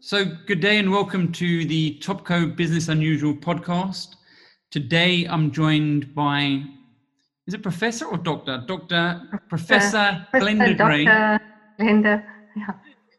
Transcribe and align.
So, 0.00 0.24
good 0.46 0.60
day 0.60 0.78
and 0.78 0.90
welcome 0.90 1.30
to 1.32 1.66
the 1.66 1.98
Topco 2.00 2.56
Business 2.56 2.88
Unusual 2.88 3.34
podcast. 3.34 4.16
Today 4.70 5.26
I'm 5.26 5.50
joined 5.50 6.14
by, 6.14 6.62
is 7.46 7.52
it 7.52 7.62
professor 7.62 8.06
or 8.06 8.16
doctor? 8.16 8.64
Doctor, 8.66 9.20
Professor, 9.50 10.26
Professor 10.30 10.46
Glenda 10.46 10.76
Gray. 10.78 11.04
Glenda, 11.78 12.24
yeah. 12.56 12.74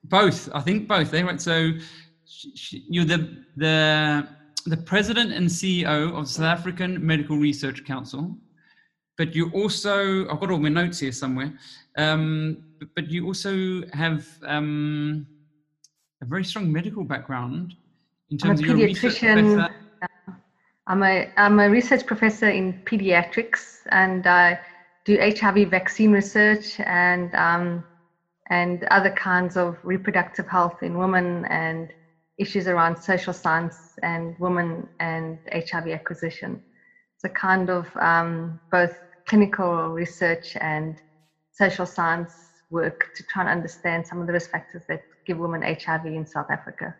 Both, 0.06 0.50
I 0.56 0.62
think 0.62 0.88
both. 0.88 1.12
They 1.12 1.24
right. 1.24 1.40
So, 1.40 1.74
you're 2.72 3.06
the 3.06 3.44
the 3.58 4.28
the 4.66 4.78
president 4.78 5.34
and 5.34 5.48
CEO 5.48 6.18
of 6.18 6.28
South 6.28 6.46
African 6.46 7.06
Medical 7.06 7.38
Research 7.38 7.86
Council, 7.86 8.36
but 9.18 9.36
you 9.36 9.50
also 9.52 10.28
I've 10.30 10.40
got 10.40 10.52
all 10.52 10.60
my 10.60 10.70
notes 10.70 11.00
here 11.00 11.12
somewhere. 11.12 11.54
Um, 11.98 12.64
but, 12.80 12.90
but 12.96 13.10
you 13.10 13.26
also 13.26 13.84
have 13.94 14.28
um, 14.46 15.26
a 16.22 16.26
very 16.26 16.44
strong 16.44 16.72
medical 16.72 17.04
background 17.04 17.76
in 18.30 18.38
I'm 18.44 18.52
a 18.52 18.56
terms 18.56 18.60
of 18.62 18.66
your 18.78 18.88
research 18.88 19.16
pediatrician. 19.22 19.56
professor. 19.56 20.42
I'm 20.88 21.02
a, 21.02 21.32
I'm 21.38 21.60
a 21.60 21.70
research 21.70 22.06
professor 22.06 22.50
in 22.50 22.82
pediatrics 22.86 23.80
and 23.90 24.28
I 24.28 24.60
do 25.04 25.18
HIV 25.20 25.70
vaccine 25.70 26.12
research 26.12 26.80
and, 26.80 27.34
um, 27.34 27.84
and 28.50 28.84
other 28.86 29.10
kinds 29.12 29.58
of 29.58 29.78
reproductive 29.84 30.48
health 30.48 30.84
in 30.84 30.98
women 30.98 31.46
and 31.46 31.92
issues 32.38 32.68
around 32.68 32.98
social 32.98 33.34
science 33.34 33.98
and 34.04 34.36
women 34.40 34.88
and 35.00 35.40
HIV 35.52 35.88
acquisition. 35.88 36.62
It's 37.16 37.24
a 37.24 37.30
kind 37.30 37.70
of 37.70 37.88
um, 37.98 38.60
both 38.72 38.96
clinical 39.26 39.90
research 39.90 40.56
and 40.58 40.96
social 41.52 41.86
science 41.86 42.34
work 42.70 43.12
to 43.16 43.24
try 43.24 43.44
and 43.44 43.50
understand 43.50 44.06
some 44.06 44.20
of 44.20 44.28
the 44.28 44.34
risk 44.34 44.52
factors 44.52 44.84
that 44.88 45.04
give 45.26 45.38
women 45.38 45.62
HIV 45.62 46.06
in 46.06 46.26
South 46.26 46.50
Africa. 46.50 46.96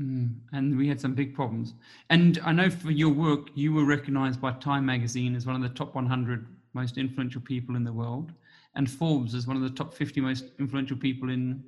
Mm, 0.00 0.36
and 0.52 0.76
we 0.76 0.88
had 0.88 1.00
some 1.00 1.14
big 1.14 1.34
problems. 1.34 1.74
And 2.10 2.40
I 2.44 2.52
know 2.52 2.70
for 2.70 2.90
your 2.90 3.10
work, 3.10 3.48
you 3.54 3.72
were 3.72 3.84
recognized 3.84 4.40
by 4.40 4.52
Time 4.52 4.86
magazine 4.86 5.34
as 5.34 5.46
one 5.46 5.54
of 5.54 5.62
the 5.62 5.68
top 5.68 5.94
100 5.94 6.46
most 6.74 6.96
influential 6.96 7.40
people 7.40 7.76
in 7.76 7.84
the 7.84 7.92
world, 7.92 8.32
and 8.74 8.90
Forbes 8.90 9.34
as 9.34 9.46
one 9.46 9.56
of 9.56 9.62
the 9.62 9.70
top 9.70 9.92
50 9.92 10.20
most 10.20 10.44
influential 10.58 10.96
people 10.96 11.28
in, 11.28 11.62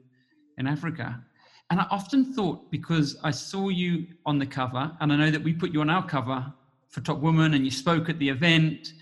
in 0.56 0.66
Africa. 0.66 1.22
And 1.70 1.80
I 1.80 1.86
often 1.90 2.34
thought, 2.34 2.70
because 2.70 3.18
I 3.22 3.30
saw 3.30 3.68
you 3.68 4.06
on 4.24 4.38
the 4.38 4.46
cover, 4.46 4.90
and 5.00 5.12
I 5.12 5.16
know 5.16 5.30
that 5.30 5.42
we 5.42 5.52
put 5.52 5.72
you 5.72 5.82
on 5.82 5.90
our 5.90 6.06
cover 6.06 6.52
for 6.88 7.00
Top 7.02 7.18
Woman, 7.18 7.54
and 7.54 7.64
you 7.64 7.70
spoke 7.70 8.08
at 8.08 8.18
the 8.18 8.28
event, 8.28 8.94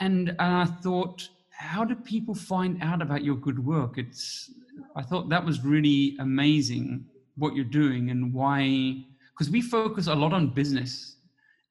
and, 0.00 0.34
I 0.38 0.64
thought, 0.64 1.28
how 1.50 1.84
do 1.84 1.94
people 1.94 2.34
find 2.34 2.82
out 2.82 3.02
about 3.02 3.24
your 3.24 3.36
good 3.36 3.64
work? 3.64 3.98
It's, 3.98 4.50
I 4.96 5.02
thought 5.02 5.28
that 5.28 5.44
was 5.44 5.64
really 5.64 6.16
amazing 6.18 7.06
what 7.36 7.54
you're 7.54 7.64
doing 7.64 8.10
and 8.10 8.32
why 8.32 9.04
because 9.32 9.50
we 9.50 9.62
focus 9.62 10.06
a 10.06 10.14
lot 10.14 10.32
on 10.32 10.48
business. 10.48 11.16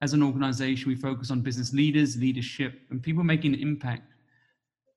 As 0.00 0.14
an 0.14 0.22
organization 0.22 0.88
we 0.88 0.96
focus 0.96 1.30
on 1.30 1.42
business 1.42 1.72
leaders 1.72 2.16
leadership 2.16 2.80
and 2.90 3.00
people 3.00 3.22
making 3.22 3.54
an 3.54 3.60
impact. 3.60 4.02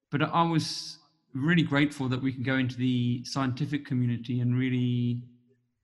But 0.09 0.23
i 0.23 0.41
was 0.41 0.97
really 1.33 1.61
grateful 1.63 2.07
that 2.09 2.21
we 2.21 2.31
can 2.31 2.43
go 2.43 2.55
into 2.55 2.77
the 2.77 3.23
scientific 3.25 3.85
community 3.85 4.39
and 4.39 4.57
really 4.57 5.21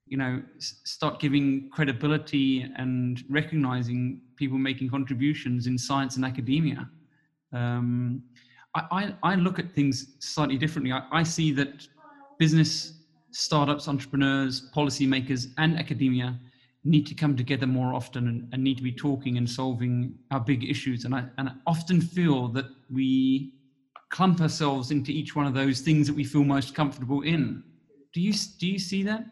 you 0.08 0.18
know 0.18 0.42
start 0.58 1.20
giving 1.20 1.70
credibility 1.72 2.66
and 2.78 3.24
recognizing 3.30 4.22
people 4.38 4.58
making 4.58 4.90
contributions 4.90 5.68
in 5.68 5.78
science 5.78 6.16
and 6.16 6.26
academia 6.26 6.90
um, 7.53 8.21
I, 8.75 8.83
I, 8.91 9.31
I 9.31 9.35
look 9.35 9.59
at 9.59 9.71
things 9.71 10.16
slightly 10.19 10.57
differently 10.57 10.91
I, 10.91 11.02
I 11.11 11.23
see 11.23 11.52
that 11.53 11.88
business 12.39 12.94
startups, 13.31 13.88
entrepreneurs, 13.88 14.69
policymakers, 14.75 15.47
and 15.57 15.78
academia 15.78 16.40
need 16.84 17.06
to 17.07 17.13
come 17.13 17.35
together 17.35 17.67
more 17.67 17.94
often 17.94 18.28
and, 18.28 18.50
and, 18.51 18.63
need 18.63 18.78
to 18.78 18.84
be 18.84 18.91
talking 18.91 19.38
and 19.38 19.50
solving 19.50 20.16
our 20.31 20.40
big 20.40 20.63
issues. 20.63 21.06
And 21.06 21.13
I, 21.13 21.25
and 21.38 21.50
I 21.50 21.53
often 21.67 22.01
feel 22.01 22.47
that 22.50 22.66
we 22.91 23.53
clump 24.09 24.41
ourselves 24.41 24.91
into 24.91 25.11
each 25.11 25.35
one 25.35 25.45
of 25.45 25.53
those 25.53 25.81
things 25.81 26.07
that 26.07 26.16
we 26.16 26.23
feel 26.23 26.44
most 26.44 26.73
comfortable 26.73 27.22
in. 27.22 27.63
Do 28.13 28.19
you 28.19 28.34
do 28.59 28.67
you 28.67 28.79
see 28.79 29.03
that? 29.03 29.23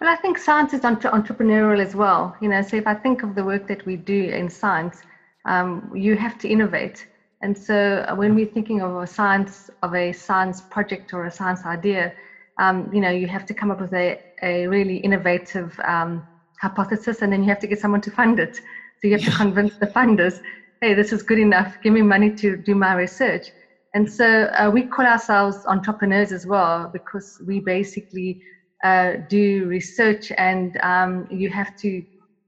Well, 0.00 0.10
I 0.10 0.16
think 0.16 0.38
science 0.38 0.72
is 0.72 0.84
entre- 0.84 1.10
entrepreneurial 1.10 1.80
as 1.80 1.94
well. 1.94 2.34
You 2.40 2.48
know, 2.48 2.62
so 2.62 2.76
if 2.76 2.86
I 2.86 2.94
think 2.94 3.22
of 3.22 3.34
the 3.34 3.44
work 3.44 3.68
that 3.68 3.84
we 3.84 3.96
do 3.96 4.24
in 4.24 4.48
science, 4.48 5.02
um, 5.44 5.92
you 5.94 6.16
have 6.16 6.38
to 6.38 6.48
innovate. 6.48 7.06
And 7.42 7.56
so 7.56 8.04
uh, 8.08 8.14
when 8.14 8.34
we're 8.34 8.46
thinking 8.46 8.82
of 8.82 8.96
a 9.02 9.06
science 9.06 9.70
of 9.82 9.94
a 9.94 10.12
science 10.12 10.60
project 10.60 11.12
or 11.12 11.24
a 11.24 11.30
science 11.30 11.64
idea, 11.64 12.12
um, 12.60 12.90
you 12.92 13.00
know, 13.00 13.10
you 13.10 13.26
have 13.26 13.46
to 13.46 13.54
come 13.54 13.70
up 13.70 13.80
with 13.80 13.92
a, 13.94 14.18
a 14.42 14.66
really 14.66 14.96
innovative 14.98 15.78
um, 15.84 16.22
hypothesis 16.60 17.22
and 17.22 17.32
then 17.32 17.42
you 17.42 17.48
have 17.48 17.58
to 17.60 17.66
get 17.66 17.78
someone 17.78 18.02
to 18.02 18.10
fund 18.10 18.38
it. 18.38 18.54
So 18.56 19.08
you 19.08 19.12
have 19.12 19.24
to 19.24 19.30
convince 19.30 19.78
the 19.78 19.86
funders, 19.86 20.34
hey, 20.82 20.92
this 20.92 21.12
is 21.12 21.22
good 21.22 21.38
enough, 21.38 21.78
give 21.82 21.94
me 21.94 22.02
money 22.02 22.30
to 22.36 22.56
do 22.56 22.74
my 22.74 22.92
research. 22.94 23.46
And 23.94 24.10
so 24.10 24.50
uh, 24.58 24.70
we 24.72 24.86
call 24.86 25.06
ourselves 25.06 25.64
entrepreneurs 25.66 26.32
as 26.32 26.46
well 26.46 26.90
because 26.92 27.40
we 27.46 27.60
basically 27.60 28.38
uh, 28.84 29.14
do 29.28 29.66
research 29.66 30.30
and 30.36 30.76
um, 30.82 31.26
you 31.30 31.48
have 31.50 31.74
to 31.76 32.02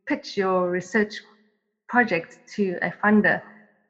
pitch 0.06 0.36
your 0.36 0.70
research 0.70 1.20
project 1.88 2.38
to 2.56 2.78
a 2.82 2.92
funder. 3.02 3.40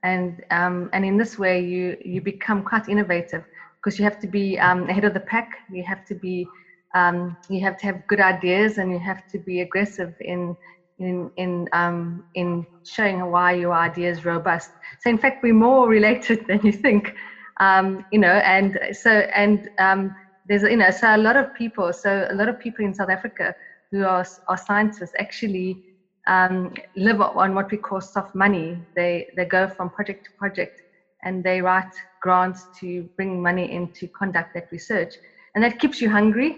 And, 0.02 0.42
um, 0.50 0.90
and 0.92 1.04
in 1.04 1.16
this 1.16 1.38
way, 1.38 1.64
you, 1.64 1.96
you 2.04 2.20
become 2.20 2.62
quite 2.62 2.88
innovative 2.88 3.44
because 3.82 3.98
you 3.98 4.04
have 4.04 4.18
to 4.20 4.26
be 4.26 4.58
um, 4.58 4.88
ahead 4.88 5.04
of 5.04 5.14
the 5.14 5.20
pack. 5.20 5.48
You 5.70 5.84
have 5.84 6.04
to 6.06 6.14
be, 6.14 6.46
um, 6.94 7.36
you 7.48 7.60
have 7.60 7.76
to 7.78 7.86
have 7.86 8.06
good 8.08 8.20
ideas, 8.20 8.78
and 8.78 8.92
you 8.92 8.98
have 8.98 9.26
to 9.30 9.38
be 9.38 9.60
aggressive 9.60 10.12
in 10.20 10.56
in 10.98 11.30
in 11.36 11.68
um, 11.72 12.24
in 12.34 12.66
showing 12.84 13.24
why 13.30 13.52
your 13.52 13.72
idea 13.72 14.10
is 14.10 14.24
robust. 14.24 14.70
So 15.00 15.10
in 15.10 15.18
fact, 15.18 15.42
we're 15.42 15.54
more 15.54 15.88
related 15.88 16.44
than 16.48 16.60
you 16.62 16.72
think, 16.72 17.12
um, 17.60 18.04
you 18.12 18.18
know. 18.18 18.34
And 18.44 18.78
so 18.92 19.10
and 19.34 19.68
um, 19.78 20.14
there's 20.46 20.62
you 20.62 20.76
know 20.76 20.90
so 20.90 21.14
a 21.14 21.18
lot 21.18 21.36
of 21.36 21.52
people, 21.54 21.92
so 21.92 22.26
a 22.30 22.34
lot 22.34 22.48
of 22.48 22.58
people 22.58 22.84
in 22.84 22.94
South 22.94 23.10
Africa 23.10 23.54
who 23.90 24.04
are 24.04 24.24
are 24.48 24.58
scientists 24.58 25.12
actually 25.18 25.82
um, 26.26 26.72
live 26.96 27.20
on 27.20 27.54
what 27.54 27.70
we 27.70 27.78
call 27.78 28.00
soft 28.00 28.34
money. 28.34 28.84
They 28.96 29.26
they 29.36 29.44
go 29.44 29.68
from 29.68 29.90
project 29.90 30.24
to 30.24 30.30
project 30.38 30.80
and 31.22 31.44
they 31.44 31.60
write 31.60 31.92
grants 32.20 32.68
to 32.80 33.08
bring 33.16 33.42
money 33.42 33.72
in 33.72 33.88
to 34.00 34.08
conduct 34.18 34.50
that 34.54 34.64
research. 34.72 35.12
And 35.54 35.62
that 35.64 35.78
keeps 35.78 36.00
you 36.00 36.08
hungry, 36.10 36.56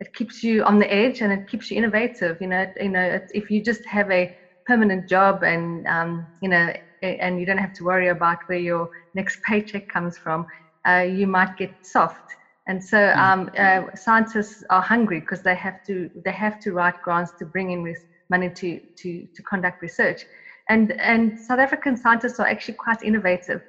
it 0.00 0.12
keeps 0.14 0.42
you 0.42 0.64
on 0.64 0.78
the 0.78 0.92
edge, 0.92 1.20
and 1.20 1.32
it 1.32 1.46
keeps 1.48 1.70
you 1.70 1.76
innovative. 1.76 2.36
You 2.40 2.48
know, 2.48 2.66
you 2.80 2.88
know, 2.88 3.20
if 3.30 3.50
you 3.50 3.62
just 3.62 3.82
have 3.86 4.10
a 4.10 4.34
permanent 4.66 5.08
job 5.08 5.42
and 5.42 5.86
um, 5.86 6.28
you 6.40 6.48
know, 6.48 6.72
and 7.02 7.40
you 7.40 7.46
don't 7.46 7.58
have 7.58 7.72
to 7.74 7.84
worry 7.84 8.08
about 8.08 8.38
where 8.46 8.58
your 8.58 8.88
next 9.14 9.38
paycheck 9.46 9.88
comes 9.88 10.16
from, 10.18 10.44
uh, 10.88 11.04
you 11.08 11.26
might 11.26 11.56
get 11.56 11.70
soft. 11.82 12.22
And 12.66 12.82
so 12.82 13.12
um, 13.16 13.48
uh, 13.58 13.82
scientists 13.96 14.62
are 14.70 14.82
hungry 14.82 15.20
because 15.20 15.42
they 15.42 15.54
have 15.54 15.74
to 15.86 16.08
they 16.24 16.32
have 16.32 16.58
to 16.60 16.72
write 16.72 16.94
grants 17.02 17.32
to 17.38 17.46
bring 17.46 17.70
in 17.72 17.82
money 18.30 18.50
to 18.50 18.80
to 18.96 19.26
to 19.34 19.42
conduct 19.42 19.82
research. 19.82 20.24
And 20.68 20.92
and 21.00 21.38
South 21.38 21.58
African 21.58 21.96
scientists 21.96 22.38
are 22.40 22.46
actually 22.46 22.74
quite 22.74 23.02
innovative 23.02 23.60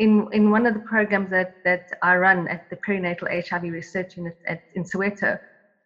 in, 0.00 0.26
in 0.32 0.50
one 0.50 0.64
of 0.66 0.72
the 0.72 0.80
programs 0.80 1.28
that, 1.28 1.52
that 1.62 1.82
I 2.02 2.16
run 2.16 2.48
at 2.48 2.62
the 2.70 2.76
Perinatal 2.76 3.28
HIV 3.48 3.64
Research 3.64 4.16
Unit 4.16 4.34
at, 4.46 4.58
in 4.74 4.82
Soweto, 4.82 5.36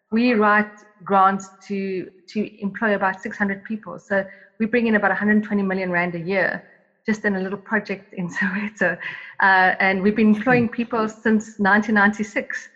we 0.09 0.33
write 0.33 0.71
grants 1.03 1.49
to, 1.67 2.07
to 2.29 2.63
employ 2.63 2.95
about 2.95 3.19
600 3.21 3.61
people. 3.65 3.99
So 3.99 4.23
we 4.57 4.67
bring 4.67 4.87
in 4.87 4.95
about 4.95 5.11
120 5.11 5.61
million 5.63 5.91
Rand 5.91 6.15
a 6.15 6.19
year 6.19 6.63
just 7.05 7.25
in 7.25 7.35
a 7.35 7.39
little 7.39 7.57
project 7.57 8.05
in 8.13 8.29
Soweto. 8.39 8.97
Uh, 9.41 9.75
and 9.81 10.01
we've 10.01 10.15
been 10.15 10.33
employing 10.33 10.69
people 10.69 11.09
since 11.09 11.55
1996. 11.57 12.69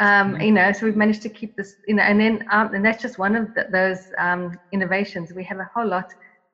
Um, 0.00 0.40
you 0.40 0.52
know, 0.52 0.70
so 0.72 0.86
we've 0.86 0.96
managed 0.96 1.22
to 1.22 1.28
keep 1.28 1.56
this, 1.56 1.76
you 1.86 1.94
know, 1.94 2.04
and 2.04 2.20
then, 2.20 2.44
um, 2.52 2.72
and 2.72 2.84
that's 2.84 3.02
just 3.02 3.18
one 3.18 3.34
of 3.34 3.52
the, 3.54 3.66
those 3.72 3.98
um, 4.18 4.52
innovations. 4.72 5.32
We 5.34 5.44
have 5.44 5.58
a 5.58 5.68
whole 5.74 5.88
lot 5.88 6.06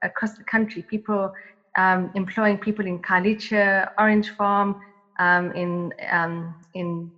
across 0.03 0.35
the 0.35 0.45
country. 0.45 0.85
People 0.89 1.31
um, 1.77 2.11
employing 2.15 2.59
people 2.59 2.87
in 2.87 3.01
Khayelitsha, 3.01 3.89
Orange 3.99 4.31
Farm, 4.31 4.77
um, 5.19 5.53
in 5.53 5.93
um, 6.11 6.57
in 6.75 7.13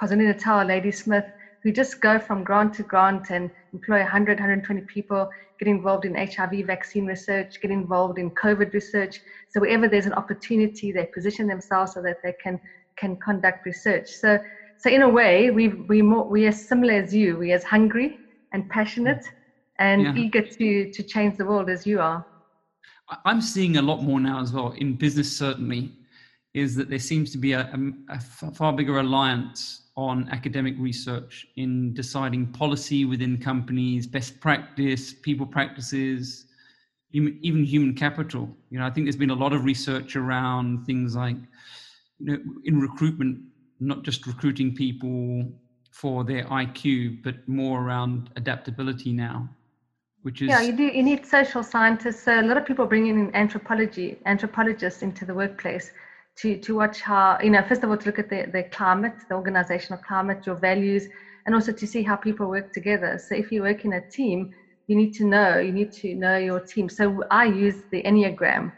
KwaZulu-Natal, 0.00 0.64
Ladysmith, 0.64 1.24
who 1.62 1.72
just 1.72 2.00
go 2.00 2.18
from 2.18 2.42
grant 2.44 2.74
to 2.74 2.82
grant 2.82 3.30
and 3.30 3.50
employ 3.72 3.98
100, 3.98 4.38
120 4.38 4.82
people, 4.92 5.28
get 5.58 5.68
involved 5.68 6.04
in 6.04 6.14
HIV 6.14 6.66
vaccine 6.66 7.06
research, 7.06 7.60
get 7.60 7.70
involved 7.70 8.18
in 8.18 8.30
COVID 8.32 8.72
research. 8.72 9.20
So 9.50 9.60
wherever 9.60 9.88
there's 9.88 10.06
an 10.06 10.14
opportunity, 10.14 10.92
they 10.92 11.06
position 11.14 11.46
themselves 11.46 11.92
so 11.92 12.02
that 12.02 12.16
they 12.22 12.34
can 12.42 12.58
can 12.96 13.16
conduct 13.24 13.64
research. 13.64 14.08
So 14.08 14.38
so 14.80 14.90
in 14.90 15.02
a 15.02 15.08
way, 15.08 15.50
we 15.50 15.68
we 15.68 16.02
more 16.02 16.24
we 16.24 16.46
are 16.46 16.52
similar 16.52 16.94
as 16.94 17.14
you. 17.14 17.36
We 17.36 17.52
are 17.52 17.56
as 17.56 17.64
hungry 17.64 18.18
and 18.52 18.68
passionate 18.68 19.24
and 19.78 20.02
yeah. 20.02 20.14
eager 20.14 20.42
to 20.42 20.90
to 20.90 21.02
change 21.02 21.36
the 21.36 21.44
world 21.44 21.68
as 21.70 21.86
you 21.86 22.00
are. 22.00 22.24
I'm 23.24 23.40
seeing 23.40 23.76
a 23.76 23.82
lot 23.82 24.02
more 24.02 24.20
now 24.20 24.40
as 24.40 24.52
well 24.52 24.72
in 24.72 24.94
business, 24.94 25.36
certainly. 25.36 25.92
is 26.54 26.74
that 26.74 26.90
there 26.90 26.98
seems 26.98 27.30
to 27.30 27.38
be 27.38 27.52
a, 27.52 27.60
a, 27.60 28.14
a 28.14 28.20
far 28.20 28.72
bigger 28.72 28.92
reliance 28.92 29.90
on 29.96 30.28
academic 30.30 30.74
research 30.78 31.46
in 31.56 31.94
deciding 31.94 32.46
policy 32.46 33.04
within 33.04 33.38
companies, 33.38 34.06
best 34.06 34.40
practice, 34.40 35.12
people 35.12 35.46
practices, 35.46 36.46
even 37.12 37.64
human 37.64 37.94
capital. 37.94 38.48
You 38.70 38.78
know, 38.78 38.86
I 38.86 38.90
think 38.90 39.06
there's 39.06 39.16
been 39.16 39.30
a 39.30 39.34
lot 39.34 39.52
of 39.52 39.64
research 39.64 40.16
around 40.16 40.86
things 40.86 41.14
like, 41.14 41.36
you 42.18 42.26
know, 42.32 42.38
in 42.64 42.80
recruitment, 42.80 43.40
not 43.80 44.02
just 44.02 44.26
recruiting 44.26 44.74
people 44.74 45.50
for 45.90 46.24
their 46.24 46.44
IQ, 46.44 47.22
but 47.22 47.36
more 47.46 47.82
around 47.82 48.30
adaptability 48.36 49.12
now, 49.12 49.48
which 50.22 50.42
is 50.42 50.48
yeah, 50.48 50.60
you 50.60 50.72
do. 50.72 50.84
You 50.84 51.02
need 51.02 51.26
social 51.26 51.62
scientists. 51.62 52.22
So 52.22 52.40
a 52.40 52.42
lot 52.42 52.56
of 52.56 52.64
people 52.64 52.86
bring 52.86 53.06
in 53.06 53.34
anthropology, 53.34 54.18
anthropologists 54.26 55.02
into 55.02 55.24
the 55.24 55.34
workplace 55.34 55.90
to 56.36 56.56
to 56.58 56.76
watch 56.76 57.00
how 57.00 57.38
you 57.42 57.50
know 57.50 57.62
first 57.62 57.82
of 57.82 57.90
all 57.90 57.96
to 57.96 58.06
look 58.06 58.18
at 58.18 58.28
the 58.28 58.46
the 58.52 58.64
climate, 58.64 59.14
the 59.28 59.34
organizational 59.34 60.00
climate, 60.06 60.46
your 60.46 60.56
values, 60.56 61.08
and 61.46 61.54
also 61.54 61.72
to 61.72 61.86
see 61.86 62.02
how 62.02 62.16
people 62.16 62.48
work 62.48 62.72
together. 62.72 63.18
So 63.18 63.34
if 63.34 63.50
you 63.50 63.62
work 63.62 63.84
in 63.84 63.94
a 63.94 64.02
team, 64.12 64.48
you 64.86 64.96
need 64.96 65.12
to 65.14 65.24
know 65.24 65.58
you 65.58 65.72
need 65.72 65.92
to 66.02 66.14
know 66.14 66.36
your 66.36 66.60
team. 66.60 66.88
So 66.88 67.22
I 67.30 67.44
use 67.46 67.84
the 67.90 68.02
enneagram, 68.02 68.72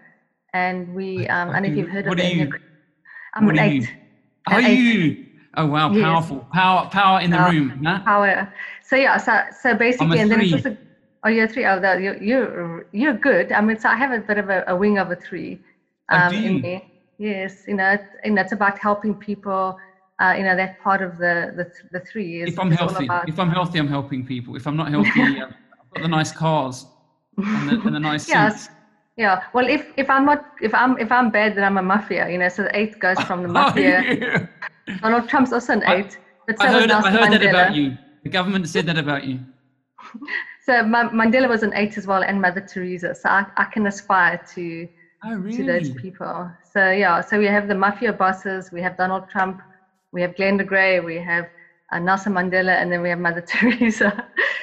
and 0.55 0.89
we 0.89 1.27
um, 1.29 1.51
I 1.51 1.61
don't 1.61 1.63
know 1.63 1.69
if 1.69 1.77
you've 1.77 1.89
heard 1.89 2.07
what 2.07 2.19
of 2.19 2.25
the 2.25 2.33
enneagram. 2.33 2.59
I'm 3.35 3.49
an 3.49 3.59
eight. 3.59 3.89
Are 4.49 4.61
you? 4.61 5.27
Oh 5.57 5.67
wow, 5.67 5.91
Yes. 5.91 6.01
powerful, 6.01 6.47
power, 6.53 6.89
power 6.91 7.21
in 7.21 7.31
the 7.31 7.37
Power. 7.37 7.51
room. 7.51 7.85
Huh? 7.85 8.01
Power. 8.05 8.49
So 8.83 8.97
yeah, 8.97 9.17
so 9.19 9.41
so 9.61 9.75
basically, 9.75 10.21
and 10.21 10.31
then 10.31 10.41
it's 10.41 10.53
also 10.53 10.77
oh 11.25 11.29
you're 11.29 11.47
three. 11.47 11.65
Oh, 11.67 11.79
that 11.81 12.01
you're 12.01 12.17
you're 12.17 12.87
you're 12.93 13.13
good. 13.15 13.53
I 13.53 13.61
mean, 13.61 13.79
so 13.79 13.89
I 13.89 13.97
have 13.97 14.13
a 14.13 14.21
bit 14.21 14.39
of 14.39 14.49
a, 14.49 14.65
a 14.67 14.75
wing 14.77 14.99
of 14.99 15.11
a 15.11 15.17
three 15.17 15.61
um, 16.09 16.33
do 16.33 16.41
in 16.41 16.55
you? 16.55 16.61
me. 16.63 16.81
Yes, 17.19 17.65
you 17.69 17.75
know, 17.75 17.97
and 18.25 18.37
that's 18.37 18.53
about 18.53 18.79
helping 18.79 19.15
people. 19.15 19.77
Uh, 20.19 20.35
you 20.37 20.45
know, 20.45 20.57
that 20.57 20.79
part 20.79 21.03
of 21.03 21.19
the 21.19 21.53
the, 21.55 21.67
the 21.91 22.01
three 22.01 22.43
is, 22.43 22.49
If 22.49 22.59
I'm 22.59 22.71
is 22.71 22.79
healthy, 22.79 23.05
about 23.07 23.29
if 23.29 23.39
I'm 23.39 23.51
healthy, 23.51 23.79
I'm 23.79 23.89
helping 23.89 24.25
people. 24.25 24.57
If 24.57 24.67
I'm 24.67 24.77
not 24.77 24.89
healthy, 24.91 25.21
I've 25.41 25.49
I've 25.81 25.91
got 25.91 26.03
the 26.03 26.09
nice 26.09 26.33
cars 26.33 26.87
and 27.37 27.69
the, 27.69 27.73
and 27.87 27.95
the 27.95 28.01
nice 28.01 28.25
Yes. 28.29 28.65
suits. 28.65 28.69
Yeah. 29.17 29.43
Well, 29.53 29.69
if 29.69 29.93
if 29.97 30.09
I'm 30.11 30.25
not 30.25 30.45
if 30.61 30.75
I'm 30.75 30.99
if 30.99 31.11
I'm 31.13 31.31
bad, 31.31 31.55
then 31.57 31.65
I'm 31.65 31.79
a 31.79 31.83
mafia. 31.83 32.29
You 32.29 32.39
know, 32.39 32.49
so 32.49 32.63
the 32.65 32.77
eight 32.77 32.99
goes 32.99 33.21
from 33.23 33.43
the 33.43 33.49
Oh, 33.51 33.53
mafia. 33.53 34.03
yeah. 34.03 34.47
Donald 35.01 35.29
Trump's 35.29 35.53
also 35.53 35.73
an 35.75 35.83
I- 35.85 35.97
eight. 35.97 36.19
But 36.47 36.61
I 36.61 36.67
so 36.67 36.73
was 36.75 36.81
heard, 36.83 36.91
I 36.91 37.11
heard 37.11 37.33
that 37.33 37.45
about 37.49 37.75
you. 37.75 37.97
The 38.25 38.31
government 38.31 38.69
said 38.69 38.87
that 38.87 38.99
about 38.99 39.25
you. 39.25 39.41
So 40.65 40.85
Ma- 40.85 41.11
Mandela 41.11 41.49
was 41.49 41.65
an 41.65 41.73
eight 41.75 41.99
as 41.99 42.07
well, 42.07 42.23
and 42.23 42.41
Mother 42.41 42.61
Teresa. 42.61 43.17
So 43.17 43.29
I, 43.29 43.45
I 43.57 43.65
can 43.65 43.87
aspire 43.89 44.41
to 44.55 44.89
Oh, 45.25 45.35
really? 45.35 45.57
to 45.57 45.65
those 45.65 45.91
people. 45.91 46.51
So 46.73 46.91
yeah, 46.93 47.21
so 47.21 47.37
we 47.39 47.47
have 47.47 47.67
the 47.69 47.75
mafia 47.75 48.13
bosses, 48.13 48.71
we 48.73 48.81
have 48.83 48.97
Donald 48.97 49.29
Trump, 49.29 49.61
we 50.13 50.23
have 50.23 50.35
Glenda 50.35 50.65
Gray, 50.65 51.01
we 51.01 51.17
have 51.17 51.47
uh, 51.93 51.99
Nelson 51.99 52.33
Mandela, 52.33 52.75
and 52.81 52.91
then 52.93 53.03
we 53.03 53.09
have 53.09 53.19
Mother 53.19 53.41
Teresa. 53.49 54.11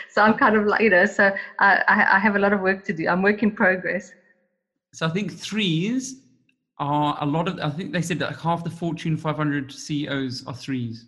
so 0.10 0.22
I'm 0.22 0.36
kind 0.36 0.56
of 0.56 0.66
like 0.66 0.81
you 0.81 0.90
know, 0.90 1.06
so 1.06 1.31
I, 1.60 1.84
I, 1.90 2.16
I 2.16 2.19
have 2.19 2.36
a 2.38 2.40
lot 2.40 2.54
of 2.54 2.62
work 2.62 2.84
to 2.86 2.94
do. 2.94 3.07
I'm 3.10 3.22
work 3.22 3.44
in 3.44 3.51
progress. 3.51 4.10
So 4.94 5.06
I 5.06 5.09
think 5.09 5.31
threes 5.31 6.21
are 6.77 7.18
a 7.21 7.25
lot 7.25 7.47
of. 7.47 7.59
I 7.59 7.69
think 7.69 7.94
they 7.94 8.01
said 8.01 8.19
that 8.19 8.36
half 8.38 8.63
the 8.63 8.69
Fortune 8.69 9.18
500 9.18 9.71
CEOs 9.71 10.45
are 10.47 10.53
threes. 10.53 11.06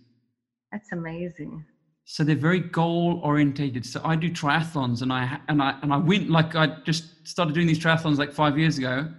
That's 0.71 0.91
amazing. 0.91 1.65
So 2.05 2.23
they're 2.23 2.35
very 2.35 2.59
goal 2.59 3.21
orientated. 3.23 3.85
So 3.85 4.01
I 4.03 4.15
do 4.15 4.29
triathlons, 4.29 5.01
and 5.01 5.11
I 5.11 5.39
and 5.47 5.61
I 5.61 5.77
and 5.81 5.93
I 5.93 5.97
win. 5.97 6.29
Like 6.29 6.55
I 6.55 6.77
just 6.83 7.27
started 7.27 7.55
doing 7.55 7.67
these 7.67 7.79
triathlons 7.79 8.17
like 8.17 8.31
five 8.31 8.57
years 8.57 8.77
ago, 8.77 9.09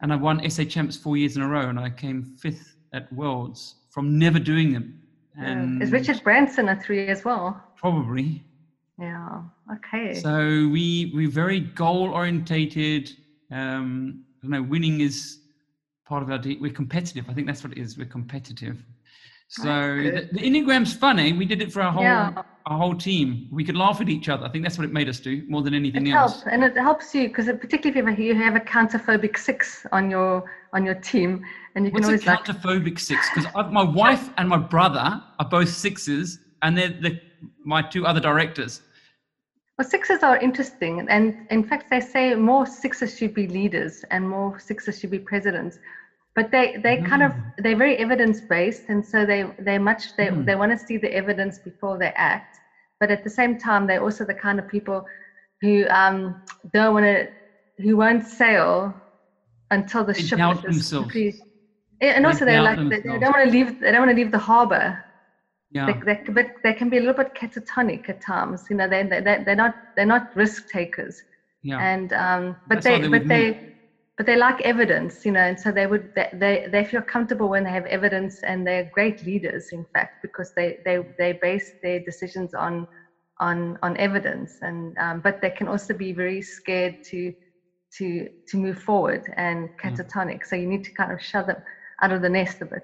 and 0.00 0.12
I 0.12 0.16
won 0.16 0.48
SA 0.50 0.64
champs 0.64 0.96
four 0.96 1.16
years 1.16 1.36
in 1.36 1.42
a 1.42 1.48
row, 1.48 1.68
and 1.68 1.78
I 1.78 1.90
came 1.90 2.36
fifth 2.38 2.76
at 2.92 3.12
Worlds 3.12 3.76
from 3.90 4.18
never 4.18 4.38
doing 4.38 4.72
them. 4.72 5.00
And 5.36 5.82
Is 5.82 5.90
Richard 5.90 6.22
Branson 6.22 6.68
a 6.68 6.80
three 6.80 7.08
as 7.08 7.24
well? 7.24 7.60
probably 7.76 8.42
Yeah. 8.98 9.42
Okay. 9.72 10.14
So 10.14 10.68
we 10.68 11.10
we're 11.14 11.28
very 11.28 11.60
goal 11.60 12.10
orientated. 12.10 13.10
Um, 13.54 14.24
I 14.42 14.46
don't 14.46 14.50
know. 14.50 14.62
Winning 14.62 15.00
is 15.00 15.38
part 16.06 16.22
of 16.22 16.30
our. 16.30 16.38
D- 16.38 16.58
we're 16.60 16.72
competitive. 16.72 17.24
I 17.30 17.34
think 17.34 17.46
that's 17.46 17.62
what 17.64 17.72
it 17.72 17.78
is. 17.78 17.96
We're 17.96 18.06
competitive. 18.06 18.84
So 19.48 19.62
the, 19.62 20.28
the 20.32 20.40
enneagram's 20.40 20.94
funny. 20.94 21.32
We 21.32 21.44
did 21.44 21.62
it 21.62 21.72
for 21.72 21.80
our 21.82 21.92
whole 21.92 22.02
Yeah. 22.02 22.42
our 22.66 22.78
whole 22.78 22.94
team. 22.94 23.48
We 23.52 23.62
could 23.62 23.76
laugh 23.76 24.00
at 24.00 24.08
each 24.08 24.28
other. 24.28 24.44
I 24.44 24.48
think 24.48 24.64
that's 24.64 24.78
what 24.78 24.86
it 24.86 24.92
made 24.92 25.08
us 25.08 25.20
do 25.20 25.44
more 25.48 25.62
than 25.62 25.74
anything 25.74 26.06
It 26.06 26.12
else. 26.14 26.42
helps, 26.42 26.46
and 26.52 26.64
it 26.64 26.76
helps 26.76 27.14
you 27.14 27.28
because 27.28 27.46
particularly 27.46 28.12
if 28.12 28.18
you 28.18 28.34
have, 28.34 28.56
a 28.56 28.60
counterphobic 28.60 29.36
six 29.38 29.86
on 29.92 30.10
your 30.10 30.50
on 30.72 30.84
your 30.84 30.96
team, 30.96 31.44
and 31.76 31.84
you 31.84 31.92
can 31.92 32.02
What's 32.02 32.06
a 32.06 32.08
always 32.08 32.26
like 32.26 32.44
counterphobic 32.44 32.98
six? 32.98 33.28
Because 33.34 33.52
my 33.70 33.84
wife 33.84 34.30
and 34.38 34.48
my 34.48 34.56
brother 34.58 35.22
are 35.38 35.48
both 35.48 35.68
sixes, 35.68 36.40
and 36.62 36.76
they're 36.76 36.88
the 36.88 37.20
my 37.64 37.82
two 37.82 38.06
other 38.06 38.20
directors. 38.20 38.80
Well, 39.78 39.88
sixes 39.88 40.22
are 40.22 40.36
interesting, 40.36 41.04
and 41.08 41.34
in 41.50 41.64
fact, 41.64 41.86
they 41.90 42.00
say 42.00 42.34
more 42.36 42.64
sixes 42.66 43.16
should 43.16 43.34
be 43.34 43.48
leaders 43.48 44.04
and 44.10 44.28
more 44.28 44.58
sixes 44.60 44.98
should 45.00 45.10
be 45.10 45.18
presidents. 45.18 45.78
But 46.36 46.50
they 46.52 46.76
they 46.84 46.96
kind 46.98 47.22
of 47.22 47.32
Mm. 47.32 47.42
they're 47.58 47.76
very 47.76 47.96
evidence 47.98 48.40
based, 48.40 48.84
and 48.88 49.04
so 49.04 49.24
they 49.26 49.44
they 49.58 49.78
much 49.78 50.14
they 50.16 50.28
Mm. 50.28 50.44
they 50.46 50.54
want 50.56 50.72
to 50.72 50.78
see 50.78 50.96
the 50.96 51.12
evidence 51.12 51.58
before 51.58 51.98
they 51.98 52.12
act. 52.16 52.60
But 53.00 53.10
at 53.10 53.24
the 53.24 53.30
same 53.30 53.56
time, 53.56 53.86
they're 53.86 54.02
also 54.02 54.24
the 54.24 54.34
kind 54.34 54.58
of 54.58 54.66
people 54.68 55.04
who 55.60 55.86
um, 55.88 56.36
don't 56.72 56.92
want 56.94 57.04
to 57.04 57.28
who 57.82 57.96
won't 57.96 58.24
sail 58.24 58.94
until 59.70 60.04
the 60.04 60.12
They 60.14 60.22
ship 60.22 60.38
is 60.38 60.60
themselves. 60.62 61.14
and 62.00 62.24
They 62.24 62.28
also 62.28 62.44
they're 62.44 62.62
like 62.62 62.78
they, 62.78 63.00
they 63.00 63.18
don't 63.18 63.34
want 63.34 63.44
to 63.44 63.50
leave 63.50 63.78
they 63.80 63.90
don't 63.90 64.06
want 64.06 64.10
to 64.10 64.16
leave 64.16 64.30
the 64.30 64.38
harbor 64.38 65.03
Yeah. 65.74 65.86
they, 66.06 66.14
they, 66.14 66.32
but 66.32 66.46
they 66.64 66.74
can 66.74 66.90
be 66.90 66.98
a 66.98 67.00
little 67.00 67.14
bit 67.24 67.32
catatonic 67.40 68.08
at 68.08 68.20
times. 68.26 68.64
You 68.70 68.76
know, 68.76 68.88
they, 68.88 69.02
they, 69.04 69.20
they- 69.20 69.42
they're 69.44 69.56
not 69.56 69.72
they're 69.96 70.06
not 70.06 70.28
risk 70.36 70.64
takers, 70.72 71.16
yeah. 71.62 71.78
and 71.80 72.12
um, 72.14 72.56
but 72.66 72.76
That's 72.76 72.86
they 72.86 72.98
they're 73.00 73.10
but 73.10 73.28
they 73.28 73.58
but 74.16 74.26
they 74.26 74.36
like 74.36 74.60
evidence. 74.62 75.24
You 75.24 75.32
know, 75.32 75.40
and 75.40 75.58
so 75.60 75.72
they 75.72 75.86
would 75.86 76.08
they, 76.16 76.28
they 76.34 76.66
they 76.72 76.84
feel 76.84 77.02
comfortable 77.02 77.50
when 77.50 77.64
they 77.64 77.72
have 77.72 77.86
evidence, 77.86 78.40
and 78.44 78.66
they're 78.66 78.88
great 78.92 79.22
leaders, 79.24 79.68
in 79.72 79.84
fact, 79.92 80.12
because 80.22 80.52
they 80.56 80.78
they 80.84 80.98
they 81.18 81.38
base 81.42 81.74
their 81.82 82.00
decisions 82.00 82.54
on 82.54 82.86
on 83.40 83.76
on 83.82 83.96
evidence, 83.96 84.56
and 84.62 84.96
um, 84.98 85.20
but 85.20 85.40
they 85.42 85.50
can 85.50 85.68
also 85.68 85.94
be 85.94 86.12
very 86.12 86.42
scared 86.42 86.94
to 87.10 87.32
to 87.98 88.28
to 88.48 88.56
move 88.58 88.78
forward 88.78 89.22
and 89.36 89.68
catatonic. 89.82 90.40
So 90.46 90.56
you 90.56 90.66
need 90.68 90.84
to 90.84 90.92
kind 90.96 91.12
of 91.12 91.20
shove 91.22 91.46
them 91.46 91.62
out 92.02 92.12
of 92.12 92.22
the 92.22 92.30
nest 92.30 92.62
a 92.62 92.66
bit. 92.66 92.82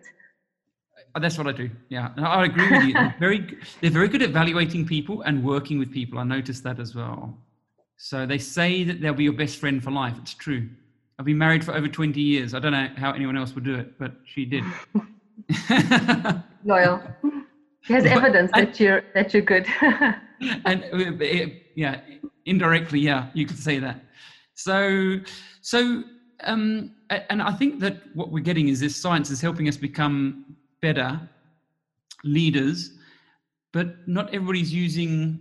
Uh, 1.15 1.19
That's 1.19 1.37
what 1.39 1.47
I 1.47 1.53
do. 1.53 1.71
Yeah, 1.89 2.11
I 2.19 2.45
agree 2.45 2.71
with 2.71 2.85
you. 2.85 2.93
They're 2.93 3.15
very, 3.19 3.59
they're 3.81 3.91
very 3.91 4.09
good 4.09 4.23
at 4.23 4.31
evaluating 4.31 4.87
people 4.87 5.23
and 5.23 5.43
working 5.45 5.79
with 5.79 5.91
people. 5.93 6.19
I 6.19 6.25
noticed 6.25 6.63
that 6.65 6.79
as 6.79 6.95
well. 6.95 7.37
So 7.97 8.27
they 8.27 8.39
say 8.39 8.85
that 8.85 9.01
they'll 9.01 9.13
be 9.15 9.25
your 9.25 9.33
best 9.33 9.59
friend 9.59 9.83
for 9.83 9.91
life. 9.91 10.15
It's 10.19 10.35
true. 10.35 10.69
I've 11.19 11.27
been 11.27 11.37
married 11.39 11.65
for 11.65 11.75
over 11.75 11.89
20 11.89 12.21
years. 12.21 12.55
I 12.55 12.61
don't 12.61 12.73
know 12.73 12.89
how 12.97 13.13
anyone 13.13 13.37
else 13.37 13.55
would 13.55 13.65
do 13.65 13.75
it, 13.75 13.99
but 13.99 14.13
she 14.25 14.45
did. 14.47 14.65
Loyal. 16.65 17.03
She 17.83 17.93
has 17.95 18.05
But- 18.05 18.13
evidence 18.13 18.51
and- 18.55 18.69
that 18.69 18.81
you're 18.81 19.03
that 19.15 19.33
you're 19.35 19.43
good. 19.43 19.67
and 19.81 20.85
uh, 20.93 20.97
it- 21.21 21.67
yeah, 21.77 22.01
indirectly, 22.47 23.01
yeah, 23.01 23.29
you 23.35 23.47
could 23.47 23.59
say 23.59 23.79
that. 23.79 24.05
So, 24.55 25.19
so, 25.63 26.03
um, 26.45 26.93
and 27.31 27.41
I 27.43 27.53
think 27.53 27.81
that 27.81 27.97
what 28.15 28.31
we're 28.31 28.45
getting 28.45 28.69
is 28.69 28.81
this 28.81 28.97
science 28.97 29.31
is 29.31 29.41
helping 29.41 29.69
us 29.69 29.77
become 29.77 30.45
better 30.81 31.21
leaders, 32.25 32.91
but 33.73 33.89
not 34.07 34.27
everybody's 34.35 34.73
using 34.73 35.41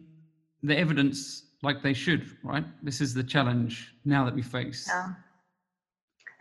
the 0.64 0.78
evidence 0.78 1.44
like 1.64 1.82
they 1.82 1.94
should, 1.94 2.26
right? 2.44 2.64
This 2.84 3.02
is 3.02 3.14
the 3.14 3.24
challenge 3.24 3.94
now 4.06 4.24
that 4.26 4.34
we 4.34 4.42
face. 4.42 4.86
Yeah. 4.88 5.10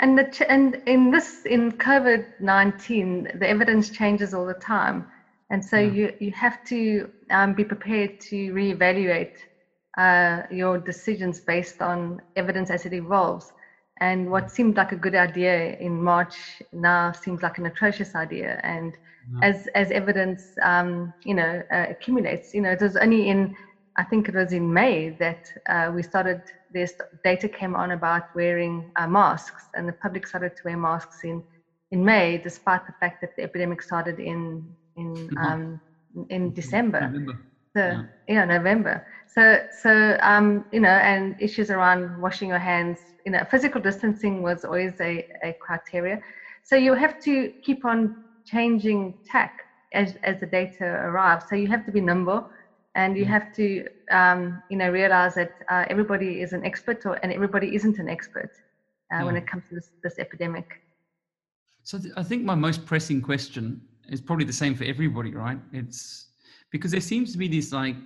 And 0.00 0.16
the 0.16 0.24
ch- 0.24 0.42
and 0.48 0.76
in 0.86 1.10
this 1.10 1.44
in 1.44 1.72
COVID 1.72 2.24
nineteen, 2.40 3.28
the 3.34 3.48
evidence 3.48 3.90
changes 3.90 4.32
all 4.32 4.46
the 4.46 4.54
time, 4.54 5.04
and 5.50 5.64
so 5.64 5.76
Yeah. 5.76 5.92
you 5.92 6.12
you 6.20 6.30
have 6.32 6.62
to 6.66 7.08
um, 7.30 7.52
be 7.54 7.64
prepared 7.64 8.20
to 8.30 8.52
reevaluate 8.52 9.36
uh, 9.96 10.42
your 10.50 10.78
decisions 10.78 11.40
based 11.40 11.82
on 11.82 12.20
evidence 12.36 12.70
as 12.70 12.86
it 12.86 12.92
evolves. 12.92 13.52
And 14.00 14.30
what 14.30 14.50
seemed 14.50 14.76
like 14.76 14.92
a 14.92 14.96
good 14.96 15.14
idea 15.14 15.74
in 15.78 16.02
March 16.02 16.62
now 16.72 17.12
seems 17.12 17.42
like 17.42 17.58
an 17.58 17.66
atrocious 17.66 18.14
idea. 18.14 18.60
And 18.62 18.94
Yeah. 19.30 19.48
as 19.50 19.68
as 19.74 19.90
evidence, 19.90 20.42
um, 20.62 21.12
you 21.24 21.34
know, 21.34 21.62
uh, 21.72 21.86
accumulates, 21.90 22.54
you 22.54 22.60
know, 22.62 22.70
it 22.72 22.80
was 22.80 22.96
only 22.96 23.28
in 23.28 23.54
I 23.98 24.04
think 24.04 24.28
it 24.28 24.34
was 24.34 24.52
in 24.52 24.72
May 24.72 25.10
that 25.18 25.42
uh, 25.68 25.90
we 25.92 26.02
started, 26.04 26.40
this 26.70 26.94
data 27.24 27.48
came 27.48 27.74
on 27.74 27.90
about 27.90 28.22
wearing 28.34 28.88
uh, 28.96 29.08
masks, 29.08 29.68
and 29.74 29.88
the 29.88 29.92
public 29.94 30.26
started 30.26 30.52
to 30.54 30.62
wear 30.64 30.76
masks 30.76 31.18
in, 31.24 31.42
in 31.90 32.04
May, 32.04 32.38
despite 32.38 32.86
the 32.86 32.92
fact 33.00 33.16
that 33.20 33.30
the 33.36 33.42
epidemic 33.42 33.82
started 33.82 34.20
in, 34.20 34.62
in, 34.96 35.28
um, 35.42 35.80
in 36.30 36.52
December. 36.52 37.00
November. 37.00 37.34
So, 37.76 37.80
Yeah. 37.80 38.02
yeah. 38.26 38.44
November. 38.44 39.04
So, 39.26 39.60
so 39.82 40.16
um, 40.22 40.64
you 40.72 40.80
know, 40.80 40.88
and 40.88 41.34
issues 41.38 41.70
around 41.70 42.16
washing 42.20 42.48
your 42.48 42.58
hands, 42.58 43.00
you 43.24 43.32
know, 43.32 43.44
physical 43.50 43.80
distancing 43.80 44.42
was 44.42 44.64
always 44.64 44.94
a, 45.00 45.24
a 45.44 45.54
criteria. 45.60 46.18
So 46.62 46.76
you 46.76 46.94
have 46.94 47.20
to 47.24 47.50
keep 47.62 47.84
on 47.84 48.16
changing 48.46 49.14
tack 49.30 49.52
as, 49.92 50.16
as 50.22 50.40
the 50.40 50.46
data 50.46 50.84
arrives. 50.84 51.46
So 51.48 51.54
you 51.56 51.68
have 51.68 51.84
to 51.86 51.92
be 51.92 52.00
nimble 52.00 52.48
and 52.94 53.16
you 53.16 53.24
mm. 53.24 53.28
have 53.28 53.52
to, 53.56 53.84
um, 54.10 54.62
you 54.68 54.76
know, 54.78 54.90
realize 54.90 55.34
that 55.34 55.52
uh, 55.70 55.84
everybody 55.88 56.40
is 56.40 56.52
an 56.52 56.64
expert 56.64 57.04
or, 57.04 57.18
and 57.22 57.32
everybody 57.32 57.74
isn't 57.74 57.98
an 57.98 58.08
expert 58.08 58.50
uh, 59.12 59.22
when 59.22 59.36
it 59.36 59.46
comes 59.46 59.62
to 59.68 59.74
this, 59.74 59.90
this 60.02 60.18
epidemic. 60.18 60.66
So 61.82 61.98
th- 61.98 62.14
I 62.16 62.22
think 62.22 62.44
my 62.44 62.54
most 62.54 62.84
pressing 62.86 63.22
question 63.22 63.82
is 64.08 64.20
probably 64.20 64.44
the 64.44 64.52
same 64.52 64.74
for 64.74 64.84
everybody, 64.84 65.34
right? 65.34 65.58
It's 65.72 66.27
because 66.70 66.90
there 66.90 67.00
seems 67.00 67.32
to 67.32 67.38
be 67.38 67.48
these 67.48 67.72
like 67.72 67.96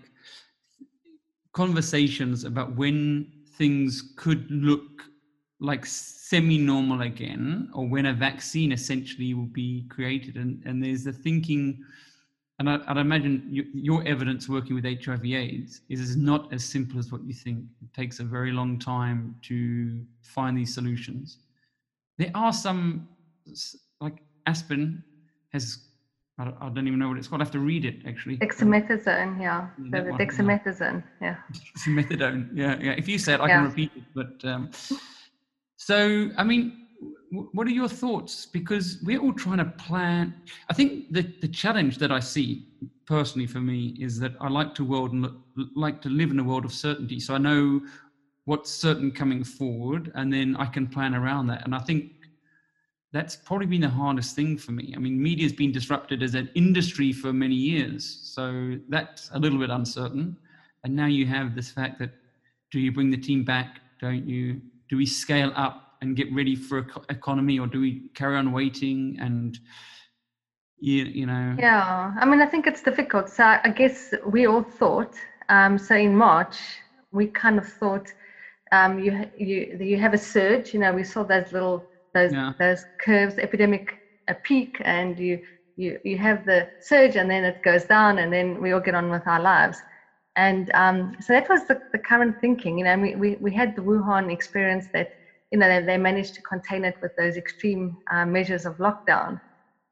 conversations 1.52 2.44
about 2.44 2.74
when 2.76 3.30
things 3.56 4.12
could 4.16 4.50
look 4.50 5.02
like 5.60 5.86
semi-normal 5.86 7.02
again 7.02 7.70
or 7.74 7.86
when 7.86 8.06
a 8.06 8.12
vaccine 8.12 8.72
essentially 8.72 9.34
will 9.34 9.44
be 9.46 9.86
created 9.88 10.36
and, 10.36 10.62
and 10.64 10.82
there's 10.82 11.04
the 11.04 11.12
thinking 11.12 11.84
and 12.58 12.68
I, 12.70 12.78
would 12.88 13.00
imagine 13.00 13.44
you, 13.50 13.64
your 13.74 14.06
evidence 14.06 14.48
working 14.48 14.76
with 14.76 14.84
hiv 14.84 15.24
aids 15.24 15.80
is, 15.88 16.00
is 16.00 16.16
not 16.16 16.52
as 16.52 16.64
simple 16.64 16.98
as 16.98 17.10
what 17.10 17.24
you 17.24 17.34
think. 17.34 17.64
It 17.82 17.92
takes 17.92 18.20
a 18.20 18.24
very 18.24 18.52
long 18.52 18.78
time 18.78 19.34
to 19.42 20.04
find 20.20 20.56
these 20.56 20.72
solutions. 20.72 21.38
There 22.18 22.30
are 22.34 22.52
some 22.52 23.08
like 24.00 24.22
aspirin 24.46 25.02
has 25.52 25.78
I 26.38 26.44
don't, 26.44 26.56
I 26.60 26.68
don't, 26.70 26.86
even 26.86 26.98
know 26.98 27.08
what 27.08 27.18
it's 27.18 27.28
called. 27.28 27.42
I 27.42 27.44
have 27.44 27.52
to 27.52 27.58
read 27.58 27.84
it 27.84 28.06
actually. 28.06 28.38
Dexamethasone, 28.38 29.40
yeah. 29.40 29.68
yeah 29.78 29.90
so 29.90 30.04
the 30.04 30.12
dexamethasone, 30.12 31.04
yeah. 31.20 31.36
Dexamethasone, 31.76 32.48
yeah, 32.54 32.78
yeah. 32.80 32.92
If 32.92 33.06
you 33.06 33.18
say 33.18 33.34
it, 33.34 33.40
I 33.40 33.48
yeah. 33.48 33.56
can 33.58 33.68
repeat 33.68 33.92
it. 33.94 34.04
But 34.14 34.48
um, 34.48 34.70
so, 35.76 36.30
I 36.38 36.42
mean, 36.42 36.86
what 37.30 37.66
are 37.66 37.70
your 37.70 37.88
thoughts? 37.88 38.46
Because 38.46 38.98
we're 39.04 39.20
all 39.20 39.32
trying 39.32 39.58
to 39.58 39.64
plan. 39.64 40.34
I 40.70 40.74
think 40.74 41.12
the 41.12 41.22
the 41.40 41.48
challenge 41.48 41.98
that 41.98 42.10
I 42.10 42.20
see 42.20 42.66
personally 43.06 43.46
for 43.46 43.60
me 43.60 43.96
is 44.00 44.18
that 44.20 44.32
I 44.40 44.48
like 44.48 44.74
to 44.76 44.84
world 44.84 45.12
and 45.12 45.28
like 45.74 46.00
to 46.02 46.08
live 46.08 46.30
in 46.30 46.38
a 46.38 46.44
world 46.44 46.64
of 46.64 46.72
certainty. 46.72 47.20
So 47.20 47.34
I 47.34 47.38
know 47.38 47.80
what's 48.44 48.70
certain 48.70 49.10
coming 49.12 49.44
forward, 49.44 50.12
and 50.14 50.32
then 50.32 50.56
I 50.56 50.66
can 50.66 50.86
plan 50.86 51.14
around 51.14 51.46
that. 51.48 51.64
And 51.64 51.74
I 51.74 51.78
think 51.78 52.12
that's 53.12 53.36
probably 53.36 53.66
been 53.66 53.82
the 53.82 53.88
hardest 53.88 54.34
thing 54.34 54.56
for 54.56 54.72
me. 54.72 54.94
I 54.96 54.98
mean, 54.98 55.22
media's 55.22 55.52
been 55.52 55.70
disrupted 55.70 56.22
as 56.22 56.34
an 56.34 56.48
industry 56.54 57.12
for 57.12 57.32
many 57.32 57.54
years, 57.54 58.20
so 58.22 58.76
that's 58.88 59.30
a 59.34 59.38
little 59.38 59.58
bit 59.58 59.70
uncertain. 59.70 60.36
And 60.84 60.96
now 60.96 61.06
you 61.06 61.26
have 61.26 61.54
this 61.54 61.70
fact 61.70 61.98
that 61.98 62.10
do 62.70 62.80
you 62.80 62.90
bring 62.90 63.10
the 63.10 63.18
team 63.18 63.44
back? 63.44 63.80
Don't 64.00 64.26
you? 64.26 64.60
Do 64.88 64.96
we 64.96 65.06
scale 65.06 65.52
up 65.54 65.96
and 66.00 66.16
get 66.16 66.32
ready 66.34 66.56
for 66.56 66.86
economy, 67.10 67.58
or 67.58 67.66
do 67.66 67.80
we 67.80 68.08
carry 68.14 68.36
on 68.36 68.50
waiting 68.50 69.16
and 69.20 69.58
you, 70.78 71.04
you 71.04 71.26
know? 71.26 71.54
Yeah, 71.58 72.12
I 72.18 72.24
mean, 72.24 72.40
I 72.40 72.46
think 72.46 72.66
it's 72.66 72.82
difficult. 72.82 73.28
So 73.28 73.44
I 73.44 73.68
guess 73.68 74.12
we 74.26 74.46
all 74.46 74.62
thought. 74.62 75.14
Um, 75.48 75.78
so 75.78 75.94
in 75.94 76.16
March, 76.16 76.56
we 77.12 77.26
kind 77.26 77.58
of 77.58 77.68
thought 77.68 78.12
um, 78.72 78.98
you 78.98 79.30
you 79.36 79.76
you 79.78 79.98
have 79.98 80.14
a 80.14 80.18
surge. 80.18 80.72
You 80.72 80.80
know, 80.80 80.92
we 80.92 81.04
saw 81.04 81.22
those 81.22 81.52
little 81.52 81.84
those 82.14 82.32
yeah. 82.32 82.52
those 82.58 82.84
curves, 83.04 83.38
epidemic 83.38 83.88
a 84.28 84.34
peak, 84.34 84.76
and 84.84 85.18
you 85.18 85.40
you 85.76 85.98
you 86.04 86.18
have 86.18 86.44
the 86.44 86.68
surge, 86.80 87.16
and 87.16 87.30
then 87.30 87.44
it 87.44 87.62
goes 87.64 87.84
down, 87.84 88.18
and 88.18 88.32
then 88.32 88.60
we 88.60 88.72
all 88.72 88.80
get 88.80 88.94
on 88.94 89.10
with 89.10 89.26
our 89.26 89.40
lives. 89.40 89.82
And 90.36 90.70
um, 90.74 91.12
so 91.20 91.32
that 91.34 91.48
was 91.48 91.66
the, 91.66 91.78
the 91.92 91.98
current 91.98 92.36
thinking. 92.40 92.78
You 92.78 92.84
know, 92.84 92.98
we, 92.98 93.14
we 93.16 93.36
we 93.40 93.52
had 93.52 93.74
the 93.76 93.82
Wuhan 93.82 94.32
experience 94.32 94.88
that 94.94 95.08
you 95.50 95.58
know 95.58 95.68
they, 95.68 95.84
they 95.84 95.98
managed 95.98 96.34
to 96.36 96.42
contain 96.42 96.84
it 96.84 96.94
with 97.02 97.12
those 97.16 97.36
extreme 97.36 97.96
uh, 98.10 98.24
measures 98.26 98.64
of 98.66 98.76
lockdown, 98.78 99.38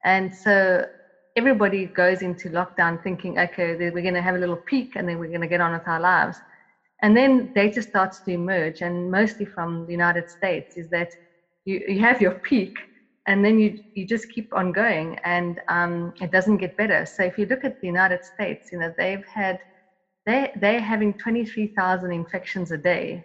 and 0.03 0.33
so 0.33 0.85
everybody 1.35 1.87
goes 1.87 2.21
into 2.21 2.49
lockdown 2.49 3.01
thinking, 3.03 3.37
okay, 3.39 3.75
we're 3.75 3.91
going 4.01 4.13
to 4.13 4.21
have 4.21 4.35
a 4.35 4.39
little 4.39 4.61
peak, 4.67 4.93
and 4.95 5.07
then 5.07 5.19
we're 5.19 5.29
going 5.29 5.41
to 5.41 5.47
get 5.47 5.61
on 5.61 5.71
with 5.73 5.87
our 5.87 5.99
lives. 5.99 6.41
And 7.01 7.15
then 7.17 7.51
data 7.55 7.81
starts 7.81 8.21
to 8.23 8.31
emerge, 8.31 8.81
and 8.81 9.11
mostly 9.11 9.45
from 9.45 9.85
the 9.85 9.91
United 9.91 10.29
States, 10.29 10.77
is 10.77 10.89
that 10.89 11.09
you, 11.65 11.81
you 11.87 11.99
have 11.99 12.21
your 12.21 12.39
peak 12.43 12.73
and 13.27 13.45
then 13.45 13.59
you, 13.59 13.75
you 13.93 14.05
just 14.05 14.29
keep 14.29 14.47
on 14.53 14.71
going 14.71 15.17
and 15.23 15.59
um, 15.69 16.11
it 16.21 16.31
doesn't 16.31 16.57
get 16.57 16.75
better. 16.77 17.05
So 17.05 17.23
if 17.23 17.37
you 17.37 17.45
look 17.45 17.63
at 17.63 17.75
the 17.81 17.87
United 17.87 18.23
States, 18.23 18.69
you 18.71 18.79
know, 18.79 18.91
they've 18.97 19.23
had, 19.33 19.57
they, 20.25 20.51
they're 20.55 20.81
having 20.81 21.15
23,000 21.17 22.11
infections 22.11 22.71
a 22.71 22.77
day 22.77 23.23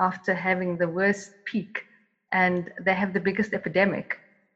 after 0.00 0.34
having 0.34 0.78
the 0.78 0.88
worst 0.88 1.32
peak 1.46 1.70
and 2.32 2.70
they 2.84 2.94
have 2.94 3.12
the 3.12 3.20
biggest 3.20 3.52
epidemic. 3.54 4.06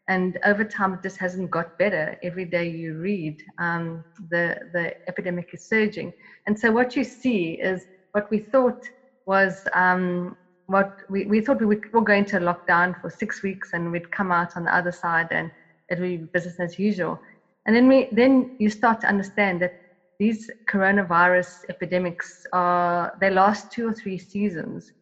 And 0.09 0.39
over 0.47 0.65
time, 0.65 0.95
it 0.95 1.03
just 1.03 1.19
hasn't 1.19 1.51
got 1.51 1.67
better. 1.79 2.17
Every 2.23 2.47
day 2.47 2.67
you 2.69 2.97
read, 2.97 3.37
um, 3.59 4.05
the, 4.31 4.57
the 4.73 4.93
epidemic 5.07 5.49
is 5.53 5.65
surging. 5.65 6.13
And 6.47 6.59
so 6.59 6.73
what 6.73 6.97
you 6.97 7.05
see 7.05 7.59
is 7.63 7.87
what 8.13 8.25
we 8.31 8.39
thought 8.51 8.81
was 9.27 9.63
um, 9.75 10.35
what 10.69 11.01
we, 11.09 11.25
we 11.25 11.41
thought 11.41 11.61
we 11.61 11.67
would, 11.67 11.93
were 11.93 12.03
going 12.03 12.27
to 12.27 12.39
lockdown 12.39 12.99
for 13.01 13.11
six 13.11 13.43
weeks 13.43 13.71
and 13.73 13.91
we'd 13.91 14.11
come 14.11 14.31
out 14.31 14.57
on 14.57 14.65
the 14.65 14.75
other 14.75 14.93
side 14.93 15.29
and 15.31 15.51
it 15.89 15.99
would 15.99 16.07
be 16.07 16.17
business 16.19 16.61
as 16.61 16.79
usual. 16.79 17.19
And 17.67 17.75
then 17.75 17.89
we 17.89 18.09
then 18.13 18.57
you 18.59 18.71
start 18.71 19.01
to 19.01 19.07
understand 19.09 19.61
that 19.63 19.73
these 20.19 20.51
coronavirus 20.71 21.65
epidemics 21.69 22.47
are 22.53 23.17
they 23.21 23.31
last 23.31 23.71
two 23.71 23.89
or 23.89 23.93
three 23.93 24.19
seasons, 24.19 24.93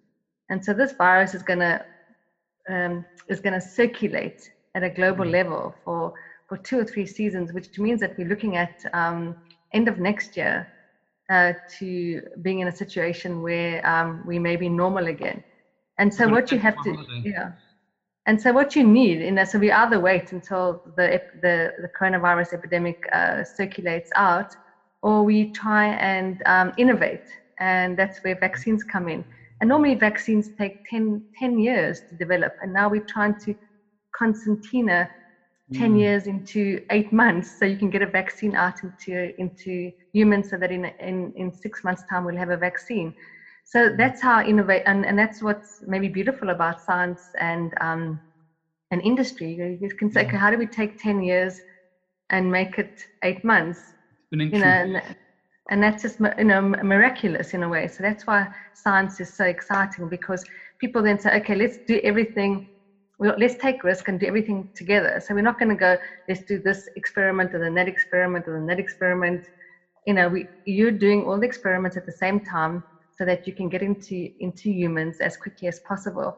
and 0.51 0.65
so 0.65 0.73
this 0.75 0.93
virus 0.93 1.35
is 1.35 1.43
gonna 1.43 1.85
um, 2.69 3.05
is 3.29 3.41
gonna 3.41 3.61
circulate 3.61 4.51
at 4.75 4.83
a 4.83 4.91
global 4.91 5.25
mm. 5.25 5.33
level 5.33 5.75
for 5.85 6.13
for 6.49 6.57
two 6.59 6.79
or 6.79 6.85
three 6.85 7.07
seasons, 7.07 7.53
which 7.53 7.79
means 7.79 8.01
that 8.01 8.17
we're 8.19 8.29
looking 8.29 8.57
at 8.57 8.85
um, 8.93 9.37
end 9.73 9.89
of 9.89 9.99
next 9.99 10.37
year 10.37 10.67
uh, 11.31 11.53
to 11.79 12.23
being 12.43 12.61
in 12.61 12.69
a 12.69 12.73
situation 12.73 13.43
where 13.43 13.85
um, 13.87 14.23
we 14.27 14.39
may 14.39 14.57
be 14.57 14.69
normal 14.69 15.07
again. 15.07 15.43
And 15.99 16.13
so 16.13 16.29
what 16.29 16.53
you 16.53 16.59
have 16.59 16.77
to, 16.85 16.93
holiday. 16.93 17.23
yeah. 17.25 17.53
And 18.27 18.41
so 18.41 18.53
what 18.53 18.75
you 18.77 18.85
need, 18.85 19.23
in 19.23 19.37
that, 19.37 19.49
so 19.49 19.59
we 19.59 19.71
either 19.71 20.01
wait 20.01 20.33
until 20.33 20.83
the 20.97 21.23
the, 21.43 21.73
the 21.81 21.89
coronavirus 21.99 22.55
epidemic 22.55 23.09
uh, 23.13 23.45
circulates 23.45 24.11
out, 24.17 24.55
or 25.03 25.23
we 25.23 25.53
try 25.53 25.87
and 25.87 26.43
um, 26.47 26.73
innovate, 26.77 27.27
and 27.61 27.97
that's 27.97 28.19
where 28.25 28.37
vaccines 28.39 28.83
come 28.83 29.09
in. 29.09 29.25
And 29.61 29.69
normally 29.69 29.95
vaccines 29.95 30.51
take 30.59 30.85
10, 30.91 31.23
10 31.39 31.59
years 31.59 32.01
to 32.11 32.17
develop, 32.17 32.55
and 32.61 32.73
now 32.73 32.91
we're 32.91 33.05
trying 33.05 33.39
to 33.41 33.55
concertina 34.13 35.09
10 35.73 35.95
mm. 35.95 35.99
years 35.99 36.27
into 36.27 36.81
eight 36.91 37.13
months 37.13 37.59
so 37.59 37.65
you 37.65 37.77
can 37.77 37.91
get 37.91 38.01
a 38.01 38.07
vaccine 38.07 38.55
out 38.55 38.83
into 38.85 39.33
into 39.41 39.91
humans 40.13 40.51
so 40.51 40.57
that 40.57 40.71
in 40.71 40.85
in, 41.01 41.33
in 41.37 41.53
six 41.53 41.83
months 41.83 42.03
time 42.09 42.25
we'll 42.25 42.37
have 42.37 42.51
a 42.51 42.57
vaccine 42.57 43.13
so 43.67 43.91
that's 43.99 44.23
how 44.23 44.43
innovate, 44.43 44.85
and, 44.87 45.05
and 45.05 45.19
that's 45.19 45.43
what's 45.43 45.81
maybe 45.87 46.09
beautiful 46.09 46.51
about 46.51 46.81
science 46.81 47.31
and 47.41 47.73
um, 47.81 48.21
and 48.93 49.03
industry. 49.03 49.51
You 49.81 49.91
can 49.99 50.09
say, 50.09 50.23
okay, 50.23 50.37
how 50.37 50.51
do 50.51 50.57
we 50.57 50.67
take 50.67 50.97
ten 50.99 51.21
years 51.21 51.61
and 52.31 52.51
make 52.51 52.79
it 52.79 52.93
eight 53.25 53.45
months? 53.45 53.95
You 54.53 54.61
know, 54.61 54.67
and, 54.69 55.03
and 55.71 55.83
that's 55.83 56.03
just 56.03 56.21
you 56.39 56.45
know 56.45 56.63
miraculous 56.63 57.55
in 57.55 57.65
a 57.65 57.69
way. 57.69 57.89
So 57.89 58.05
that's 58.05 58.25
why 58.25 58.47
science 58.75 59.19
is 59.19 59.37
so 59.37 59.45
exciting 59.45 60.09
because 60.09 60.45
people 60.79 61.03
then 61.03 61.19
say, 61.19 61.37
okay, 61.39 61.57
let's 61.57 61.79
do 61.89 62.01
everything. 62.05 62.69
Well, 63.19 63.35
let's 63.37 63.57
take 63.57 63.83
risk 63.83 64.07
and 64.07 64.21
do 64.21 64.27
everything 64.27 64.69
together. 64.77 65.21
So 65.27 65.35
we're 65.35 65.41
not 65.43 65.59
going 65.59 65.71
to 65.71 65.77
go, 65.77 65.97
let's 66.29 66.45
do 66.45 66.61
this 66.61 66.87
experiment 66.95 67.53
and 67.55 67.65
then 67.65 67.75
that 67.75 67.89
experiment 67.89 68.47
and 68.47 68.55
then 68.55 68.67
that 68.67 68.79
experiment. 68.79 69.45
You 70.07 70.15
know, 70.15 70.29
we 70.29 70.51
you're 70.67 70.93
doing 70.93 71.25
all 71.25 71.41
the 71.41 71.47
experiments 71.47 71.97
at 71.97 72.07
the 72.07 72.13
same 72.13 72.39
time 72.41 72.85
so 73.19 73.25
that 73.25 73.47
you 73.47 73.53
can 73.53 73.69
get 73.69 73.83
into 73.83 74.29
into 74.41 74.71
humans 74.71 75.21
as 75.21 75.37
quickly 75.37 75.69
as 75.69 75.81
possible 75.81 76.37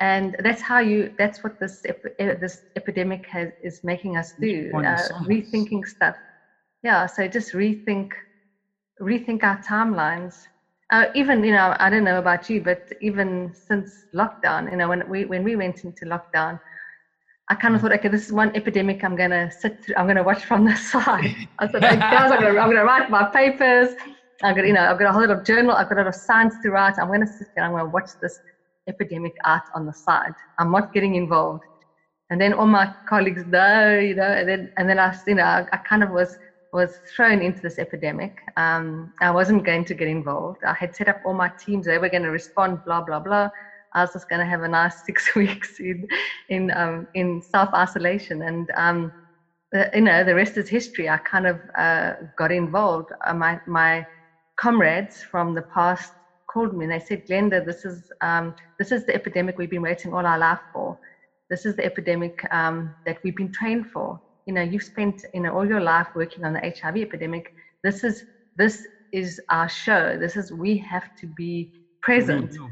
and 0.00 0.36
that's 0.40 0.62
how 0.62 0.78
you 0.78 1.10
that's 1.18 1.42
what 1.44 1.58
this 1.60 1.82
this 2.18 2.62
epidemic 2.76 3.26
has 3.26 3.50
is 3.62 3.80
making 3.84 4.16
us 4.16 4.32
do 4.40 4.70
uh, 4.74 4.96
rethinking 5.26 5.86
stuff 5.86 6.16
yeah 6.82 7.06
so 7.06 7.28
just 7.28 7.52
rethink 7.52 8.10
rethink 9.00 9.42
our 9.42 9.58
timelines 9.58 10.34
uh, 10.92 11.06
even 11.14 11.44
you 11.44 11.52
know 11.52 11.76
i 11.78 11.90
don't 11.90 12.04
know 12.04 12.18
about 12.18 12.48
you 12.48 12.60
but 12.62 12.82
even 13.00 13.52
since 13.54 14.06
lockdown 14.14 14.70
you 14.70 14.76
know 14.76 14.88
when 14.88 15.08
we 15.08 15.24
when 15.24 15.44
we 15.44 15.56
went 15.56 15.84
into 15.84 16.04
lockdown 16.06 16.58
I 17.50 17.56
kind 17.56 17.74
of 17.74 17.80
mm. 17.80 17.82
thought, 17.82 17.92
okay, 17.94 18.08
this 18.08 18.24
is 18.26 18.32
one 18.32 18.52
epidemic 18.54 19.02
I'm 19.02 19.16
gonna 19.16 19.50
sit 19.50 19.82
through. 19.82 19.96
I'm 19.96 20.06
gonna 20.06 20.22
watch 20.22 20.44
from 20.44 20.64
the 20.64 20.76
side. 20.92 21.34
I 21.58 21.68
said, 21.68 21.82
guys, 21.82 22.30
I'm 22.30 22.40
gonna, 22.40 22.60
I'm 22.60 22.70
gonna 22.70 22.84
write 22.84 23.10
my 23.10 23.24
papers. 23.24 23.90
I've 24.42 24.56
got, 24.56 24.66
you 24.66 24.72
know, 24.72 24.82
I've 24.84 24.98
got 24.98 25.10
a 25.10 25.12
whole 25.12 25.22
lot 25.26 25.30
of 25.30 25.44
journal, 25.44 25.72
I've 25.72 25.88
got 25.88 25.98
a 25.98 26.02
lot 26.02 26.06
of 26.08 26.14
science 26.14 26.58
to 26.62 26.70
write. 26.70 26.94
I'm 26.98 27.08
going 27.08 27.20
to 27.20 27.26
sit 27.26 27.48
here, 27.54 27.64
I'm 27.64 27.72
going 27.72 27.84
to 27.84 27.90
watch 27.90 28.10
this 28.22 28.40
epidemic 28.88 29.34
art 29.44 29.62
on 29.74 29.86
the 29.86 29.92
side. 29.92 30.32
I'm 30.58 30.70
not 30.70 30.92
getting 30.92 31.14
involved. 31.14 31.62
And 32.30 32.40
then 32.40 32.52
all 32.52 32.66
my 32.66 32.92
colleagues 33.08 33.44
know, 33.46 33.98
you 33.98 34.14
know, 34.14 34.22
and 34.22 34.48
then, 34.48 34.70
and 34.76 34.88
then 34.88 34.98
I, 34.98 35.14
you 35.26 35.34
know, 35.34 35.42
I, 35.44 35.64
I 35.72 35.76
kind 35.78 36.02
of 36.02 36.10
was, 36.10 36.36
was 36.72 37.00
thrown 37.16 37.42
into 37.42 37.60
this 37.60 37.78
epidemic. 37.78 38.32
Um, 38.56 39.12
I 39.20 39.30
wasn't 39.32 39.66
going 39.66 39.84
to 39.86 39.94
get 39.94 40.06
involved. 40.08 40.58
I 40.64 40.74
had 40.74 40.94
set 40.94 41.08
up 41.08 41.20
all 41.24 41.34
my 41.34 41.50
teams. 41.58 41.86
They 41.86 41.98
were 41.98 42.08
going 42.08 42.22
to 42.22 42.30
respond, 42.30 42.84
blah, 42.84 43.02
blah, 43.02 43.20
blah. 43.20 43.48
I 43.92 44.02
was 44.02 44.12
just 44.12 44.28
going 44.28 44.40
to 44.40 44.46
have 44.46 44.62
a 44.62 44.68
nice 44.68 45.02
six 45.04 45.34
weeks 45.34 45.80
in 45.80 46.06
in 46.48 46.70
um, 46.70 47.08
in 47.14 47.42
self 47.42 47.70
isolation, 47.74 48.42
and 48.42 48.70
um, 48.76 49.12
the, 49.72 49.90
you 49.94 50.02
know 50.02 50.24
the 50.24 50.34
rest 50.34 50.56
is 50.56 50.68
history. 50.68 51.08
I 51.08 51.18
kind 51.18 51.46
of 51.46 51.60
uh, 51.76 52.12
got 52.36 52.52
involved. 52.52 53.10
Uh, 53.26 53.34
my 53.34 53.58
my 53.66 54.04
comrades 54.60 55.16
from 55.30 55.54
the 55.54 55.62
past 55.62 56.12
called 56.52 56.74
me 56.74 56.84
and 56.84 56.92
they 56.92 56.98
said, 56.98 57.24
Glenda, 57.26 57.64
this 57.64 57.84
is 57.84 58.10
um, 58.20 58.54
this 58.78 58.92
is 58.92 59.04
the 59.06 59.14
epidemic 59.14 59.56
we've 59.56 59.70
been 59.70 59.82
waiting 59.82 60.12
all 60.12 60.26
our 60.26 60.38
life 60.38 60.58
for. 60.72 60.98
This 61.48 61.64
is 61.64 61.74
the 61.76 61.84
epidemic 61.84 62.34
um, 62.50 62.94
that 63.06 63.16
we've 63.24 63.36
been 63.36 63.52
trained 63.52 63.86
for. 63.92 64.20
You 64.46 64.54
know, 64.54 64.62
you've 64.62 64.82
spent 64.82 65.24
you 65.32 65.40
know 65.40 65.52
all 65.54 65.66
your 65.66 65.80
life 65.80 66.08
working 66.14 66.44
on 66.44 66.52
the 66.52 66.60
HIV 66.60 66.96
epidemic. 66.96 67.44
This 67.82 68.04
is 68.04 68.22
this 68.56 68.86
is 69.12 69.40
our 69.50 69.68
show. 69.68 70.16
This 70.18 70.36
is 70.36 70.52
we 70.52 70.76
have 70.78 71.08
to 71.20 71.26
be 71.26 71.70
present. 72.02 72.50
Mm-hmm. 72.52 72.66